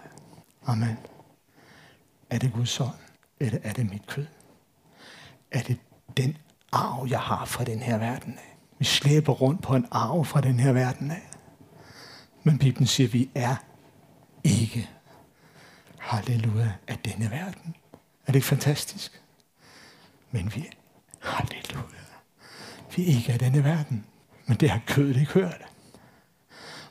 Amen. 0.65 0.97
Er 2.29 2.37
det 2.39 2.53
Guds 2.53 2.79
ånd, 2.79 2.95
eller 3.39 3.59
er 3.63 3.73
det 3.73 3.89
mit 3.89 4.07
kød? 4.07 4.25
Er 5.51 5.61
det 5.61 5.79
den 6.17 6.37
arv, 6.71 7.07
jeg 7.09 7.19
har 7.19 7.45
fra 7.45 7.63
den 7.63 7.79
her 7.79 7.97
verden 7.97 8.33
af? 8.37 8.57
Vi 8.79 8.85
slæber 8.85 9.33
rundt 9.33 9.63
på 9.63 9.75
en 9.75 9.87
arv 9.91 10.25
fra 10.25 10.41
den 10.41 10.59
her 10.59 10.73
verden 10.73 11.11
af. 11.11 11.29
Men 12.43 12.57
Bibelen 12.57 12.87
siger, 12.87 13.07
at 13.07 13.13
vi 13.13 13.29
er 13.35 13.55
ikke, 14.43 14.89
halleluja, 15.99 16.71
af 16.87 16.97
denne 16.97 17.31
verden. 17.31 17.75
Er 17.93 18.31
det 18.31 18.35
ikke 18.35 18.47
fantastisk? 18.47 19.21
Men 20.31 20.55
vi 20.55 20.59
er, 20.59 20.71
halleluja, 21.29 22.03
vi 22.95 23.03
er 23.03 23.15
ikke 23.15 23.33
af 23.33 23.39
denne 23.39 23.63
verden. 23.63 24.05
Men 24.45 24.57
det 24.57 24.69
har 24.69 24.81
kødet 24.87 25.17
ikke 25.17 25.31
hørt. 25.31 25.66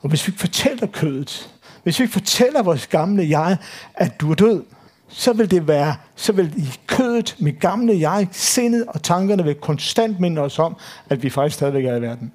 Og 0.06 0.10
hvis 0.10 0.26
vi 0.26 0.30
ikke 0.30 0.40
fortæller 0.40 0.86
kødet, 0.86 1.50
hvis 1.82 1.98
vi 1.98 2.04
ikke 2.04 2.12
fortæller 2.12 2.62
vores 2.62 2.86
gamle 2.86 3.28
jeg, 3.28 3.56
at 3.94 4.20
du 4.20 4.30
er 4.30 4.34
død, 4.34 4.64
så 5.08 5.32
vil 5.32 5.50
det 5.50 5.68
være, 5.68 5.96
så 6.16 6.32
vil 6.32 6.52
i 6.56 6.70
kødet, 6.86 7.36
mit 7.38 7.60
gamle 7.60 8.00
jeg, 8.00 8.28
sindet 8.32 8.84
og 8.88 9.02
tankerne 9.02 9.44
vil 9.44 9.54
konstant 9.54 10.20
minde 10.20 10.40
os 10.40 10.58
om, 10.58 10.76
at 11.10 11.22
vi 11.22 11.30
faktisk 11.30 11.56
stadigvæk 11.56 11.84
er 11.84 11.96
i 11.96 12.02
verden. 12.02 12.32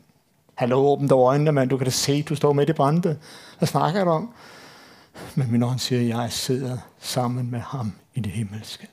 Hallo, 0.56 0.78
åbent 0.78 1.10
dog 1.10 1.28
øjnene, 1.28 1.52
mand. 1.52 1.70
Du 1.70 1.78
kan 1.78 1.86
da 1.86 1.92
se, 1.92 2.22
du 2.22 2.36
står 2.36 2.54
med 2.54 2.70
i 2.70 2.74
brændte. 2.74 3.18
Hvad 3.58 3.68
snakker 3.68 4.04
du 4.04 4.12
om? 4.12 4.30
Men 5.36 5.52
min 5.52 5.64
ånd 5.64 5.80
siger, 5.80 6.02
at 6.02 6.22
jeg 6.22 6.32
sidder 6.32 6.78
sammen 7.00 7.52
med 7.52 7.60
ham 7.60 7.94
i 8.16 8.20
det 8.20 8.32
himmelske. 8.32 8.88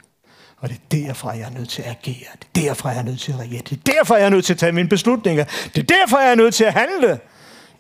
Og 0.59 0.69
det 0.69 0.77
er 0.77 1.07
derfra, 1.07 1.31
jeg 1.31 1.43
er 1.55 1.59
nødt 1.59 1.69
til 1.69 1.83
at 1.83 1.89
agere. 1.89 2.29
Det 2.55 2.65
er 2.65 2.69
derfra, 2.69 2.89
jeg 2.89 2.99
er 2.99 3.03
nødt 3.03 3.21
til 3.21 3.33
at 3.33 3.39
reagere. 3.39 3.63
Det 3.71 3.73
er 3.73 3.93
derfor, 3.93 4.17
jeg 4.17 4.27
er 4.27 4.31
nødt 4.31 4.45
til 4.45 4.53
at 4.53 4.59
tage 4.59 4.73
mine 4.73 4.89
beslutninger. 4.89 5.45
Det 5.75 5.79
er 5.79 5.97
derfor, 5.97 6.19
jeg 6.19 6.31
er 6.31 6.35
nødt 6.35 6.55
til 6.55 6.65
at 6.65 6.73
handle. 6.73 7.21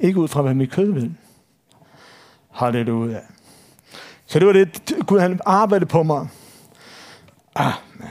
Ikke 0.00 0.20
ud 0.20 0.28
fra, 0.28 0.42
hvad 0.42 0.54
mit 0.54 0.70
kød 0.70 0.92
vil. 0.92 1.14
Halleluja. 2.50 3.20
Så 4.26 4.38
det 4.38 4.46
var 4.46 4.52
det, 4.52 4.92
Gud 5.06 5.20
han 5.20 5.40
arbejdede 5.46 5.88
på 5.88 6.02
mig. 6.02 6.28
Ah, 7.54 7.72
man. 7.94 8.08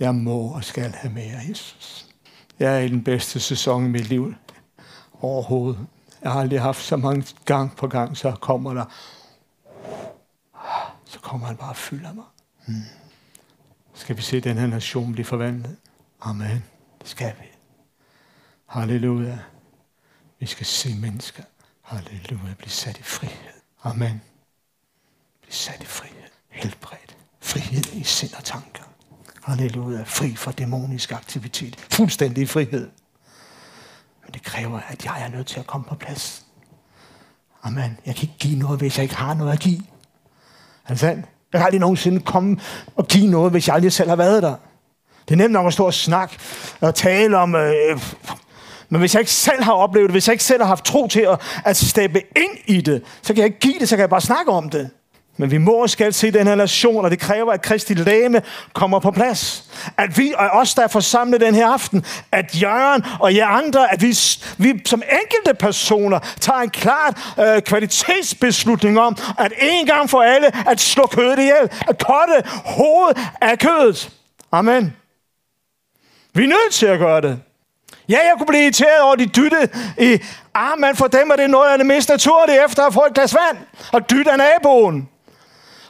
Jeg 0.00 0.14
må 0.14 0.54
og 0.54 0.64
skal 0.64 0.90
have 0.90 1.14
mere, 1.14 1.38
Jesus. 1.48 2.06
Jeg 2.58 2.76
er 2.76 2.78
i 2.78 2.88
den 2.88 3.04
bedste 3.04 3.40
sæson 3.40 3.86
i 3.86 3.88
mit 3.88 4.08
liv 4.08 4.34
overhovedet. 5.20 5.86
Jeg 6.22 6.32
har 6.32 6.40
aldrig 6.40 6.60
haft 6.60 6.82
så 6.82 6.96
mange 6.96 7.26
gang 7.44 7.76
på 7.76 7.86
gang, 7.86 8.16
så 8.16 8.32
kommer 8.40 8.74
der, 8.74 8.84
ah, 10.54 10.90
så 11.04 11.20
kommer 11.20 11.46
han 11.46 11.56
bare 11.56 11.70
og 11.70 11.76
fylder 11.76 12.12
mig. 12.12 12.24
Hmm. 12.66 12.82
Skal 13.94 14.16
vi 14.16 14.22
se 14.22 14.40
den 14.40 14.58
her 14.58 14.66
nation 14.66 15.12
blive 15.12 15.24
forvandlet? 15.24 15.76
Amen. 16.20 16.64
Det 17.00 17.08
skal 17.08 17.32
vi. 17.40 17.46
Halleluja. 18.66 19.38
Vi 20.40 20.46
skal 20.46 20.66
se 20.66 20.94
mennesker. 20.94 21.42
Halleluja. 21.82 22.54
Blive 22.58 22.70
sat 22.70 22.98
i 22.98 23.02
frihed. 23.02 23.60
Amen. 23.82 24.22
Bliv 25.42 25.52
sat 25.52 25.82
i 25.82 25.86
frihed. 25.86 26.30
Helbredt. 26.48 27.16
Frihed 27.40 27.84
i 27.92 28.04
sind 28.04 28.34
og 28.34 28.44
tanker. 28.44 28.82
Halleluja. 29.42 30.02
Fri 30.06 30.36
fra 30.36 30.52
dæmonisk 30.52 31.12
aktivitet. 31.12 31.76
Fuldstændig 31.76 32.48
frihed. 32.48 32.90
Men 34.24 34.34
det 34.34 34.42
kræver, 34.42 34.80
at 34.88 35.04
jeg 35.04 35.22
er 35.22 35.28
nødt 35.28 35.46
til 35.46 35.60
at 35.60 35.66
komme 35.66 35.86
på 35.86 35.94
plads. 35.94 36.44
Amen. 37.62 37.98
Jeg 38.06 38.14
kan 38.14 38.22
ikke 38.22 38.38
give 38.38 38.58
noget, 38.58 38.78
hvis 38.78 38.96
jeg 38.96 39.02
ikke 39.02 39.16
har 39.16 39.34
noget 39.34 39.52
at 39.52 39.60
give. 39.60 39.82
Er 40.84 40.88
det 40.88 41.00
sandt? 41.00 41.26
Jeg 41.52 41.58
kan 41.58 41.66
aldrig 41.66 41.80
nogensinde 41.80 42.20
komme 42.20 42.60
og 42.96 43.08
give 43.08 43.26
noget, 43.26 43.50
hvis 43.50 43.68
jeg 43.68 43.74
aldrig 43.74 43.92
selv 43.92 44.08
har 44.08 44.16
været 44.16 44.42
der. 44.42 44.54
Det 45.28 45.34
er 45.34 45.38
nemt 45.38 45.52
nok 45.52 45.66
at 45.66 45.72
stå 45.72 45.86
og 45.86 45.94
snakke 45.94 46.38
og 46.80 46.94
tale 46.94 47.36
om 47.36 47.54
øh, 47.54 48.00
men 48.88 49.00
hvis 49.00 49.14
jeg 49.14 49.20
ikke 49.20 49.32
selv 49.32 49.62
har 49.62 49.72
oplevet 49.72 50.08
det, 50.08 50.14
hvis 50.14 50.28
jeg 50.28 50.32
ikke 50.34 50.44
selv 50.44 50.62
har 50.62 50.68
haft 50.68 50.84
tro 50.84 51.06
til 51.06 51.20
at, 51.20 51.40
at 51.64 51.76
steppe 51.76 52.20
ind 52.36 52.58
i 52.66 52.80
det, 52.80 53.02
så 53.22 53.34
kan 53.34 53.36
jeg 53.36 53.46
ikke 53.46 53.58
give 53.58 53.78
det, 53.80 53.88
så 53.88 53.96
kan 53.96 54.00
jeg 54.00 54.10
bare 54.10 54.20
snakke 54.20 54.52
om 54.52 54.70
det. 54.70 54.90
Men 55.40 55.50
vi 55.50 55.58
må 55.58 55.72
og 55.72 55.90
skal 55.90 56.12
se 56.12 56.30
den 56.30 56.46
her 56.46 56.52
relation, 56.52 57.04
og 57.04 57.10
det 57.10 57.18
kræver, 57.18 57.52
at 57.52 57.62
Kristi 57.62 57.94
læme 57.94 58.42
kommer 58.72 58.98
på 58.98 59.10
plads. 59.10 59.64
At 59.96 60.18
vi 60.18 60.34
og 60.38 60.48
os, 60.48 60.74
der 60.74 60.82
er 60.82 60.88
forsamlet 60.88 61.40
den 61.40 61.54
her 61.54 61.66
aften, 61.66 62.04
at 62.32 62.62
Jørgen 62.62 63.04
og 63.20 63.34
jer 63.34 63.46
andre, 63.46 63.92
at 63.92 64.02
vi, 64.02 64.18
vi 64.58 64.82
som 64.86 65.02
enkelte 65.22 65.54
personer 65.54 66.18
tager 66.40 66.60
en 66.60 66.70
klart 66.70 67.18
øh, 67.38 67.62
kvalitetsbeslutning 67.62 69.00
om, 69.00 69.16
at 69.38 69.52
en 69.60 69.86
gang 69.86 70.10
for 70.10 70.22
alle, 70.22 70.68
at 70.70 70.80
slå 70.80 71.06
kødet 71.06 71.38
ihjel, 71.38 71.70
at 71.88 71.98
korte 72.06 72.48
hovedet 72.64 73.18
af 73.40 73.58
kødet. 73.58 74.10
Amen. 74.52 74.96
Vi 76.34 76.44
er 76.44 76.48
nødt 76.48 76.72
til 76.72 76.86
at 76.86 76.98
gøre 76.98 77.20
det. 77.20 77.40
Ja, 78.08 78.18
jeg 78.18 78.32
kunne 78.36 78.46
blive 78.46 78.62
irriteret 78.62 79.00
over, 79.00 79.12
at 79.12 79.18
de 79.18 79.26
dyttede 79.26 79.68
i 79.98 80.12
ah, 80.12 80.20
armen. 80.54 80.96
For 80.96 81.06
dem 81.06 81.30
er 81.30 81.36
det 81.36 81.50
noget 81.50 81.70
af 81.72 81.78
det 81.78 81.86
mest 81.86 82.08
naturlige 82.08 82.64
efter 82.64 82.86
at 82.86 82.94
få 82.94 83.04
et 83.04 83.14
glas 83.14 83.34
vand. 83.34 83.58
Og 83.92 84.10
dytte 84.10 84.30
af 84.32 84.38
naboen. 84.38 85.08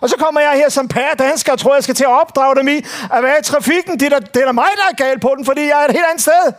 Og 0.00 0.08
så 0.08 0.16
kommer 0.16 0.40
jeg 0.40 0.52
her 0.52 0.68
som 0.68 0.88
pære 0.88 1.14
dansker 1.18 1.52
og 1.52 1.58
tror, 1.58 1.74
jeg 1.74 1.82
skal 1.82 1.94
til 1.94 2.04
at 2.04 2.20
opdrage 2.20 2.56
dem 2.56 2.68
i 2.68 2.76
at 3.12 3.22
være 3.22 3.38
i 3.38 3.42
trafikken. 3.42 4.00
Det 4.00 4.12
er, 4.12 4.18
der, 4.18 4.26
det 4.26 4.40
er 4.42 4.44
der 4.44 4.52
mig, 4.52 4.70
der 4.76 4.82
er 4.90 5.08
galt 5.08 5.20
på 5.20 5.34
den, 5.36 5.44
fordi 5.44 5.60
jeg 5.60 5.80
er 5.82 5.84
et 5.84 5.92
helt 5.92 6.04
andet 6.04 6.22
sted. 6.22 6.52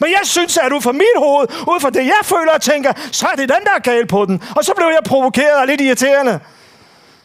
Men 0.00 0.10
jeg 0.10 0.20
synes, 0.22 0.58
at 0.58 0.72
ud 0.72 0.80
fra 0.80 0.92
mit 0.92 1.16
hoved, 1.18 1.46
ud 1.48 1.80
fra 1.80 1.90
det, 1.90 2.04
jeg 2.06 2.22
føler 2.22 2.52
og 2.52 2.62
tænker, 2.62 2.92
så 3.12 3.26
er 3.26 3.36
det 3.36 3.48
den, 3.48 3.62
der 3.64 3.74
er 3.76 3.80
galt 3.80 4.08
på 4.08 4.24
den. 4.26 4.42
Og 4.56 4.64
så 4.64 4.72
blev 4.76 4.86
jeg 4.86 5.00
provokeret 5.04 5.56
og 5.56 5.66
lidt 5.66 5.80
irriterende. 5.80 6.40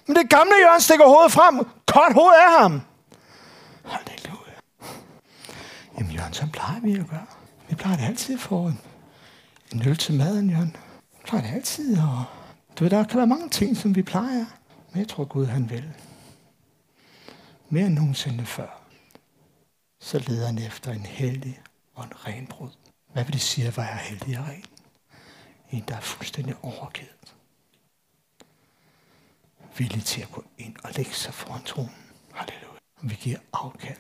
Men 0.08 0.16
det 0.16 0.30
gamle 0.30 0.54
Jørgen 0.64 0.82
stikker 0.82 1.06
hovedet 1.06 1.32
frem. 1.32 1.56
Kort 1.86 2.14
hoved 2.14 2.34
af 2.48 2.60
ham. 2.60 2.82
Halleluja. 3.86 4.54
Jamen 5.98 6.12
Jørgen, 6.12 6.34
så 6.34 6.44
plejer 6.54 6.80
vi 6.84 6.92
at 6.92 7.06
gøre. 7.10 7.37
Jeg 7.78 7.82
plejer 7.82 7.98
det 7.98 8.06
altid 8.06 8.36
at 8.36 8.42
få 8.42 8.68
en, 8.68 8.80
en 9.74 9.88
øl 9.88 9.98
til 9.98 10.14
maden, 10.14 10.50
Jørgen. 10.50 10.76
Jeg 11.14 11.22
plejer 11.26 11.44
det 11.44 11.56
altid. 11.56 12.00
Og 12.00 12.24
du 12.80 12.84
ved, 12.84 12.92
der 12.92 13.04
kan 13.04 13.18
være 13.18 13.28
mange 13.28 13.50
ting, 13.50 13.78
som 13.78 13.96
vi 13.96 14.02
plejer. 14.04 14.46
Men 14.92 15.00
jeg 15.00 15.08
tror, 15.08 15.26
Gud 15.26 15.46
han 15.46 15.70
vil. 15.70 15.94
Mere 17.70 17.86
end 17.86 17.94
nogensinde 17.94 18.46
før. 18.46 18.82
Så 20.00 20.24
leder 20.28 20.46
han 20.46 20.58
efter 20.58 20.92
en 20.92 21.06
heldig 21.06 21.62
og 21.96 22.04
en 22.04 22.12
ren 22.26 22.48
brud. 22.48 22.70
Hvad 23.14 23.24
vil 23.24 23.34
det 23.34 23.42
sige 23.42 23.68
at 23.68 23.78
være 23.78 23.98
heldig 23.98 24.40
og 24.40 24.48
ren? 24.48 24.66
En, 25.72 25.84
der 25.88 25.96
er 25.96 26.02
fuldstændig 26.02 26.56
overgivet. 26.62 27.36
Villig 29.78 30.04
til 30.04 30.22
at 30.22 30.32
gå 30.32 30.44
ind 30.58 30.76
og 30.84 30.90
lægge 30.96 31.14
sig 31.14 31.34
foran 31.34 31.64
tronen. 31.64 31.96
Halleluja. 32.34 32.80
Og 32.96 33.10
vi 33.10 33.16
giver 33.16 33.38
afkald 33.54 34.00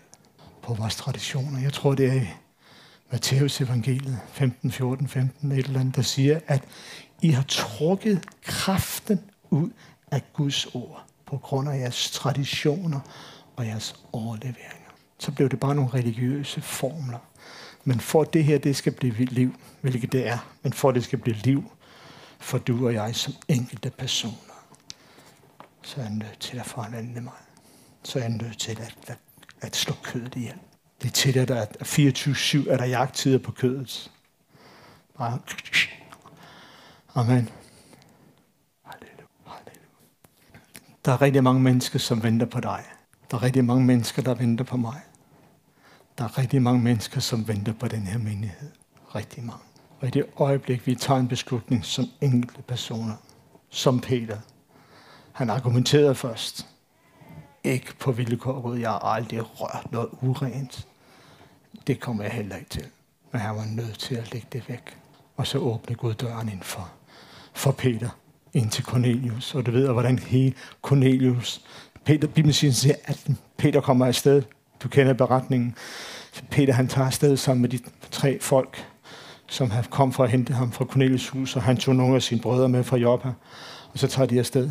på 0.61 0.73
vores 0.73 0.95
traditioner. 0.95 1.59
Jeg 1.59 1.73
tror, 1.73 1.95
det 1.95 2.17
er 2.17 2.46
Matteus 3.11 3.61
evangeliet 3.61 4.19
15, 4.31 4.71
14, 4.71 5.07
15, 5.07 5.51
et 5.51 5.65
eller 5.65 5.79
andet, 5.79 5.95
der 5.95 6.01
siger, 6.01 6.39
at 6.47 6.63
I 7.21 7.29
har 7.29 7.43
trukket 7.43 8.25
kraften 8.43 9.19
ud 9.49 9.69
af 10.11 10.21
Guds 10.33 10.65
ord 10.65 11.03
på 11.25 11.37
grund 11.37 11.69
af 11.69 11.79
jeres 11.79 12.11
traditioner 12.11 12.99
og 13.55 13.67
jeres 13.67 13.95
overleveringer. 14.11 14.91
Så 15.19 15.31
blev 15.31 15.49
det 15.49 15.59
bare 15.59 15.75
nogle 15.75 15.91
religiøse 15.93 16.61
formler. 16.61 17.19
Men 17.83 17.99
for 17.99 18.21
at 18.21 18.33
det 18.33 18.43
her 18.43 18.57
det 18.57 18.75
skal 18.75 18.91
blive 18.93 19.25
liv, 19.25 19.55
hvilket 19.81 20.11
det 20.11 20.27
er, 20.27 20.37
men 20.63 20.73
for 20.73 20.89
at 20.89 20.95
det 20.95 21.03
skal 21.03 21.19
blive 21.19 21.35
liv 21.35 21.71
for 22.39 22.57
du 22.57 22.85
og 22.85 22.93
jeg 22.93 23.15
som 23.15 23.33
enkelte 23.47 23.89
personer, 23.89 24.33
så 25.81 26.01
er 26.01 26.03
jeg 26.03 26.13
nødt 26.13 26.39
til 26.39 26.59
at 26.59 26.65
forandre 26.65 27.21
mig. 27.21 27.33
Så 28.03 28.19
er 28.19 28.23
jeg 28.23 28.31
nødt 28.31 28.59
til 28.59 28.71
at, 28.71 28.95
at, 29.07 29.17
at 29.61 29.75
slå 29.75 29.93
kødet 30.03 30.35
ihjel. 30.35 30.59
Det 31.01 31.07
er 31.07 31.11
til, 31.11 31.37
at 31.37 31.47
der 31.47 31.55
er 31.55 31.65
24-7 32.65 32.71
er 32.71 32.77
der 32.77 32.85
jagttider 32.85 33.37
på 33.37 33.51
kødet. 33.51 34.11
Bare. 35.17 35.39
Amen. 37.15 37.49
Der 41.05 41.13
er 41.13 41.21
rigtig 41.21 41.43
mange 41.43 41.61
mennesker, 41.61 41.99
som 41.99 42.23
venter 42.23 42.45
på 42.45 42.59
dig. 42.59 42.83
Der 43.31 43.37
er 43.37 43.43
rigtig 43.43 43.65
mange 43.65 43.85
mennesker, 43.85 44.21
der 44.21 44.33
venter 44.33 44.65
på 44.65 44.77
mig. 44.77 45.01
Der 46.17 46.23
er 46.23 46.37
rigtig 46.37 46.61
mange 46.61 46.81
mennesker, 46.81 47.19
som 47.19 47.47
venter 47.47 47.73
på 47.73 47.87
den 47.87 48.01
her 48.01 48.17
menighed. 48.17 48.71
Rigtig 49.15 49.43
mange. 49.43 49.63
Og 49.99 50.07
i 50.07 50.11
det 50.11 50.25
øjeblik, 50.37 50.87
vi 50.87 50.95
tager 50.95 51.19
en 51.19 51.27
beslutning 51.27 51.85
som 51.85 52.05
enkelte 52.21 52.61
personer, 52.61 53.15
som 53.69 53.99
Peter, 53.99 54.37
han 55.31 55.49
argumenterede 55.49 56.15
først. 56.15 56.67
Ikke 57.63 57.95
på 57.99 58.11
vilkår, 58.11 58.75
jeg 58.75 58.89
har 58.89 58.99
aldrig 58.99 59.61
rørt 59.61 59.91
noget 59.91 60.09
urent. 60.21 60.86
Det 61.87 61.99
kommer 61.99 62.23
jeg 62.23 62.31
heller 62.31 62.55
ikke 62.55 62.69
til. 62.69 62.85
Men 63.31 63.41
han 63.41 63.55
var 63.55 63.65
nødt 63.65 63.99
til 63.99 64.15
at 64.15 64.33
lægge 64.33 64.47
det 64.53 64.69
væk. 64.69 64.97
Og 65.37 65.47
så 65.47 65.57
åbne 65.57 65.95
Gud 65.95 66.13
døren 66.13 66.49
ind 66.49 66.61
for, 66.61 66.89
for 67.53 67.71
Peter 67.71 68.09
ind 68.53 68.69
til 68.69 68.83
Cornelius. 68.83 69.55
Og 69.55 69.65
du 69.65 69.71
ved, 69.71 69.91
hvordan 69.91 70.19
hele 70.19 70.53
Cornelius, 70.81 71.61
Peter, 72.05 72.27
Bibelen 72.27 72.53
siger, 72.53 72.95
at 73.05 73.27
Peter 73.57 73.81
kommer 73.81 74.05
afsted. 74.05 74.43
Du 74.83 74.87
kender 74.87 75.13
beretningen. 75.13 75.75
Peter 76.49 76.73
han 76.73 76.87
tager 76.87 77.05
afsted 77.05 77.37
sammen 77.37 77.61
med 77.61 77.69
de 77.69 77.79
tre 78.11 78.39
folk, 78.41 78.85
som 79.47 79.71
har 79.71 79.81
kom 79.89 80.13
for 80.13 80.23
at 80.23 80.31
hente 80.31 80.53
ham 80.53 80.71
fra 80.71 80.85
Cornelius 80.85 81.29
hus, 81.29 81.55
og 81.55 81.63
han 81.63 81.77
tog 81.77 81.95
nogle 81.95 82.15
af 82.15 82.21
sine 82.21 82.41
brødre 82.41 82.69
med 82.69 82.83
fra 82.83 82.97
Joppa. 82.97 83.33
Og 83.93 83.99
så 83.99 84.07
tager 84.07 84.27
de 84.27 84.39
afsted. 84.39 84.69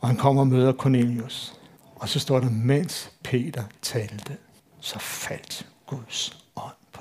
Og 0.00 0.08
han 0.08 0.16
kommer 0.16 0.42
og 0.42 0.46
møder 0.46 0.72
Cornelius. 0.72 1.54
Og 1.96 2.08
så 2.08 2.18
står 2.18 2.40
der, 2.40 2.50
mens 2.50 3.10
Peter 3.22 3.62
talte, 3.82 4.36
så 4.80 4.98
faldt 4.98 5.66
Guds 5.86 6.43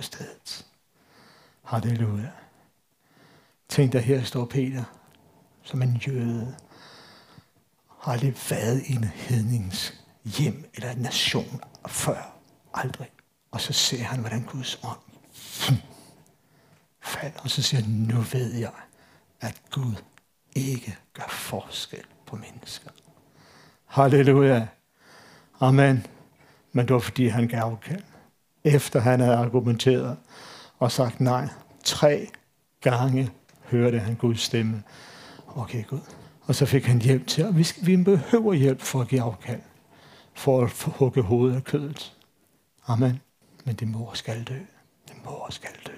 stedet. 0.03 0.65
Halleluja. 1.63 2.29
Tænk 3.69 3.93
dig, 3.93 4.01
her 4.01 4.23
står 4.23 4.45
Peter 4.45 4.83
som 5.63 5.81
en 5.81 6.01
jøde, 6.07 6.55
har 8.01 8.11
aldrig 8.11 8.35
været 8.49 8.83
i 8.85 8.95
en 8.95 9.03
hednings 9.03 9.93
hjem 10.25 10.69
eller 10.73 10.91
en 10.91 10.97
nation 10.97 11.61
før. 11.87 12.35
Aldrig. 12.73 13.09
Og 13.51 13.61
så 13.61 13.73
ser 13.73 14.03
han, 14.03 14.19
hvordan 14.19 14.43
Guds 14.43 14.79
ånd 14.83 14.99
hmm, 15.67 15.81
falder. 17.01 17.39
Og 17.39 17.49
så 17.49 17.61
siger 17.61 17.81
han, 17.81 17.91
nu 17.91 18.21
ved 18.21 18.53
jeg, 18.53 18.71
at 19.41 19.61
Gud 19.71 19.95
ikke 20.55 20.97
gør 21.13 21.27
forskel 21.29 22.05
på 22.25 22.35
mennesker. 22.35 22.89
Halleluja. 23.85 24.67
Amen. 25.59 26.05
Men 26.71 26.87
det 26.87 26.93
var 26.93 26.99
fordi, 26.99 27.27
han 27.27 27.47
gav 27.47 27.59
afkald. 27.59 28.03
Efter 28.64 28.99
han 28.99 29.20
havde 29.20 29.36
argumenteret 29.36 30.18
og 30.80 30.91
sagt 30.91 31.20
nej 31.20 31.47
tre 31.84 32.28
gange 32.82 33.30
hørte 33.64 33.99
han 33.99 34.16
Guds 34.16 34.41
stemme. 34.41 34.84
Okay, 35.55 35.84
Gud. 35.86 35.99
Og 36.41 36.55
så 36.55 36.66
fik 36.66 36.86
han 36.86 37.01
hjælp 37.01 37.28
til, 37.28 37.41
at 37.41 37.57
vi, 37.57 37.64
skal, 37.64 37.86
vi 37.86 37.97
behøver 37.97 38.53
hjælp 38.53 38.82
for 38.82 39.01
at 39.01 39.07
give 39.07 39.22
afkald. 39.22 39.61
For 40.34 40.64
at 40.64 40.72
hugge 40.86 41.22
hovedet 41.22 41.55
af 41.55 41.64
kødet. 41.64 42.14
Amen. 42.88 43.22
Men 43.66 43.76
det 43.76 43.88
mor 43.88 44.11
skal 44.14 44.43
dø. 44.43 44.59
Det 45.07 45.16
mor 45.26 45.47
skal 45.49 45.72
dø. 45.88 45.91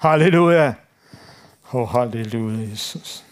Halleluja. 0.00 0.74
Oh, 1.72 1.88
halleluja, 1.88 2.70
Jesus. 2.70 3.24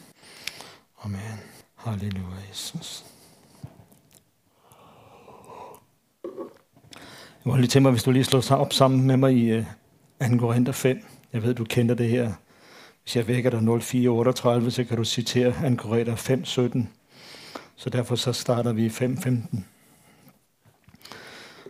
Amen. 1.05 1.41
Halleluja, 1.77 2.37
Jesus. 2.51 3.05
Jeg 7.45 7.51
må 7.51 7.57
lige 7.57 7.67
tænke 7.67 7.83
mig, 7.83 7.93
hvis 7.93 8.03
du 8.03 8.11
lige 8.11 8.25
slår 8.25 8.41
sig 8.41 8.57
op 8.57 8.73
sammen 8.73 9.07
med 9.07 9.17
mig 9.17 9.33
i 9.33 9.59
uh, 9.59 9.65
2. 10.31 10.37
Korinther 10.39 10.73
5. 10.73 11.05
Jeg 11.33 11.43
ved, 11.43 11.55
du 11.55 11.65
kender 11.65 11.95
det 11.95 12.09
her. 12.09 12.33
Hvis 13.03 13.17
jeg 13.17 13.29
vækker 13.29 13.51
dig 13.51 13.63
0438, 13.63 14.71
så 14.71 14.85
kan 14.85 14.97
du 14.97 15.05
citere 15.05 15.71
2. 15.71 15.77
Korinther 15.77 16.17
5, 16.17 16.45
17. 16.45 16.89
Så 17.77 17.91
derfor 17.91 18.17
så 18.17 18.33
starter 18.33 18.73
vi 18.73 18.85
i 18.85 18.89
5, 18.89 19.17
15. 19.17 19.67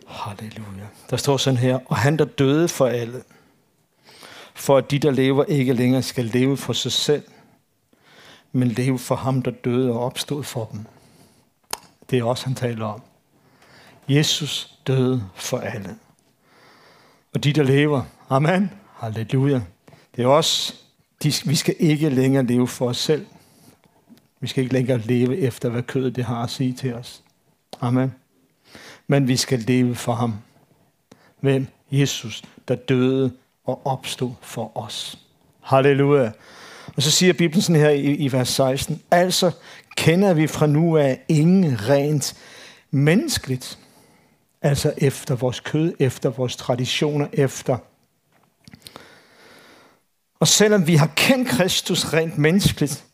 Halleluja. 0.07 0.87
Der 1.09 1.17
står 1.17 1.37
sådan 1.37 1.57
her, 1.57 1.79
og 1.85 1.97
han 1.97 2.17
der 2.17 2.25
døde 2.25 2.67
for 2.67 2.87
alle, 2.87 3.23
for 4.53 4.77
at 4.77 4.91
de, 4.91 4.99
der 4.99 5.11
lever, 5.11 5.43
ikke 5.43 5.73
længere 5.73 6.01
skal 6.01 6.25
leve 6.25 6.57
for 6.57 6.73
sig 6.73 6.91
selv, 6.91 7.23
men 8.51 8.67
leve 8.67 8.99
for 8.99 9.15
ham, 9.15 9.41
der 9.41 9.51
døde 9.51 9.91
og 9.91 9.99
opstod 9.99 10.43
for 10.43 10.69
dem. 10.71 10.85
Det 12.09 12.19
er 12.19 12.23
også, 12.23 12.45
han 12.45 12.55
taler 12.55 12.85
om. 12.85 13.01
Jesus 14.07 14.77
døde 14.87 15.23
for 15.35 15.57
alle. 15.57 15.95
Og 17.33 17.43
de, 17.43 17.53
der 17.53 17.63
lever, 17.63 18.03
amen, 18.29 18.71
halleluja. 18.95 19.61
Det 20.15 20.23
er 20.23 20.27
os. 20.27 20.75
de, 21.23 21.33
vi 21.45 21.55
skal 21.55 21.75
ikke 21.79 22.09
længere 22.09 22.45
leve 22.45 22.67
for 22.67 22.89
os 22.89 22.97
selv. 22.97 23.25
Vi 24.39 24.47
skal 24.47 24.63
ikke 24.63 24.73
længere 24.73 24.97
leve 24.97 25.37
efter, 25.37 25.69
hvad 25.69 25.83
kødet 25.83 26.15
det 26.15 26.23
har 26.23 26.43
at 26.43 26.49
sige 26.49 26.73
til 26.73 26.93
os. 26.93 27.21
Amen. 27.81 28.13
Men 29.07 29.27
vi 29.27 29.37
skal 29.37 29.59
leve 29.59 29.95
for 29.95 30.13
ham. 30.13 30.33
Hvem? 31.39 31.67
Jesus, 31.91 32.43
der 32.67 32.75
døde 32.75 33.31
og 33.65 33.85
opstod 33.85 34.31
for 34.41 34.77
os. 34.77 35.19
Halleluja. 35.61 36.31
Og 36.95 37.03
så 37.03 37.11
siger 37.11 37.33
Bibelen 37.33 37.61
sådan 37.61 37.81
her 37.81 37.89
i, 37.89 38.15
i 38.15 38.31
vers 38.31 38.49
16. 38.49 39.01
Altså 39.11 39.51
kender 39.95 40.33
vi 40.33 40.47
fra 40.47 40.67
nu 40.67 40.97
af 40.97 41.19
ingen 41.27 41.89
rent 41.89 42.35
menneskeligt. 42.91 43.79
Altså 44.63 44.93
efter 44.97 45.35
vores 45.35 45.59
kød, 45.59 45.93
efter 45.99 46.29
vores 46.29 46.55
traditioner, 46.55 47.27
efter. 47.33 47.77
Og 50.39 50.47
selvom 50.47 50.87
vi 50.87 50.95
har 50.95 51.11
kendt 51.15 51.49
Kristus 51.49 52.13
rent 52.13 52.37
menneskeligt, 52.37 53.05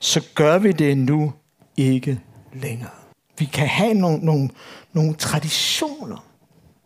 så 0.00 0.24
gør 0.34 0.58
vi 0.58 0.72
det 0.72 0.98
nu 0.98 1.32
ikke 1.76 2.20
længere. 2.52 2.90
Vi 3.38 3.44
kan 3.44 3.68
have 3.68 3.94
nogle, 3.94 4.18
nogle, 4.18 4.50
nogle 4.92 5.14
traditioner, 5.14 6.31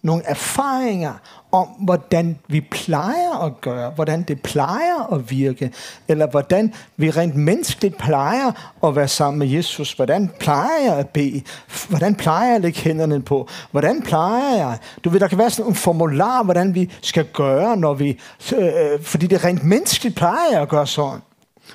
nogle 0.07 0.22
erfaringer 0.24 1.12
om, 1.52 1.66
hvordan 1.66 2.38
vi 2.48 2.61
plejer 2.61 3.44
at 3.44 3.61
gøre, 3.61 3.90
hvordan 3.90 4.22
det 4.22 4.42
plejer 4.42 5.12
at 5.12 5.30
virke, 5.30 5.72
eller 6.09 6.26
hvordan 6.26 6.74
vi 6.96 7.11
rent 7.11 7.36
menneskeligt 7.36 7.98
plejer 7.98 8.76
at 8.84 8.96
være 8.96 9.09
sammen 9.09 9.38
med 9.38 9.46
Jesus. 9.48 9.92
Hvordan 9.92 10.30
plejer 10.40 10.84
jeg 10.84 10.96
at 10.96 11.09
bede? 11.09 11.42
Hvordan 11.88 12.14
plejer 12.14 12.46
jeg 12.46 12.57
at 12.57 12.62
lægge 12.62 12.80
hænderne 12.80 13.22
på? 13.22 13.48
Hvordan 13.70 14.02
plejer 14.02 14.57
jeg? 14.57 14.78
Du 15.04 15.11
ved, 15.11 15.20
der 15.20 15.28
kan 15.28 15.38
være 15.38 15.50
sådan 15.50 15.70
en 15.70 15.74
formular, 15.74 16.42
hvordan 16.42 16.74
vi 16.74 16.90
skal 17.02 17.24
gøre, 17.32 17.76
når 17.76 17.94
vi, 17.94 18.20
øh, 18.57 19.02
fordi 19.02 19.26
det 19.26 19.44
rent 19.44 19.64
menneskeligt 19.64 20.16
plejer 20.16 20.52
jeg 20.52 20.62
at 20.62 20.68
gøre 20.68 20.86
sådan. 20.86 21.20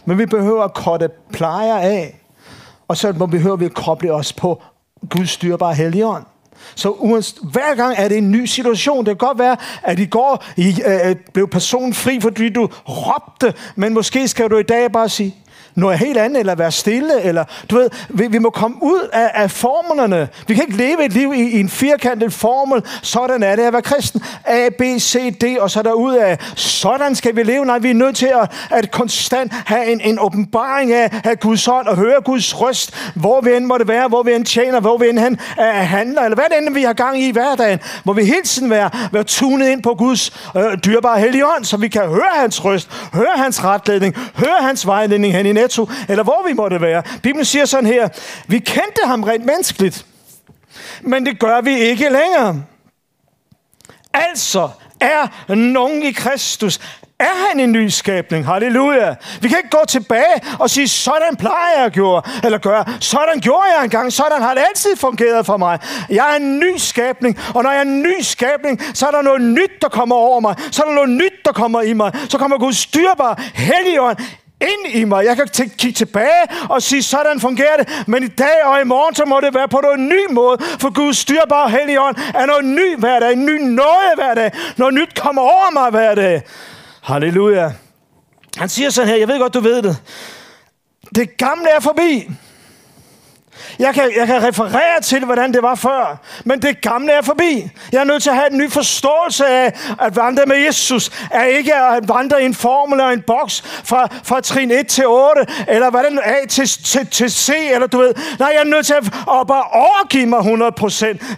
Men 0.06 0.18
vi 0.18 0.26
behøver 0.26 0.64
at 0.64 0.74
korte 0.74 1.10
plejer 1.34 1.78
af, 1.78 2.22
og 2.88 2.98
så 2.98 3.14
behøver 3.14 3.56
vi 3.56 3.66
at 3.66 3.74
koble 3.74 4.14
os 4.14 4.34
på 4.34 4.62
Guds 5.10 5.30
styrbare 5.30 5.74
helligånd. 5.74 6.26
Så 6.76 6.90
hver 7.42 7.76
gang 7.76 7.96
er 7.98 8.08
det 8.08 8.18
en 8.18 8.32
ny 8.32 8.46
situation. 8.46 9.06
Det 9.06 9.20
kan 9.20 9.28
godt 9.28 9.40
være, 9.40 9.58
at 9.84 10.00
i 10.00 10.06
går 10.06 10.46
I, 10.58 10.82
øh, 10.86 11.10
øh 11.10 11.16
blev 11.34 11.48
personen 11.48 11.94
fri, 11.94 12.20
fordi 12.22 12.50
du 12.50 12.70
råbte, 12.90 13.54
men 13.76 13.94
måske 13.94 14.28
skal 14.28 14.50
du 14.50 14.58
i 14.58 14.64
dag 14.64 14.92
bare 14.92 15.10
sige, 15.10 15.36
noget 15.76 16.00
helt 16.00 16.18
andet, 16.18 16.40
eller 16.40 16.56
være 16.56 16.72
stille, 16.72 17.22
eller 17.22 17.44
du 17.70 17.76
ved, 17.76 17.90
vi, 18.10 18.28
vi 18.28 18.38
må 18.38 18.50
komme 18.50 18.78
ud 18.82 19.10
af, 19.14 19.32
af 19.34 19.52
formlerne. 19.52 20.28
Vi 20.48 20.54
kan 20.54 20.64
ikke 20.64 20.78
leve 20.78 21.06
et 21.06 21.14
liv 21.14 21.34
i, 21.34 21.42
i 21.42 21.60
en 21.60 21.70
firkantet 21.70 22.34
formel. 22.34 22.84
Sådan 23.02 23.44
er 23.44 23.56
det 23.56 23.64
at 23.64 23.74
være 23.74 23.82
kristen. 23.82 24.24
A, 24.46 24.70
B, 24.70 24.82
C, 25.00 25.38
D, 25.38 25.60
og 25.60 25.72
så 25.72 25.82
derud 25.82 26.16
af. 26.16 26.38
Sådan 26.56 27.16
skal 27.16 27.36
vi 27.36 27.44
leve. 27.44 27.66
Nej, 27.66 27.80
vi 27.80 27.90
er 27.90 27.94
nødt 27.94 28.16
til 28.16 28.32
at, 28.42 28.52
at 28.70 28.92
konstant 28.92 29.54
have 29.66 29.92
en, 29.92 30.02
en 30.02 30.20
åbenbaring 30.20 30.94
af, 30.94 31.22
af 31.24 31.40
Guds 31.40 31.66
hånd, 31.66 31.88
og 31.88 31.96
høre 31.96 32.22
Guds 32.26 32.62
røst, 32.62 33.12
hvor 33.16 33.42
vi 33.42 33.56
end 33.56 33.66
måtte 33.66 33.88
være, 33.88 34.08
hvor 34.08 34.24
vi 34.24 34.34
end 34.34 34.46
tjener, 34.46 34.80
hvor 34.80 34.98
vi 34.98 35.10
end 35.10 35.20
han, 35.20 35.40
uh, 35.58 35.66
handler, 35.66 36.22
eller 36.22 36.36
hvad 36.36 36.46
det 36.50 36.68
end 36.68 36.74
vi 36.74 36.84
har 36.84 36.94
gang 36.94 37.22
i 37.22 37.32
i 37.32 37.34
hverdagen, 37.34 37.80
hvor 38.04 38.14
vi 38.14 38.24
hele 38.24 38.42
tiden 38.44 38.70
være, 38.70 38.90
være 39.12 39.24
tunet 39.24 39.68
ind 39.68 39.84
på 39.84 39.96
Guds 39.98 40.32
uh, 40.56 40.62
dyrbare 40.86 41.20
hellige 41.20 41.46
ånd, 41.48 41.66
så 41.66 41.78
vi 41.78 41.88
kan 41.88 42.02
høre 42.02 42.32
hans 42.36 42.66
røst, 42.66 42.90
høre 43.14 43.34
hans 43.36 43.64
retledning, 43.64 44.16
høre 44.36 44.58
hans 44.62 44.88
vejledning 44.88 45.34
hen 45.34 45.46
i 45.46 45.54
Netto, 45.62 45.90
eller 46.10 46.24
hvor 46.24 46.48
vi 46.48 46.54
måtte 46.54 46.82
være. 46.82 47.04
Bibelen 47.24 47.46
siger 47.46 47.66
sådan 47.66 47.86
her, 47.86 48.10
vi 48.48 48.60
kendte 48.60 49.02
ham 49.06 49.24
rent 49.24 49.46
menneskeligt, 49.46 50.06
men 51.02 51.26
det 51.26 51.40
gør 51.40 51.62
vi 51.62 51.80
ikke 51.80 52.04
længere. 52.04 52.64
Altså 54.14 54.70
er 55.00 55.56
nogen 55.56 56.04
i 56.04 56.12
Kristus, 56.12 56.80
er 57.20 57.48
han 57.50 57.60
en 57.60 57.72
ny 57.72 57.88
skabning. 57.88 58.46
Halleluja. 58.46 59.16
Vi 59.42 59.48
kan 59.48 59.58
ikke 59.58 59.70
gå 59.70 59.86
tilbage 59.88 60.42
og 60.60 60.70
sige, 60.70 60.88
sådan 60.88 61.36
plejer 61.36 61.78
jeg 61.78 61.86
at 61.86 61.94
gøre, 61.94 62.22
eller 62.44 62.58
gøre. 62.58 62.86
Sådan 63.00 63.40
gjorde 63.40 63.66
jeg 63.76 63.84
engang. 63.84 64.14
Sådan 64.14 64.42
har 64.42 64.54
det 64.54 64.64
altid 64.68 64.96
fungeret 64.96 65.46
for 65.46 65.58
mig. 65.58 65.80
Jeg 66.10 66.32
er 66.32 66.36
en 66.36 66.60
ny 66.60 66.78
skabning, 66.78 67.40
og 67.56 67.64
når 67.64 67.72
jeg 67.72 67.78
er 67.78 67.82
en 67.82 68.02
ny 68.02 68.22
skabning, 68.22 68.82
så 68.94 69.08
er 69.08 69.12
der 69.12 69.22
noget 69.22 69.42
nyt, 69.42 69.72
der 69.82 69.90
kommer 69.90 70.16
over 70.16 70.40
mig. 70.40 70.56
Så 70.72 70.82
er 70.82 70.88
der 70.88 70.96
noget 70.96 71.10
nyt, 71.10 71.34
der 71.46 71.52
kommer 71.52 71.82
i 71.82 71.94
mig. 71.94 72.12
Så 72.30 72.38
kommer 72.38 72.58
Guds 72.58 72.78
styrbar, 72.78 73.42
helligånd 73.54 74.18
ind 74.62 74.96
i 74.96 75.04
mig. 75.04 75.26
Jeg 75.26 75.36
kan 75.36 75.48
t- 75.58 75.76
kigge 75.78 75.92
tilbage 75.98 76.44
og 76.70 76.82
sige, 76.82 77.04
sådan 77.04 77.40
fungerer 77.40 77.78
det. 77.78 78.04
Men 78.08 78.24
i 78.24 78.28
dag 78.28 78.66
og 78.66 78.82
i 78.82 78.84
morgen, 78.84 79.16
så 79.16 79.26
må 79.26 79.40
det 79.40 79.54
være 79.56 79.68
på 79.68 79.82
en 79.96 80.08
ny 80.08 80.32
måde. 80.32 80.58
For 80.80 80.94
Guds 80.94 81.18
styrbare 81.18 81.70
helligånd 81.70 82.16
er 82.36 82.46
noget 82.46 82.66
ny 82.66 82.98
hver 83.00 83.20
dag. 83.20 83.34
En 83.34 83.46
ny 83.46 83.62
noget 83.62 84.12
hver 84.16 84.34
dag. 84.34 84.52
Noget 84.78 84.94
nyt 84.94 85.20
kommer 85.20 85.42
over 85.42 85.72
mig 85.74 85.90
hver 85.92 86.16
dag. 86.16 86.42
Halleluja. 87.02 87.72
Han 88.58 88.70
siger 88.70 88.90
sådan 88.90 89.08
her, 89.10 89.16
jeg 89.16 89.28
ved 89.28 89.40
godt, 89.40 89.54
du 89.54 89.60
ved 89.60 89.82
det. 89.82 89.98
Det 91.16 91.38
gamle 91.38 91.70
er 91.70 91.80
forbi. 91.80 92.30
Jeg 93.80 93.94
kan, 93.94 94.12
jeg 94.16 94.28
kan 94.28 94.44
referere 94.44 95.02
til, 95.04 95.26
hvordan 95.26 95.54
det 95.54 95.64
var 95.64 95.76
før, 95.76 96.18
men 96.46 96.62
det 96.62 96.82
gamle 96.82 97.12
er 97.12 97.22
forbi. 97.22 97.70
Jeg 97.92 98.00
er 98.00 98.04
nødt 98.04 98.24
til 98.24 98.30
at 98.30 98.36
have 98.36 98.52
en 98.52 98.58
ny 98.58 98.72
forståelse 98.72 99.48
af, 99.48 99.74
at 100.02 100.16
vandre 100.16 100.44
med 100.46 100.56
Jesus 100.56 101.12
er 101.32 101.44
ikke 101.44 101.76
at 101.76 102.08
vandre 102.08 102.42
i 102.42 102.46
en 102.46 102.56
formel 102.56 103.00
eller 103.00 103.12
en 103.12 103.24
boks 103.28 103.62
fra, 103.84 104.08
fra 104.24 104.42
trin 104.42 104.72
1 104.72 104.88
til 104.88 105.08
8, 105.08 105.46
eller 105.68 105.90
hvordan 105.90 106.20
A 106.24 106.48
til, 106.50 106.68
til, 106.68 107.08
til 107.08 107.32
C, 107.32 107.50
eller 107.74 107.88
du 107.88 107.98
ved. 107.98 108.14
Nej, 108.40 108.50
jeg 108.54 108.60
er 108.60 108.70
nødt 108.70 108.86
til 108.86 108.94
at, 108.94 109.06
at 109.06 109.48
bare 109.48 109.64
overgive 109.64 110.26
mig 110.26 110.40
100% 110.40 110.46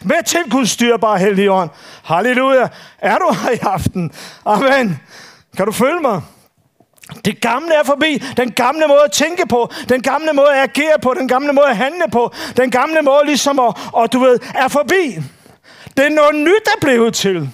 med 0.03 0.23
til 0.25 0.39
Guds 0.51 0.69
styrbare 0.69 1.19
helligånd. 1.19 1.69
Halleluja. 2.03 2.67
Er 2.99 3.17
du 3.17 3.35
her 3.43 3.51
i 3.51 3.59
aften? 3.61 4.11
Amen. 4.45 4.99
Kan 5.57 5.65
du 5.65 5.71
følge 5.71 5.99
mig? 6.01 6.21
Det 7.25 7.41
gamle 7.41 7.73
er 7.73 7.83
forbi. 7.83 8.23
Den 8.37 8.51
gamle 8.51 8.87
måde 8.87 9.03
at 9.05 9.11
tænke 9.11 9.47
på. 9.47 9.71
Den 9.89 10.01
gamle 10.01 10.33
måde 10.33 10.49
at 10.55 10.69
agere 10.69 10.99
på. 11.01 11.13
Den 11.19 11.27
gamle 11.27 11.53
måde 11.53 11.67
at 11.67 11.77
handle 11.77 12.05
på. 12.11 12.33
Den 12.57 12.71
gamle 12.71 13.01
måde 13.01 13.25
ligesom 13.25 13.59
at, 13.59 13.77
og 13.93 14.13
du 14.13 14.19
ved, 14.19 14.39
er 14.55 14.67
forbi. 14.67 15.19
Det 15.97 16.05
er 16.05 16.09
noget 16.09 16.35
nyt, 16.35 16.65
der 16.65 16.71
blevet 16.81 17.13
til. 17.13 17.49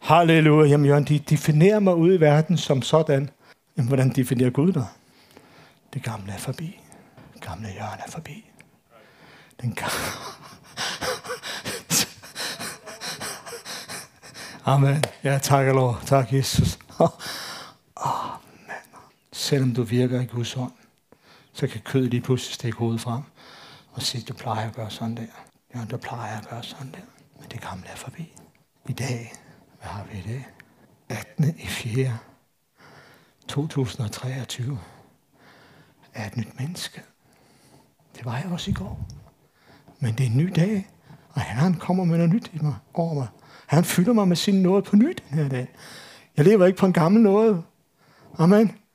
Halleluja. 0.00 0.68
Jamen 0.68 0.86
Jørgen, 0.86 1.04
de 1.04 1.18
definerer 1.18 1.80
mig 1.80 1.94
ude 1.94 2.14
i 2.14 2.20
verden 2.20 2.58
som 2.58 2.82
sådan. 2.82 3.30
Jamen, 3.76 3.88
hvordan 3.88 4.08
definerer 4.08 4.50
Gud 4.50 4.72
dig? 4.72 4.86
Det 5.94 6.02
gamle 6.02 6.32
er 6.32 6.38
forbi. 6.38 6.80
Det 7.34 7.42
gamle 7.42 7.68
Jørgen 7.68 8.00
er 8.06 8.10
forbi. 8.10 8.50
Den 9.62 9.74
gamle... 9.74 9.94
Amen. 14.64 15.04
Ja, 15.24 15.38
tak, 15.38 15.66
Lord. 15.66 16.02
Tak, 16.06 16.32
Jesus. 16.32 16.78
oh. 16.98 17.08
Selvom 19.36 19.74
du 19.74 19.82
virker 19.82 20.20
i 20.20 20.24
Guds 20.24 20.56
ånd, 20.56 20.72
så 21.52 21.66
kan 21.66 21.80
kødet 21.80 22.10
lige 22.10 22.20
pludselig 22.20 22.54
stikke 22.54 22.78
hovedet 22.78 23.00
frem 23.00 23.22
og 23.92 24.02
sige, 24.02 24.24
du 24.24 24.34
plejer 24.34 24.68
at 24.68 24.74
gøre 24.74 24.90
sådan 24.90 25.16
der. 25.16 25.26
Ja, 25.74 25.84
du 25.90 25.96
plejer 25.96 26.38
at 26.38 26.48
gøre 26.48 26.62
sådan 26.62 26.90
der. 26.92 27.00
Men 27.40 27.50
det 27.50 27.60
gamle 27.60 27.86
er 27.86 27.96
forbi. 27.96 28.32
I 28.88 28.92
dag, 28.92 29.32
hvad 29.78 29.88
har 29.88 30.04
vi 30.12 30.18
i 30.18 30.22
dag? 30.22 30.46
18. 31.08 31.44
i 31.58 31.66
4. 31.66 32.18
2023 33.48 34.78
er 36.14 36.26
et 36.26 36.36
nyt 36.36 36.58
menneske. 36.58 37.02
Det 38.16 38.24
var 38.24 38.36
jeg 38.36 38.46
også 38.52 38.70
i 38.70 38.74
går. 38.74 39.08
Men 40.00 40.14
det 40.14 40.26
er 40.26 40.30
en 40.30 40.36
ny 40.36 40.52
dag, 40.56 40.90
og 41.30 41.40
Herren 41.40 41.74
kommer 41.74 42.04
med 42.04 42.16
noget 42.16 42.32
nyt 42.32 42.50
i 42.54 42.58
mig, 42.62 42.74
over 42.94 43.14
mig. 43.14 43.28
Han 43.66 43.84
fylder 43.84 44.12
mig 44.12 44.28
med 44.28 44.36
sin 44.36 44.62
nåde 44.62 44.82
på 44.82 44.96
ny 44.96 45.16
den 45.28 45.38
her 45.38 45.48
dag. 45.48 45.68
Jeg 46.36 46.44
lever 46.44 46.66
ikke 46.66 46.78
på 46.78 46.86
en 46.86 46.92
gammel 46.92 47.22
noget. 47.22 47.64
Amen. 48.38 48.85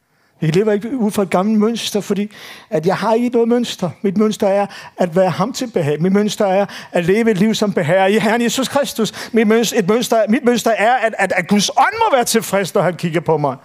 Jeg 0.41 0.55
lever 0.55 0.71
ikke 0.71 0.97
ud 0.97 1.11
fra 1.11 1.21
et 1.21 1.29
gammelt 1.29 1.59
mønster, 1.59 2.01
fordi 2.01 2.31
at 2.69 2.85
jeg 2.85 2.97
har 2.97 3.13
ikke 3.13 3.29
noget 3.29 3.47
mønster. 3.47 3.89
Mit 4.01 4.17
mønster 4.17 4.47
er 4.47 4.67
at 4.97 5.15
være 5.15 5.29
ham 5.29 5.53
til 5.53 5.67
behag. 5.67 6.01
Mit 6.01 6.13
mønster 6.13 6.45
er 6.45 6.65
at 6.91 7.05
leve 7.05 7.31
et 7.31 7.37
liv 7.37 7.55
som 7.55 7.73
behager 7.73 8.05
i 8.05 8.19
Herren 8.19 8.41
Jesus 8.41 8.67
Kristus. 8.67 9.29
Mit 9.31 9.47
mønster, 9.47 9.79
et 9.79 9.89
mønster, 9.89 10.23
mit 10.29 10.45
mønster 10.45 10.71
er, 10.71 10.93
at, 10.93 11.13
at, 11.17 11.33
at 11.35 11.47
Guds 11.47 11.69
ånd 11.69 11.93
må 11.93 12.15
være 12.15 12.25
tilfreds, 12.25 12.73
når 12.73 12.81
han 12.81 12.95
kigger 12.95 13.21
på 13.21 13.37
mig. 13.37 13.55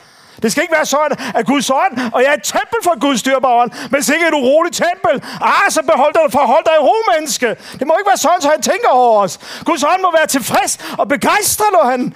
Det 0.42 0.52
skal 0.52 0.62
ikke 0.62 0.74
være 0.74 0.86
sådan, 0.86 1.16
at 1.34 1.46
Guds 1.46 1.70
ånd, 1.70 2.12
og 2.12 2.22
jeg 2.22 2.30
er 2.30 2.34
et 2.34 2.42
tempel 2.42 2.78
for 2.82 3.00
Guds 3.00 3.22
dyrbare 3.22 3.62
ånd, 3.62 3.70
men 3.90 4.00
det 4.00 4.14
ikke 4.14 4.26
et 4.26 4.34
uroligt 4.34 4.76
tempel. 4.76 5.28
Ah, 5.40 5.70
så 5.70 5.82
behold 5.82 6.12
dig, 6.14 6.32
forhold 6.32 6.64
dig 6.64 6.72
i 6.80 6.82
ro, 6.82 6.94
menneske. 7.14 7.46
Det 7.78 7.86
må 7.86 7.94
ikke 7.98 8.08
være 8.08 8.16
sådan, 8.16 8.40
så 8.40 8.48
han 8.48 8.62
tænker 8.62 8.88
over 8.88 9.22
os. 9.22 9.62
Guds 9.64 9.84
ånd 9.84 10.02
må 10.02 10.12
være 10.18 10.26
tilfreds 10.26 10.78
og 10.98 11.08
begejstret, 11.08 11.66
når 11.72 11.90
han 11.90 12.14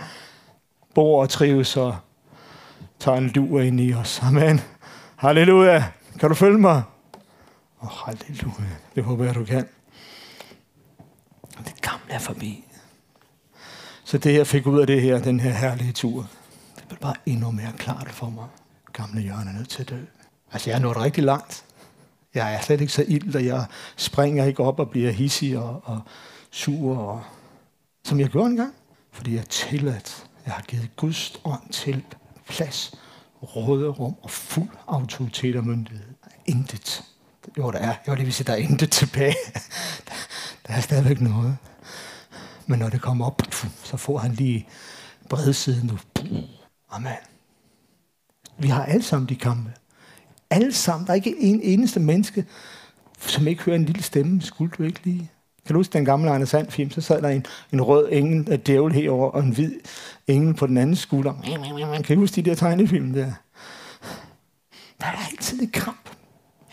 bor 0.95 1.23
og 1.23 1.29
trives 1.29 1.77
og 1.77 1.97
tager 3.01 3.19
en 3.19 3.29
lur 3.29 3.61
ind 3.61 3.81
i 3.81 3.95
os. 3.95 4.21
Amen. 4.23 4.61
Halleluja. 5.17 5.85
Kan 6.21 6.29
du 6.29 6.35
følge 6.35 6.59
mig? 6.59 6.83
Åh, 7.83 7.87
oh, 7.87 7.91
halleluja. 8.07 8.77
Det 8.95 9.05
håber 9.05 9.25
jeg, 9.25 9.35
du 9.35 9.45
kan. 9.45 9.69
Det 11.65 11.83
gamle 11.83 12.15
er 12.15 12.19
forbi. 12.19 12.65
Så 14.05 14.19
det, 14.19 14.35
jeg 14.35 14.47
fik 14.47 14.67
ud 14.67 14.81
af 14.81 14.87
det 14.87 15.03
her, 15.03 15.19
den 15.19 15.41
her 15.41 15.53
herlige 15.53 15.93
tur, 15.93 16.27
det 16.77 16.85
blev 16.89 16.99
bare 16.99 17.15
endnu 17.27 17.51
mere 17.51 17.73
klart 17.79 18.11
for 18.11 18.31
mig. 18.31 18.47
Gamle 18.93 19.21
Jørgen 19.21 19.49
er 19.49 19.53
nødt 19.53 19.69
til 19.69 19.83
at 19.83 19.89
dø. 19.89 20.01
Altså, 20.53 20.71
jeg 20.71 20.77
er 20.77 20.81
nået 20.81 20.97
rigtig 20.97 21.25
langt. 21.25 21.65
Jeg 22.35 22.55
er 22.55 22.61
slet 22.61 22.81
ikke 22.81 22.93
så 22.93 23.05
ild, 23.09 23.37
og 23.37 23.45
jeg 23.45 23.65
springer 23.97 24.45
ikke 24.45 24.63
op 24.63 24.81
og 24.81 24.91
bliver 24.91 25.11
hissig 25.11 25.59
og, 25.59 25.81
og 25.85 26.01
sur, 26.51 26.97
og, 26.97 27.23
som 28.05 28.21
jeg 28.21 28.29
gjorde 28.29 28.51
engang. 28.51 28.75
Fordi 29.13 29.33
jeg 29.33 29.41
er 29.41 29.45
tilladt. 29.45 30.27
Jeg 30.47 30.55
har 30.55 30.63
givet 30.63 30.97
Guds 30.97 31.41
ånd 31.45 31.73
til 31.73 32.05
plads, 32.51 32.95
råderum 33.43 34.15
og 34.23 34.31
fuld 34.31 34.69
autoritet 34.87 35.57
og 35.57 35.67
myndighed. 35.67 36.07
Intet. 36.47 37.03
Jo, 37.59 37.71
der 37.71 37.79
er. 37.79 37.95
Jo, 38.09 38.15
det 38.15 38.25
vil 38.25 38.33
sige, 38.33 38.47
der 38.47 38.53
er 38.53 38.57
intet 38.57 38.91
tilbage. 38.91 39.35
Der 40.67 40.77
er 40.77 40.81
stadigvæk 40.81 41.21
noget. 41.21 41.57
Men 42.67 42.79
når 42.79 42.89
det 42.89 43.01
kommer 43.01 43.27
op, 43.27 43.43
så 43.85 43.97
får 43.97 44.19
han 44.19 44.33
lige 44.33 44.69
bredsiden 45.29 45.87
nu. 45.87 45.99
Amen. 46.91 47.13
Vi 48.59 48.69
har 48.69 48.85
alle 48.85 49.03
sammen 49.03 49.29
de 49.29 49.37
kampe. 49.37 49.73
Alle 50.51 50.73
sammen. 50.73 51.07
Der 51.07 51.13
er 51.13 51.15
ikke 51.15 51.37
en 51.39 51.61
eneste 51.63 52.01
menneske, 52.01 52.47
som 53.19 53.47
ikke 53.47 53.63
hører 53.63 53.77
en 53.77 53.85
lille 53.85 54.03
stemme. 54.03 54.43
Skulle 54.43 54.73
du 54.79 54.83
ikke 54.83 55.01
lige? 55.05 55.31
Kan 55.67 55.75
du 55.75 55.79
huske 55.79 55.93
den 55.93 56.05
gamle 56.05 56.31
Anders 56.31 56.49
Sand 56.49 56.71
film? 56.71 56.91
Så 56.91 57.01
sad 57.01 57.23
der 57.23 57.29
en, 57.29 57.47
en 57.73 57.83
rød 57.83 58.09
engel, 58.13 58.53
af 58.53 58.61
djævel 58.61 58.93
herover 58.93 59.31
og 59.31 59.43
en 59.43 59.51
hvid 59.51 59.73
engel 60.27 60.55
på 60.55 60.67
den 60.67 60.77
anden 60.77 60.97
skulder. 60.97 61.35
Kan 62.05 62.17
du 62.17 62.21
huske 62.21 62.43
de 62.43 62.51
der 62.51 62.55
tegnefilm 62.55 63.13
der? 63.13 63.33
Der 65.01 65.07
er 65.07 65.29
altid 65.31 65.61
en 65.61 65.71
kamp. 65.71 66.11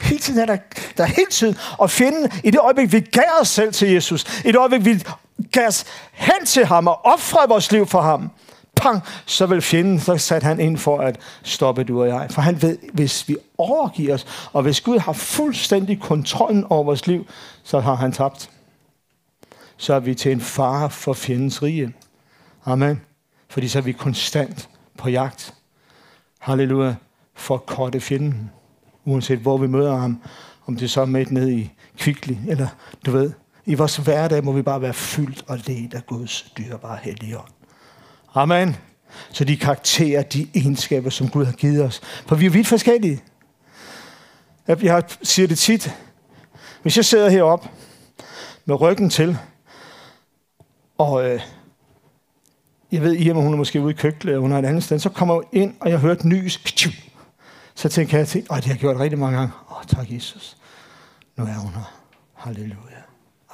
Hele 0.01 0.19
tiden 0.19 0.39
er 0.39 0.45
der, 0.45 0.57
der 0.97 1.03
er 1.03 1.07
hele 1.07 1.29
tiden. 1.31 1.57
at 1.83 1.91
finde 1.91 2.29
i 2.43 2.51
det 2.51 2.59
øjeblik, 2.59 2.91
vi 2.91 2.99
gav 2.99 3.23
os 3.41 3.47
selv 3.47 3.73
til 3.73 3.91
Jesus, 3.91 4.41
i 4.45 4.47
det 4.47 4.55
øjeblik, 4.55 4.85
vi 4.85 5.03
gav 5.51 5.67
os 5.67 5.85
hen 6.11 6.45
til 6.45 6.65
ham 6.65 6.87
og 6.87 7.05
offrede 7.05 7.49
vores 7.49 7.71
liv 7.71 7.87
for 7.87 8.01
ham, 8.01 8.29
pang, 8.75 9.01
så 9.25 9.45
vil 9.45 9.61
fjenden, 9.61 9.99
så 9.99 10.17
satte 10.17 10.45
han 10.45 10.59
ind 10.59 10.77
for 10.77 10.99
at 10.99 11.19
stoppe 11.43 11.83
du 11.83 12.01
og 12.01 12.07
jeg. 12.07 12.27
For 12.31 12.41
han 12.41 12.61
ved, 12.61 12.77
hvis 12.93 13.29
vi 13.29 13.37
overgiver 13.57 14.13
os, 14.13 14.49
og 14.53 14.61
hvis 14.61 14.81
Gud 14.81 14.99
har 14.99 15.13
fuldstændig 15.13 15.99
kontrollen 16.01 16.63
over 16.69 16.83
vores 16.83 17.07
liv, 17.07 17.27
så 17.63 17.79
har 17.79 17.95
han 17.95 18.11
tabt. 18.11 18.49
Så 19.77 19.93
er 19.93 19.99
vi 19.99 20.15
til 20.15 20.31
en 20.31 20.41
fare 20.41 20.89
for 20.89 21.13
fjendens 21.13 21.63
rige. 21.63 21.93
Amen. 22.65 23.01
Fordi 23.49 23.67
så 23.67 23.77
er 23.77 23.81
vi 23.81 23.91
konstant 23.91 24.69
på 24.97 25.09
jagt. 25.09 25.53
Halleluja. 26.39 26.95
For 27.35 27.55
at 27.55 27.65
korte 27.65 27.99
fjenden. 27.99 28.51
Uanset 29.05 29.39
hvor 29.39 29.57
vi 29.57 29.67
møder 29.67 29.95
ham. 29.95 30.21
Om 30.65 30.75
det 30.77 30.89
så 30.91 31.01
er 31.01 31.05
med 31.05 31.25
ned 31.25 31.49
i 31.49 31.71
Kvickly, 31.97 32.35
eller 32.47 32.67
du 33.05 33.11
ved. 33.11 33.31
I 33.65 33.73
vores 33.73 33.97
hverdag 33.97 34.43
må 34.43 34.51
vi 34.51 34.61
bare 34.61 34.81
være 34.81 34.93
fyldt 34.93 35.43
og 35.47 35.59
ledt 35.65 35.93
af 35.93 36.05
Guds 36.05 36.51
dyrebare 36.57 36.97
hellige 37.01 37.37
ånd. 37.37 37.51
Amen. 38.33 38.75
Så 39.31 39.43
de 39.43 39.57
karakterer, 39.57 40.21
de 40.21 40.47
egenskaber, 40.55 41.09
som 41.09 41.29
Gud 41.29 41.45
har 41.45 41.51
givet 41.51 41.83
os. 41.83 42.01
For 42.25 42.35
vi 42.35 42.45
er 42.45 42.49
vidt 42.49 42.67
forskellige. 42.67 43.23
Jeg 44.67 45.03
siger 45.23 45.47
det 45.47 45.57
tit. 45.57 45.95
Hvis 46.81 46.97
jeg 46.97 47.05
sidder 47.05 47.29
heroppe 47.29 47.69
med 48.65 48.81
ryggen 48.81 49.09
til, 49.09 49.37
og 50.97 51.29
øh, 51.29 51.41
jeg 52.91 53.01
ved, 53.01 53.13
Irma, 53.13 53.41
hun 53.41 53.53
er 53.53 53.57
måske 53.57 53.81
ude 53.81 53.93
i 53.93 53.95
køkkenet, 53.95 54.25
eller 54.25 54.39
hun 54.39 54.51
er 54.51 54.59
et 54.59 54.65
andet 54.65 54.83
sted, 54.83 54.99
så 54.99 55.09
kommer 55.09 55.33
jeg 55.35 55.61
ind, 55.61 55.75
og 55.79 55.89
jeg 55.89 55.99
hører 55.99 56.15
et 56.15 56.25
nys. 56.25 56.59
Så 57.75 57.89
tænker 57.89 58.17
jeg, 58.17 58.21
at 58.21 58.33
det 58.33 58.47
har 58.49 58.63
jeg 58.67 58.77
gjort 58.77 58.99
rigtig 58.99 59.19
mange 59.19 59.37
gange. 59.37 59.53
Åh, 59.71 59.77
oh, 59.77 59.83
tak 59.83 60.11
Jesus. 60.11 60.57
Nu 61.35 61.43
er 61.43 61.53
hun 61.53 61.71
her. 61.73 61.93
Halleluja. 62.33 63.01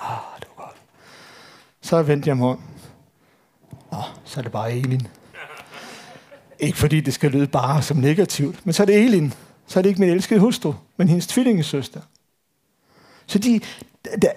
Ah, 0.02 0.40
det 0.40 0.48
var 0.58 0.64
godt. 0.64 0.76
Så 1.82 2.02
vendte 2.02 2.28
jeg 2.28 2.38
mig 2.38 2.48
om. 2.48 2.60
Åh, 3.92 4.00
oh, 4.00 4.06
så 4.24 4.40
er 4.40 4.42
det 4.42 4.52
bare 4.52 4.74
Elin. 4.74 5.08
Ikke 6.60 6.78
fordi 6.78 7.00
det 7.00 7.14
skal 7.14 7.32
lyde 7.32 7.48
bare 7.48 7.82
som 7.82 7.98
negativt, 7.98 8.66
men 8.66 8.74
så 8.74 8.84
er 8.84 8.86
det 8.86 9.06
Elin. 9.06 9.34
Så 9.68 9.80
er 9.80 9.82
det 9.82 9.90
ikke 9.90 10.02
min 10.02 10.10
elskede 10.10 10.40
hustru, 10.40 10.74
men 10.98 11.08
hendes 11.08 11.28
tvillingesøster. 11.28 12.02
Så 13.28 13.40
de, 13.40 13.60
der, 14.22 14.30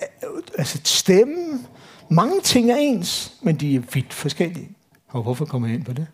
altså 0.59 0.80
stemmen, 0.84 1.66
mange 2.11 2.40
ting 2.40 2.70
er 2.70 2.76
ens, 2.76 3.32
men 3.42 3.57
de 3.57 3.74
er 3.74 3.80
vidt 3.92 4.14
forskellige. 4.14 4.68
Og 5.09 5.22
hvorfor 5.22 5.44
kommer 5.44 5.68
jeg 5.68 5.76
ind 5.76 5.84
på 5.84 5.92
det? 5.92 6.07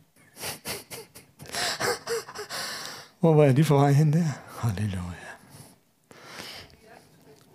Hvor 3.21 3.35
var 3.35 3.45
jeg 3.45 3.55
lige 3.55 3.65
for 3.65 3.79
vej 3.79 3.93
hen 3.93 4.13
der? 4.13 4.25
Halleluja. 4.59 5.03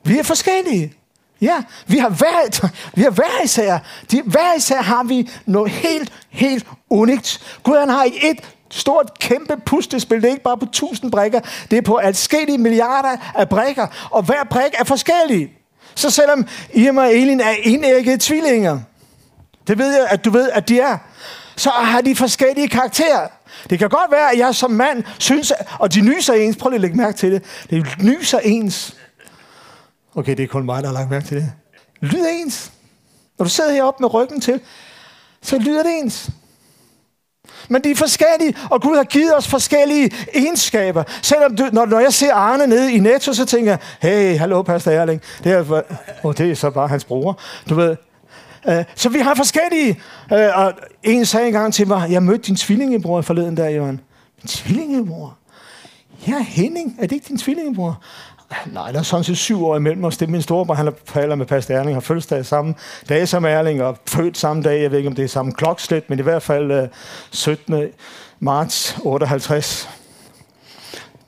Vi 0.03 0.19
er 0.19 0.23
forskellige. 0.23 0.93
Ja, 1.41 1.63
vi 1.87 1.97
har 1.97 2.09
hver, 2.09 2.69
vi 2.95 3.01
har 3.01 3.09
hver 3.09 3.43
især, 3.43 3.79
de, 4.11 4.21
hver 4.21 4.53
især 4.57 4.81
har 4.81 5.03
vi 5.03 5.29
noget 5.45 5.71
helt, 5.71 6.13
helt 6.29 6.67
unikt. 6.89 7.59
Gud 7.63 7.77
han 7.77 7.89
har 7.89 8.03
i 8.03 8.13
et 8.23 8.55
stort, 8.69 9.19
kæmpe 9.19 9.57
pustespil. 9.65 10.21
Det 10.21 10.27
er 10.27 10.31
ikke 10.31 10.43
bare 10.43 10.57
på 10.57 10.65
tusind 10.65 11.11
brækker. 11.11 11.39
Det 11.71 11.77
er 11.77 11.81
på 11.81 11.99
adskillige 12.03 12.57
milliarder 12.57 13.17
af 13.35 13.49
brækker. 13.49 13.87
Og 14.11 14.23
hver 14.23 14.43
brik 14.43 14.71
er 14.79 14.83
forskellig. 14.83 15.56
Så 15.97 16.09
selvom 16.09 16.47
Irma 16.73 17.01
og 17.01 17.13
Elin 17.13 17.41
er 17.41 17.55
enæggede 17.63 18.17
tvillinger, 18.19 18.79
det 19.67 19.77
ved 19.77 19.97
jeg, 19.97 20.07
at 20.09 20.25
du 20.25 20.29
ved, 20.29 20.49
at 20.49 20.69
de 20.69 20.79
er, 20.79 20.97
så 21.55 21.69
har 21.69 22.01
de 22.01 22.15
forskellige 22.15 22.67
karakterer. 22.67 23.27
Det 23.69 23.79
kan 23.79 23.89
godt 23.89 24.11
være, 24.11 24.31
at 24.31 24.37
jeg 24.37 24.55
som 24.55 24.71
mand 24.71 25.03
synes, 25.19 25.53
og 25.79 25.93
de 25.93 26.01
nyser 26.01 26.33
ens. 26.33 26.57
Prøv 26.57 26.69
lige 26.69 26.75
at 26.75 26.81
lægge 26.81 26.97
mærke 26.97 27.17
til 27.17 27.31
det. 27.31 27.43
Det 27.69 27.85
nyser 28.03 28.39
ens. 28.39 28.95
Okay, 30.15 30.37
det 30.37 30.43
er 30.43 30.47
kun 30.47 30.65
mig, 30.65 30.83
der 30.83 30.89
har 30.89 30.93
lagt 30.93 31.09
mærke 31.09 31.25
til 31.25 31.37
det. 31.37 31.51
Lyder 32.01 32.29
ens. 32.29 32.71
Når 33.39 33.43
du 33.43 33.49
sidder 33.49 33.73
heroppe 33.73 34.03
med 34.03 34.13
ryggen 34.13 34.41
til, 34.41 34.59
så 35.41 35.57
lyder 35.57 35.83
det 35.83 35.99
ens. 35.99 36.29
Men 37.69 37.83
de 37.83 37.91
er 37.91 37.95
forskellige, 37.95 38.55
og 38.69 38.81
Gud 38.81 38.95
har 38.95 39.03
givet 39.03 39.37
os 39.37 39.47
forskellige 39.47 40.11
egenskaber. 40.33 41.03
Selvom 41.21 41.55
du, 41.55 41.69
når, 41.71 41.85
når 41.85 41.99
jeg 41.99 42.13
ser 42.13 42.33
Arne 42.33 42.67
nede 42.67 42.93
i 42.93 42.99
Netto, 42.99 43.33
så 43.33 43.45
tænker 43.45 43.71
jeg, 43.71 43.79
hey, 44.01 44.37
hallo, 44.37 44.61
Pastor 44.61 44.91
Erling. 44.91 45.21
Det 45.43 45.51
er, 45.51 45.81
oh, 46.23 46.33
det 46.37 46.51
er 46.51 46.55
så 46.55 46.69
bare 46.69 46.87
hans 46.87 47.05
bror. 47.05 47.39
Du 47.69 47.75
ved, 47.75 47.95
øh, 48.69 48.83
så 48.95 49.09
vi 49.09 49.19
har 49.19 49.35
forskellige. 49.35 50.01
Øh, 50.33 50.49
og 50.55 50.73
en 51.03 51.25
sagde 51.25 51.47
engang 51.47 51.73
til 51.73 51.87
mig, 51.87 52.11
jeg 52.11 52.23
mødte 52.23 52.43
din 52.43 52.55
tvillingebror 52.55 53.21
forleden 53.21 53.57
der, 53.57 53.69
Jørgen. 53.69 54.01
Min 54.41 54.47
tvillingebror? 54.47 55.37
Ja, 56.27 56.39
Henning. 56.39 56.95
Er 56.99 57.07
det 57.07 57.11
ikke 57.11 57.27
din 57.27 57.37
tvillingebror? 57.37 58.01
Nej, 58.65 58.91
der 58.91 58.99
er 58.99 59.03
sådan 59.03 59.23
set 59.23 59.37
syv 59.37 59.65
år 59.65 59.75
imellem 59.75 60.03
os. 60.03 60.17
Det 60.17 60.27
er 60.27 60.31
min 60.31 60.41
storebror, 60.41 60.73
han 60.75 60.87
er 60.87 60.91
forældre 61.05 61.37
med 61.37 61.45
Pastor 61.45 61.73
Erling, 61.73 61.95
har 61.95 62.01
fødselsdag 62.01 62.45
samme 62.45 62.75
dag 63.09 63.27
som 63.27 63.45
Erling, 63.45 63.83
og 63.83 63.97
født 64.07 64.37
samme 64.37 64.63
dag. 64.63 64.81
Jeg 64.81 64.91
ved 64.91 64.97
ikke, 64.97 65.09
om 65.09 65.15
det 65.15 65.23
er 65.23 65.27
samme 65.27 65.51
klokslet, 65.51 66.09
men 66.09 66.19
i 66.19 66.21
hvert 66.21 66.43
fald 66.43 66.71
øh, 66.71 66.83
uh, 66.83 66.89
17. 67.31 67.83
marts 68.39 68.97
58. 69.03 69.89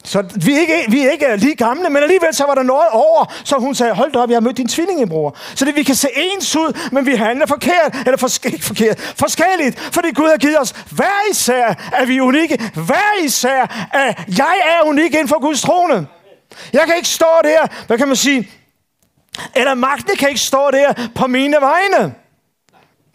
Så 0.04 0.24
vi 0.46 0.54
er, 0.56 0.60
ikke, 0.60 0.92
vi 0.92 1.06
er 1.06 1.12
ikke 1.12 1.32
øh, 1.32 1.40
lige 1.40 1.56
gamle, 1.56 1.90
men 1.90 2.04
alligevel 2.04 2.34
så 2.34 2.46
var 2.46 2.56
der 2.56 2.64
noget 2.64 2.90
over, 2.92 3.34
så 3.44 3.56
hun 3.56 3.76
sagde, 3.76 3.94
hold 3.94 4.12
da 4.12 4.20
op, 4.20 4.30
jeg 4.30 4.36
har 4.36 4.42
mødt 4.42 4.58
din 4.58 4.68
tvillingebror. 4.68 5.36
Så 5.56 5.66
det 5.66 5.76
vi 5.76 5.84
kan 5.84 5.96
se 5.96 6.08
ens 6.16 6.56
ud, 6.56 6.90
men 6.92 7.06
vi 7.06 7.16
handler 7.16 7.46
forkert, 7.46 7.96
eller 8.06 8.18
for, 8.18 8.46
ikke 8.46 8.66
forkert, 8.66 9.00
forskelligt, 9.00 9.80
fordi 9.80 10.12
Gud 10.12 10.30
har 10.30 10.38
givet 10.38 10.60
os, 10.60 10.72
hver 10.92 11.32
især 11.32 11.90
er 11.94 12.06
vi 12.06 12.20
unikke, 12.20 12.72
hver 12.74 13.24
især 13.26 13.90
er, 13.94 14.14
jeg 14.38 14.56
er 14.66 14.88
unik 14.88 15.14
inden 15.14 15.28
for 15.28 15.40
Guds 15.42 15.62
trone. 15.62 16.08
Jeg 16.74 16.88
kan 16.88 16.96
ikke 16.96 17.08
stå 17.08 17.26
der, 17.44 17.86
hvad 17.88 17.98
kan 17.98 18.08
man 18.08 18.18
sige, 18.18 18.52
eller 19.56 19.74
magten 19.74 20.16
kan 20.16 20.30
ikke 20.30 20.42
stå 20.42 20.72
der 20.72 21.10
på 21.16 21.28
mine 21.28 21.58
vegne. 21.62 22.16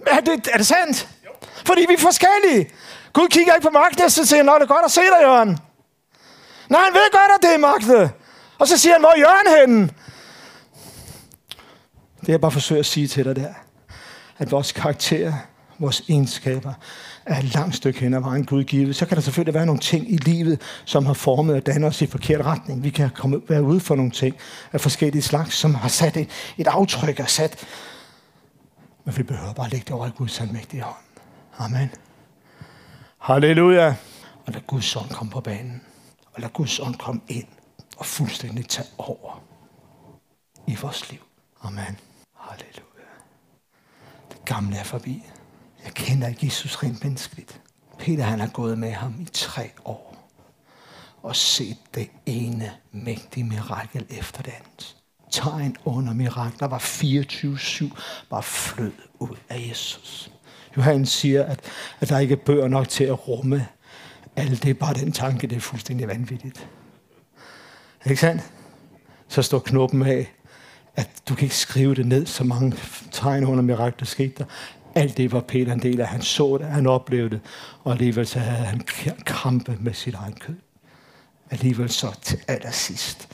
Er 0.06 0.20
det, 0.20 0.48
er 0.52 0.56
det 0.56 0.66
sandt? 0.66 1.08
Fordi 1.66 1.84
vi 1.88 1.94
er 1.94 1.98
forskellige. 1.98 2.70
Gud 3.12 3.28
kigger 3.28 3.54
ikke 3.54 3.66
på 3.66 3.70
magten, 3.70 4.04
og 4.04 4.12
så 4.12 4.26
siger, 4.26 4.42
nå, 4.42 4.54
det 4.54 4.62
er 4.62 4.66
godt 4.66 4.84
at 4.84 4.90
se 4.90 5.00
dig, 5.00 5.22
Jørgen. 5.22 5.58
Nej, 6.68 6.80
han 6.80 6.94
ved 6.94 7.12
godt, 7.12 7.30
at 7.36 7.42
det 7.42 7.54
er 7.54 7.58
magte. 7.58 8.10
Og 8.58 8.68
så 8.68 8.78
siger 8.78 8.92
han, 8.92 9.00
hvor 9.00 9.10
er 9.10 9.18
Jørgen 9.18 9.60
henne? 9.60 9.90
Det 12.20 12.28
jeg 12.28 12.40
bare 12.40 12.50
forsøger 12.50 12.80
at 12.80 12.86
sige 12.86 13.08
til 13.08 13.24
dig 13.24 13.36
der, 13.36 13.54
at 14.38 14.50
vores 14.50 14.72
karakter, 14.72 15.32
vores 15.78 16.02
egenskaber 16.08 16.72
er 17.26 17.38
et 17.38 17.54
langt 17.54 17.76
stykke 17.76 18.00
hen 18.00 18.14
ad 18.14 18.20
vejen 18.20 18.44
Gud 18.44 18.64
givet. 18.64 18.96
Så 18.96 19.06
kan 19.06 19.16
der 19.16 19.22
selvfølgelig 19.22 19.54
være 19.54 19.66
nogle 19.66 19.80
ting 19.80 20.12
i 20.12 20.16
livet, 20.16 20.60
som 20.84 21.06
har 21.06 21.14
formet 21.14 21.56
og 21.56 21.66
dannet 21.66 21.88
os 21.88 22.02
i 22.02 22.06
forkert 22.06 22.44
retning. 22.44 22.82
Vi 22.82 22.90
kan 22.90 23.10
komme, 23.10 23.40
være 23.48 23.62
ude 23.62 23.80
for 23.80 23.94
nogle 23.94 24.10
ting 24.10 24.36
af 24.72 24.80
forskellige 24.80 25.22
slags, 25.22 25.54
som 25.54 25.74
har 25.74 25.88
sat 25.88 26.16
et, 26.16 26.28
et 26.58 26.66
aftryk 26.66 27.20
og 27.20 27.30
sat. 27.30 27.66
Men 29.04 29.16
vi 29.16 29.22
behøver 29.22 29.52
bare 29.52 29.68
lægge 29.68 29.84
det 29.84 29.94
over 29.94 30.06
i 30.06 30.10
Guds 30.16 30.40
almægtige 30.40 30.82
hånd. 30.82 31.04
Amen. 31.58 31.90
Halleluja. 33.18 33.94
Og 34.46 34.52
lad 34.52 34.60
Guds 34.66 34.96
ånd 34.96 35.10
komme 35.10 35.32
på 35.32 35.40
banen. 35.40 35.82
Og 36.32 36.40
lad 36.40 36.48
Guds 36.48 36.78
ånd 36.78 36.94
komme 36.94 37.20
ind 37.28 37.46
og 37.96 38.06
fuldstændig 38.06 38.68
tage 38.68 38.88
over 38.98 39.42
i 40.66 40.76
vores 40.82 41.10
liv. 41.10 41.20
Amen. 41.62 41.98
Halleluja. 42.36 43.10
Det 44.30 44.44
gamle 44.44 44.76
er 44.76 44.84
forbi. 44.84 45.24
Jeg 45.84 45.94
kender 45.94 46.32
Jesus 46.42 46.76
rent 46.76 47.04
menneskeligt. 47.04 47.60
Peter 47.98 48.24
han 48.24 48.40
har 48.40 48.48
gået 48.48 48.78
med 48.78 48.92
ham 48.92 49.14
i 49.20 49.24
tre 49.32 49.70
år 49.84 50.30
og 51.22 51.36
set 51.36 51.76
det 51.94 52.10
ene 52.26 52.72
mægtige 52.92 53.44
mirakel 53.44 54.06
efter 54.10 54.42
det 54.42 54.52
andet. 54.52 54.96
Tegn 55.30 55.76
under 55.84 56.14
mirakler 56.14 56.68
var 56.68 56.78
24-7 56.78 57.98
bare 58.30 58.42
flød 58.42 58.92
ud 59.18 59.36
af 59.48 59.68
Jesus. 59.70 60.30
Johannes 60.76 61.08
siger, 61.08 61.44
at, 61.44 61.60
at 62.00 62.08
der 62.08 62.18
ikke 62.18 62.32
er 62.32 62.38
bøger 62.46 62.68
nok 62.68 62.88
til 62.88 63.04
at 63.04 63.28
rumme 63.28 63.66
alt 64.36 64.62
det. 64.62 64.78
Bare 64.78 64.94
den 64.94 65.12
tanke, 65.12 65.46
det 65.46 65.56
er 65.56 65.60
fuldstændig 65.60 66.08
vanvittigt. 66.08 66.68
Ikke 68.06 68.20
sandt? 68.20 68.42
Så 69.28 69.42
står 69.42 69.58
knoppen 69.58 70.02
af, 70.02 70.32
at 70.96 71.10
du 71.28 71.34
kan 71.34 71.44
ikke 71.44 71.56
skrive 71.56 71.94
det 71.94 72.06
ned, 72.06 72.26
så 72.26 72.44
mange 72.44 72.76
tegn 73.10 73.44
under 73.44 73.62
mirakler 73.62 74.06
skete 74.06 74.34
der. 74.38 74.44
Alt 74.94 75.16
det 75.16 75.32
var 75.32 75.40
Peter 75.40 75.72
en 75.72 75.82
del 75.82 76.00
af. 76.00 76.06
Han 76.06 76.22
så 76.22 76.58
det, 76.58 76.66
han 76.66 76.86
oplevede 76.86 77.30
det, 77.30 77.40
og 77.84 77.92
alligevel 77.92 78.26
så 78.26 78.38
havde 78.38 78.66
han 78.66 78.80
krampe 79.24 79.76
med 79.80 79.94
sit 79.94 80.14
egen 80.14 80.34
kød. 80.34 80.56
Alligevel 81.50 81.90
så 81.90 82.20
til 82.22 82.40
allersidst, 82.48 83.28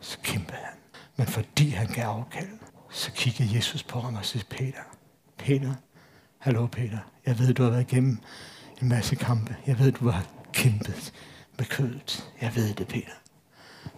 så 0.00 0.18
kæmpede 0.22 0.58
han. 0.58 0.78
Men 1.16 1.26
fordi 1.26 1.68
han 1.68 1.86
gav 1.86 2.04
afkald, 2.04 2.48
så 2.90 3.12
kiggede 3.12 3.56
Jesus 3.56 3.82
på 3.82 4.00
ham 4.00 4.14
og 4.14 4.24
sagde, 4.24 4.46
Peter, 4.50 4.82
Peter, 5.38 5.74
hallo 6.38 6.66
Peter, 6.66 6.98
jeg 7.26 7.38
ved, 7.38 7.54
du 7.54 7.62
har 7.62 7.70
været 7.70 7.92
igennem 7.92 8.18
en 8.82 8.88
masse 8.88 9.16
kampe. 9.16 9.56
Jeg 9.66 9.78
ved, 9.78 9.92
du 9.92 10.08
har 10.08 10.26
kæmpet 10.52 11.12
med 11.58 11.66
kødet. 11.66 12.30
Jeg 12.40 12.56
ved 12.56 12.74
det, 12.74 12.88
Peter. 12.88 13.12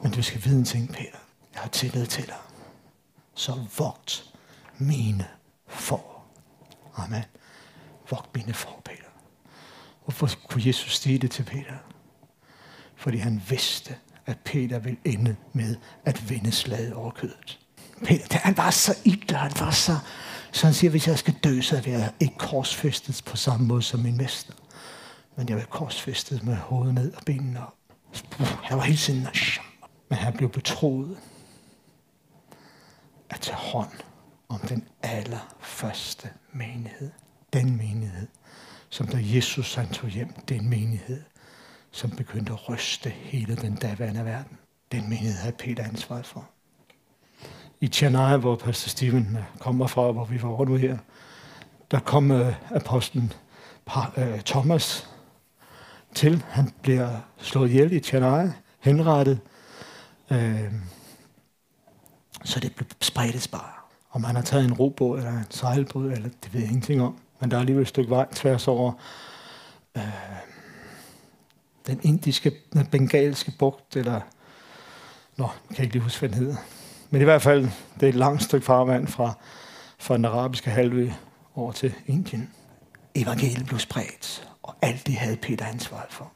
Men 0.02 0.12
du 0.12 0.22
skal 0.22 0.44
vide 0.44 0.58
en 0.58 0.64
ting, 0.64 0.88
Peter. 0.88 1.18
Jeg 1.54 1.62
har 1.62 1.68
tillid 1.68 2.06
til 2.06 2.26
dig. 2.26 2.36
Så 3.34 3.52
vogt 3.78 4.24
mine 4.78 5.26
for. 5.68 6.22
Amen. 6.96 7.24
Vogt 8.10 8.34
mine 8.34 8.54
for, 8.54 8.80
Peter. 8.84 9.02
Hvorfor 10.04 10.28
kunne 10.48 10.62
Jesus 10.66 10.98
sige 10.98 11.18
det 11.18 11.30
til 11.30 11.42
Peter? 11.42 11.76
Fordi 12.96 13.18
han 13.18 13.42
vidste, 13.48 13.96
at 14.26 14.38
Peter 14.44 14.78
ville 14.78 14.98
ende 15.04 15.36
med 15.52 15.76
at 16.04 16.30
vinde 16.30 16.52
slaget 16.52 16.94
over 16.94 17.10
kødet. 17.10 17.58
Peter, 18.04 18.38
han 18.38 18.56
var 18.56 18.70
så 18.70 18.98
ild, 19.04 19.34
han 19.34 19.52
var 19.58 19.70
så, 19.70 19.98
så 20.52 20.66
han 20.66 20.74
siger, 20.74 20.90
hvis 20.90 21.08
jeg 21.08 21.18
skal 21.18 21.34
dø, 21.44 21.60
så 21.60 21.80
vil 21.80 21.92
jeg 21.92 22.12
ikke 22.20 22.38
korsfæstet 22.38 23.22
på 23.26 23.36
samme 23.36 23.66
måde 23.66 23.82
som 23.82 24.00
min 24.00 24.16
mester. 24.16 24.54
Men 25.36 25.48
jeg 25.48 25.56
vil 25.56 25.64
korsfæstet 25.64 26.42
med 26.42 26.56
hovedet 26.56 26.94
ned 26.94 27.14
og 27.14 27.22
benene 27.26 27.60
op. 27.66 27.74
Han 28.62 28.78
var 28.78 28.84
hele 28.84 28.98
tiden, 28.98 29.26
men 30.08 30.18
han 30.18 30.32
blev 30.32 30.48
betroet 30.50 31.18
at 33.30 33.40
tage 33.40 33.56
hånd 33.56 33.90
om 34.48 34.60
den 34.60 34.88
allerførste 35.02 36.30
menighed. 36.52 37.10
Den 37.52 37.76
menighed, 37.76 38.26
som 38.88 39.06
da 39.06 39.18
Jesus 39.20 39.74
han 39.74 39.88
tog 39.88 40.10
hjem, 40.10 40.32
den 40.48 40.70
menighed, 40.70 41.22
som 41.90 42.10
begyndte 42.10 42.52
at 42.52 42.68
ryste 42.68 43.10
hele 43.10 43.56
den 43.56 43.76
daværende 43.76 44.24
verden. 44.24 44.58
Den 44.92 45.08
menighed 45.08 45.38
havde 45.38 45.56
Peter 45.56 45.84
ansvaret 45.84 46.26
for. 46.26 46.48
I 47.80 47.88
Chennai, 47.88 48.38
hvor 48.38 48.56
Pastor 48.56 48.88
Steven 48.88 49.36
øh, 49.36 49.44
kommer 49.58 49.86
fra, 49.86 50.12
hvor 50.12 50.24
vi 50.24 50.42
var 50.42 50.64
nu 50.64 50.76
her, 50.76 50.98
der 51.90 52.00
kom 52.00 52.30
øh, 52.30 52.54
apostlen 52.70 53.32
øh, 54.16 54.40
Thomas 54.40 55.08
til. 56.14 56.44
Han 56.48 56.72
bliver 56.82 57.20
slået 57.38 57.68
ihjel 57.68 57.92
i 57.92 58.00
Chennai, 58.00 58.48
henrettet. 58.80 59.40
Øh, 60.30 60.72
så 62.44 62.60
det 62.60 62.74
blev 62.74 62.88
spredt 63.00 63.48
bare. 63.52 63.77
Om 64.10 64.24
han 64.24 64.36
har 64.36 64.42
taget 64.42 64.64
en 64.64 64.72
robåd 64.72 65.18
eller 65.18 65.30
en 65.30 65.44
sejlbåd, 65.50 66.10
eller 66.12 66.28
det 66.44 66.54
ved 66.54 66.60
jeg 66.60 66.68
ingenting 66.68 67.02
om. 67.02 67.18
Men 67.40 67.50
der 67.50 67.56
er 67.56 67.60
alligevel 67.60 67.82
et 67.82 67.88
stykke 67.88 68.10
vej 68.10 68.26
tværs 68.34 68.68
over 68.68 68.92
øh, 69.96 70.02
den 71.86 72.00
indiske, 72.02 72.52
den 72.72 72.86
bengalske 72.86 73.52
bugt, 73.58 73.96
eller 73.96 74.20
Nå, 75.38 75.48
jeg 75.68 75.76
kan 75.76 75.82
ikke 75.82 75.94
lige 75.94 76.02
huske, 76.02 76.18
hvad 76.18 76.28
den 76.28 76.38
hedder. 76.38 76.56
Men 77.10 77.20
i 77.20 77.24
hvert 77.24 77.42
fald, 77.42 77.68
det 77.94 78.02
er 78.02 78.08
et 78.08 78.14
langt 78.14 78.42
stykke 78.42 78.66
farvand 78.66 79.06
fra, 79.06 79.32
fra 79.98 80.16
den 80.16 80.24
arabiske 80.24 80.70
halvø 80.70 81.10
over 81.54 81.72
til 81.72 81.94
Indien. 82.06 82.50
Evangeliet 83.14 83.66
blev 83.66 83.78
spredt, 83.78 84.48
og 84.62 84.74
alt 84.82 85.06
det 85.06 85.14
havde 85.14 85.36
Peter 85.36 85.66
ansvaret 85.66 86.12
for. 86.12 86.32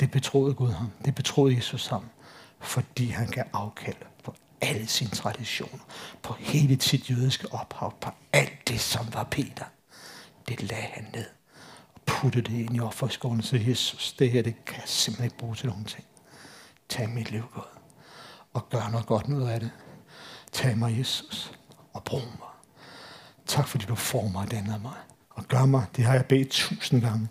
Det 0.00 0.10
betroede 0.10 0.54
Gud 0.54 0.70
ham. 0.70 0.90
Det 1.04 1.14
betroede 1.14 1.56
Jesus 1.56 1.86
ham, 1.86 2.04
fordi 2.60 3.06
han 3.06 3.26
gav 3.26 3.44
afkald 3.52 3.96
alle 4.60 4.86
sine 4.86 5.10
traditioner, 5.10 5.84
på 6.22 6.34
hele 6.38 6.80
sit 6.80 7.10
jødiske 7.10 7.52
ophav, 7.52 7.94
på 8.00 8.10
alt 8.32 8.68
det, 8.68 8.80
som 8.80 9.14
var 9.14 9.24
Peter. 9.24 9.64
Det 10.48 10.62
lagde 10.62 10.88
han 10.92 11.06
ned 11.14 11.26
og 11.94 12.00
puttede 12.06 12.50
det 12.50 12.58
ind 12.58 12.76
i 12.76 12.80
offerskålen 12.80 13.42
til 13.42 13.68
Jesus. 13.68 14.12
Det 14.12 14.30
her, 14.30 14.42
det 14.42 14.64
kan 14.64 14.76
jeg 14.76 14.88
simpelthen 14.88 15.24
ikke 15.24 15.38
bruge 15.38 15.54
til 15.54 15.68
nogen 15.68 15.84
ting. 15.84 16.04
Tag 16.88 17.08
mit 17.08 17.30
liv, 17.30 17.44
godt 17.54 17.68
og 18.52 18.68
gør 18.68 18.88
noget 18.88 19.06
godt 19.06 19.26
ud 19.26 19.42
af 19.42 19.60
det. 19.60 19.70
Tag 20.52 20.78
mig, 20.78 20.98
Jesus, 20.98 21.52
og 21.92 22.04
brug 22.04 22.20
mig. 22.20 22.48
Tak, 23.46 23.68
fordi 23.68 23.84
du 23.84 23.94
former 23.94 24.44
den 24.44 24.70
af 24.70 24.80
mig. 24.80 24.96
Og 25.30 25.44
gør 25.44 25.66
mig, 25.66 25.86
det 25.96 26.04
har 26.04 26.14
jeg 26.14 26.26
bedt 26.26 26.50
tusind 26.50 27.02
gange, 27.02 27.28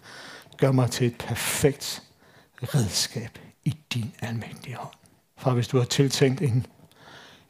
gør 0.57 0.71
mig 0.71 0.91
til 0.91 1.07
et 1.07 1.17
perfekt 1.17 2.03
redskab 2.63 3.39
i 3.65 3.77
din 3.93 4.15
almægtige 4.19 4.75
hånd. 4.75 4.93
Far, 5.37 5.53
hvis 5.53 5.67
du 5.67 5.77
har 5.77 5.85
tiltænkt 5.85 6.41
en 6.41 6.65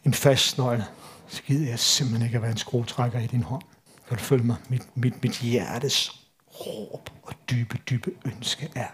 en 0.06 0.14
fast 0.14 0.58
nøgle, 0.58 0.86
så 1.28 1.44
gider 1.44 1.70
jeg 1.70 1.80
simpelthen 1.80 2.26
ikke 2.26 2.36
at 2.36 2.42
være 2.42 2.52
en 2.52 2.58
skruetrækker 2.58 3.20
i 3.20 3.28
din 3.28 3.44
hånd. 3.44 3.64
Kan 4.08 4.18
du 4.18 4.24
følge 4.24 4.44
mig? 4.44 4.56
Mit, 4.70 4.98
mit, 4.98 5.24
mit 5.24 5.40
hjertes 5.40 6.26
råb 6.48 7.10
og 7.24 7.34
dybe, 7.50 7.78
dybe 7.90 8.12
ønske 8.26 8.70
er, 8.76 8.88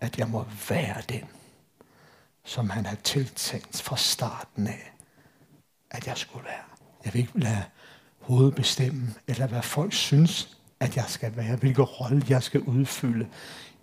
at 0.00 0.18
jeg 0.18 0.28
må 0.28 0.46
være 0.68 1.02
den, 1.08 1.24
som 2.44 2.70
han 2.70 2.86
har 2.86 2.96
tiltænkt 2.96 3.82
fra 3.82 3.96
starten 3.96 4.66
af, 4.66 4.92
at 5.90 6.06
jeg 6.06 6.16
skulle 6.16 6.44
være. 6.44 6.64
Jeg 7.04 7.14
vil 7.14 7.20
ikke 7.20 7.38
lade 7.38 7.64
hovedet 8.20 8.54
bestemme, 8.54 9.14
eller 9.26 9.46
hvad 9.46 9.62
folk 9.62 9.92
synes, 9.92 10.58
at 10.80 10.96
jeg 10.96 11.04
skal 11.08 11.36
være, 11.36 11.56
hvilken 11.56 11.84
rolle 11.84 12.22
jeg 12.28 12.42
skal 12.42 12.60
udfylde 12.60 13.28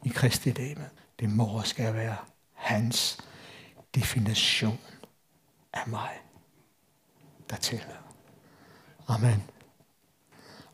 i 0.06 0.10
Kristi 0.10 0.52
dame. 0.52 0.90
Det 1.20 1.30
må 1.30 1.46
og 1.46 1.68
skal 1.68 1.94
være 1.94 2.16
hans 2.54 3.18
definition 3.96 4.80
af 5.74 5.88
mig 5.88 6.23
der 7.50 7.56
tæller. 7.56 7.86
Amen. 9.08 9.44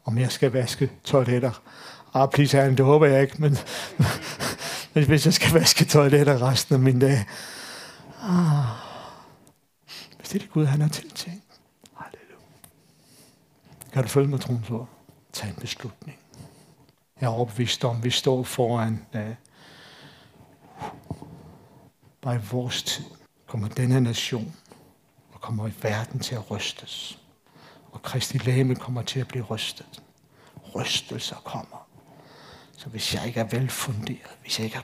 Om 0.06 0.18
jeg 0.18 0.32
skal 0.32 0.52
vaske 0.52 0.92
toiletter. 1.04 1.62
Ah, 2.14 2.30
please, 2.30 2.58
herren, 2.58 2.78
det 2.78 2.86
håber 2.86 3.06
jeg 3.06 3.22
ikke, 3.22 3.36
men, 3.42 3.58
men 4.94 5.06
hvis 5.06 5.26
jeg 5.26 5.34
skal 5.34 5.54
vaske 5.54 5.86
toiletter 5.86 6.50
resten 6.50 6.76
af 6.76 6.80
min 6.80 7.00
dag. 7.00 7.26
Ah, 8.22 8.66
hvis 10.18 10.30
det 10.30 10.36
er 10.36 10.40
det 10.40 10.52
Gud, 10.52 10.66
han 10.66 10.82
har 10.82 10.90
tiltænkt. 10.90 11.60
Halleluja. 11.96 12.38
Kan 13.94 14.04
du 14.04 14.10
følge 14.10 14.28
mig, 14.28 14.42
troens 14.42 14.70
ord? 14.70 14.90
Tag 15.34 15.50
en 15.50 15.56
beslutning. 15.56 16.18
Jeg 17.22 17.28
er 17.28 17.32
overbevist 17.32 17.86
om, 17.86 17.98
at 17.98 18.04
vi 18.04 18.10
står 18.10 18.44
foran, 18.44 19.06
uh, 19.14 19.22
bare 22.22 22.36
i 22.36 22.40
vores 22.52 22.84
tid, 22.84 23.06
kommer 23.48 23.68
denne 23.68 24.02
nation 24.02 24.56
og 25.40 25.42
kommer 25.42 25.68
i 25.68 25.74
verden 25.82 26.20
til 26.20 26.36
at 26.36 26.52
rystes. 26.52 27.20
Og 27.92 28.02
Kristi 28.02 28.38
læme 28.38 28.76
kommer 28.76 29.02
til 29.02 29.20
at 29.20 29.28
blive 29.28 29.44
rystet. 29.44 30.04
Rystelser 30.76 31.36
kommer. 31.36 31.88
Så 32.78 32.90
hvis 32.90 33.14
jeg 33.16 33.28
ikke 33.28 33.40
er 33.40 33.44
velfunderet, 33.44 34.38
hvis 34.42 34.60
jeg 34.60 34.66
ikke 34.66 34.78
er 34.78 34.82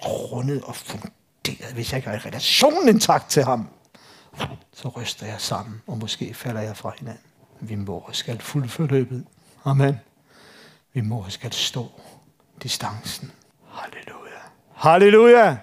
grundet 0.00 0.62
og 0.62 0.76
funderet, 0.76 1.72
hvis 1.74 1.92
jeg 1.92 1.98
ikke 1.98 2.08
har 2.08 2.26
relationen 2.26 2.88
intakt 2.88 3.30
til 3.30 3.44
ham, 3.44 3.68
så 4.72 4.88
ryster 4.88 5.26
jeg 5.26 5.40
sammen, 5.40 5.82
og 5.86 5.98
måske 5.98 6.34
falder 6.34 6.60
jeg 6.60 6.76
fra 6.76 6.92
hinanden. 6.98 7.22
Vi 7.60 7.74
må 7.74 7.98
og 7.98 8.16
skal 8.16 8.40
fuldføre 8.40 8.86
løbet. 8.86 9.26
Amen. 9.64 10.00
Vi 10.92 11.00
må 11.00 11.18
og 11.24 11.32
skal 11.32 11.52
stå 11.52 12.00
distancen. 12.62 13.32
Halleluja. 13.68 14.40
Halleluja. 14.74 15.56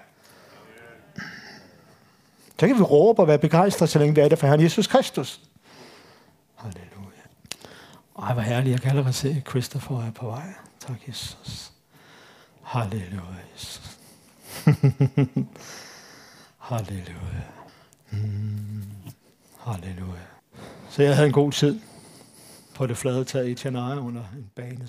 Så 2.60 2.66
kan 2.66 2.78
vi 2.78 2.82
råbe 2.82 3.22
og 3.22 3.28
være 3.28 3.38
begejstret, 3.38 3.88
så 3.88 3.98
længe 3.98 4.14
vi 4.14 4.20
er 4.20 4.28
det 4.28 4.38
for 4.38 4.46
Herren 4.46 4.62
Jesus 4.62 4.86
Kristus. 4.86 5.40
Halleluja. 6.54 7.22
Ej, 8.18 8.32
hvor 8.32 8.42
herligt. 8.42 8.72
Jeg 8.72 8.80
kan 8.80 8.90
allerede 8.90 9.12
se, 9.12 9.28
at 9.28 9.48
Christopher 9.48 10.02
er 10.02 10.10
på 10.10 10.26
vej. 10.26 10.54
Tak, 10.80 11.08
Jesus. 11.08 11.72
Halleluja, 12.62 13.40
Jesus. 13.54 13.98
Halleluja. 16.58 17.42
Mm. 18.10 18.84
Halleluja. 19.58 20.26
Så 20.90 21.02
jeg 21.02 21.14
havde 21.14 21.26
en 21.26 21.32
god 21.32 21.52
tid 21.52 21.80
på 22.74 22.86
det 22.86 22.96
flade 22.96 23.24
tag 23.24 23.48
i 23.48 23.54
Chennai 23.54 23.98
under 23.98 24.22
en 24.36 24.50
bane 24.54 24.88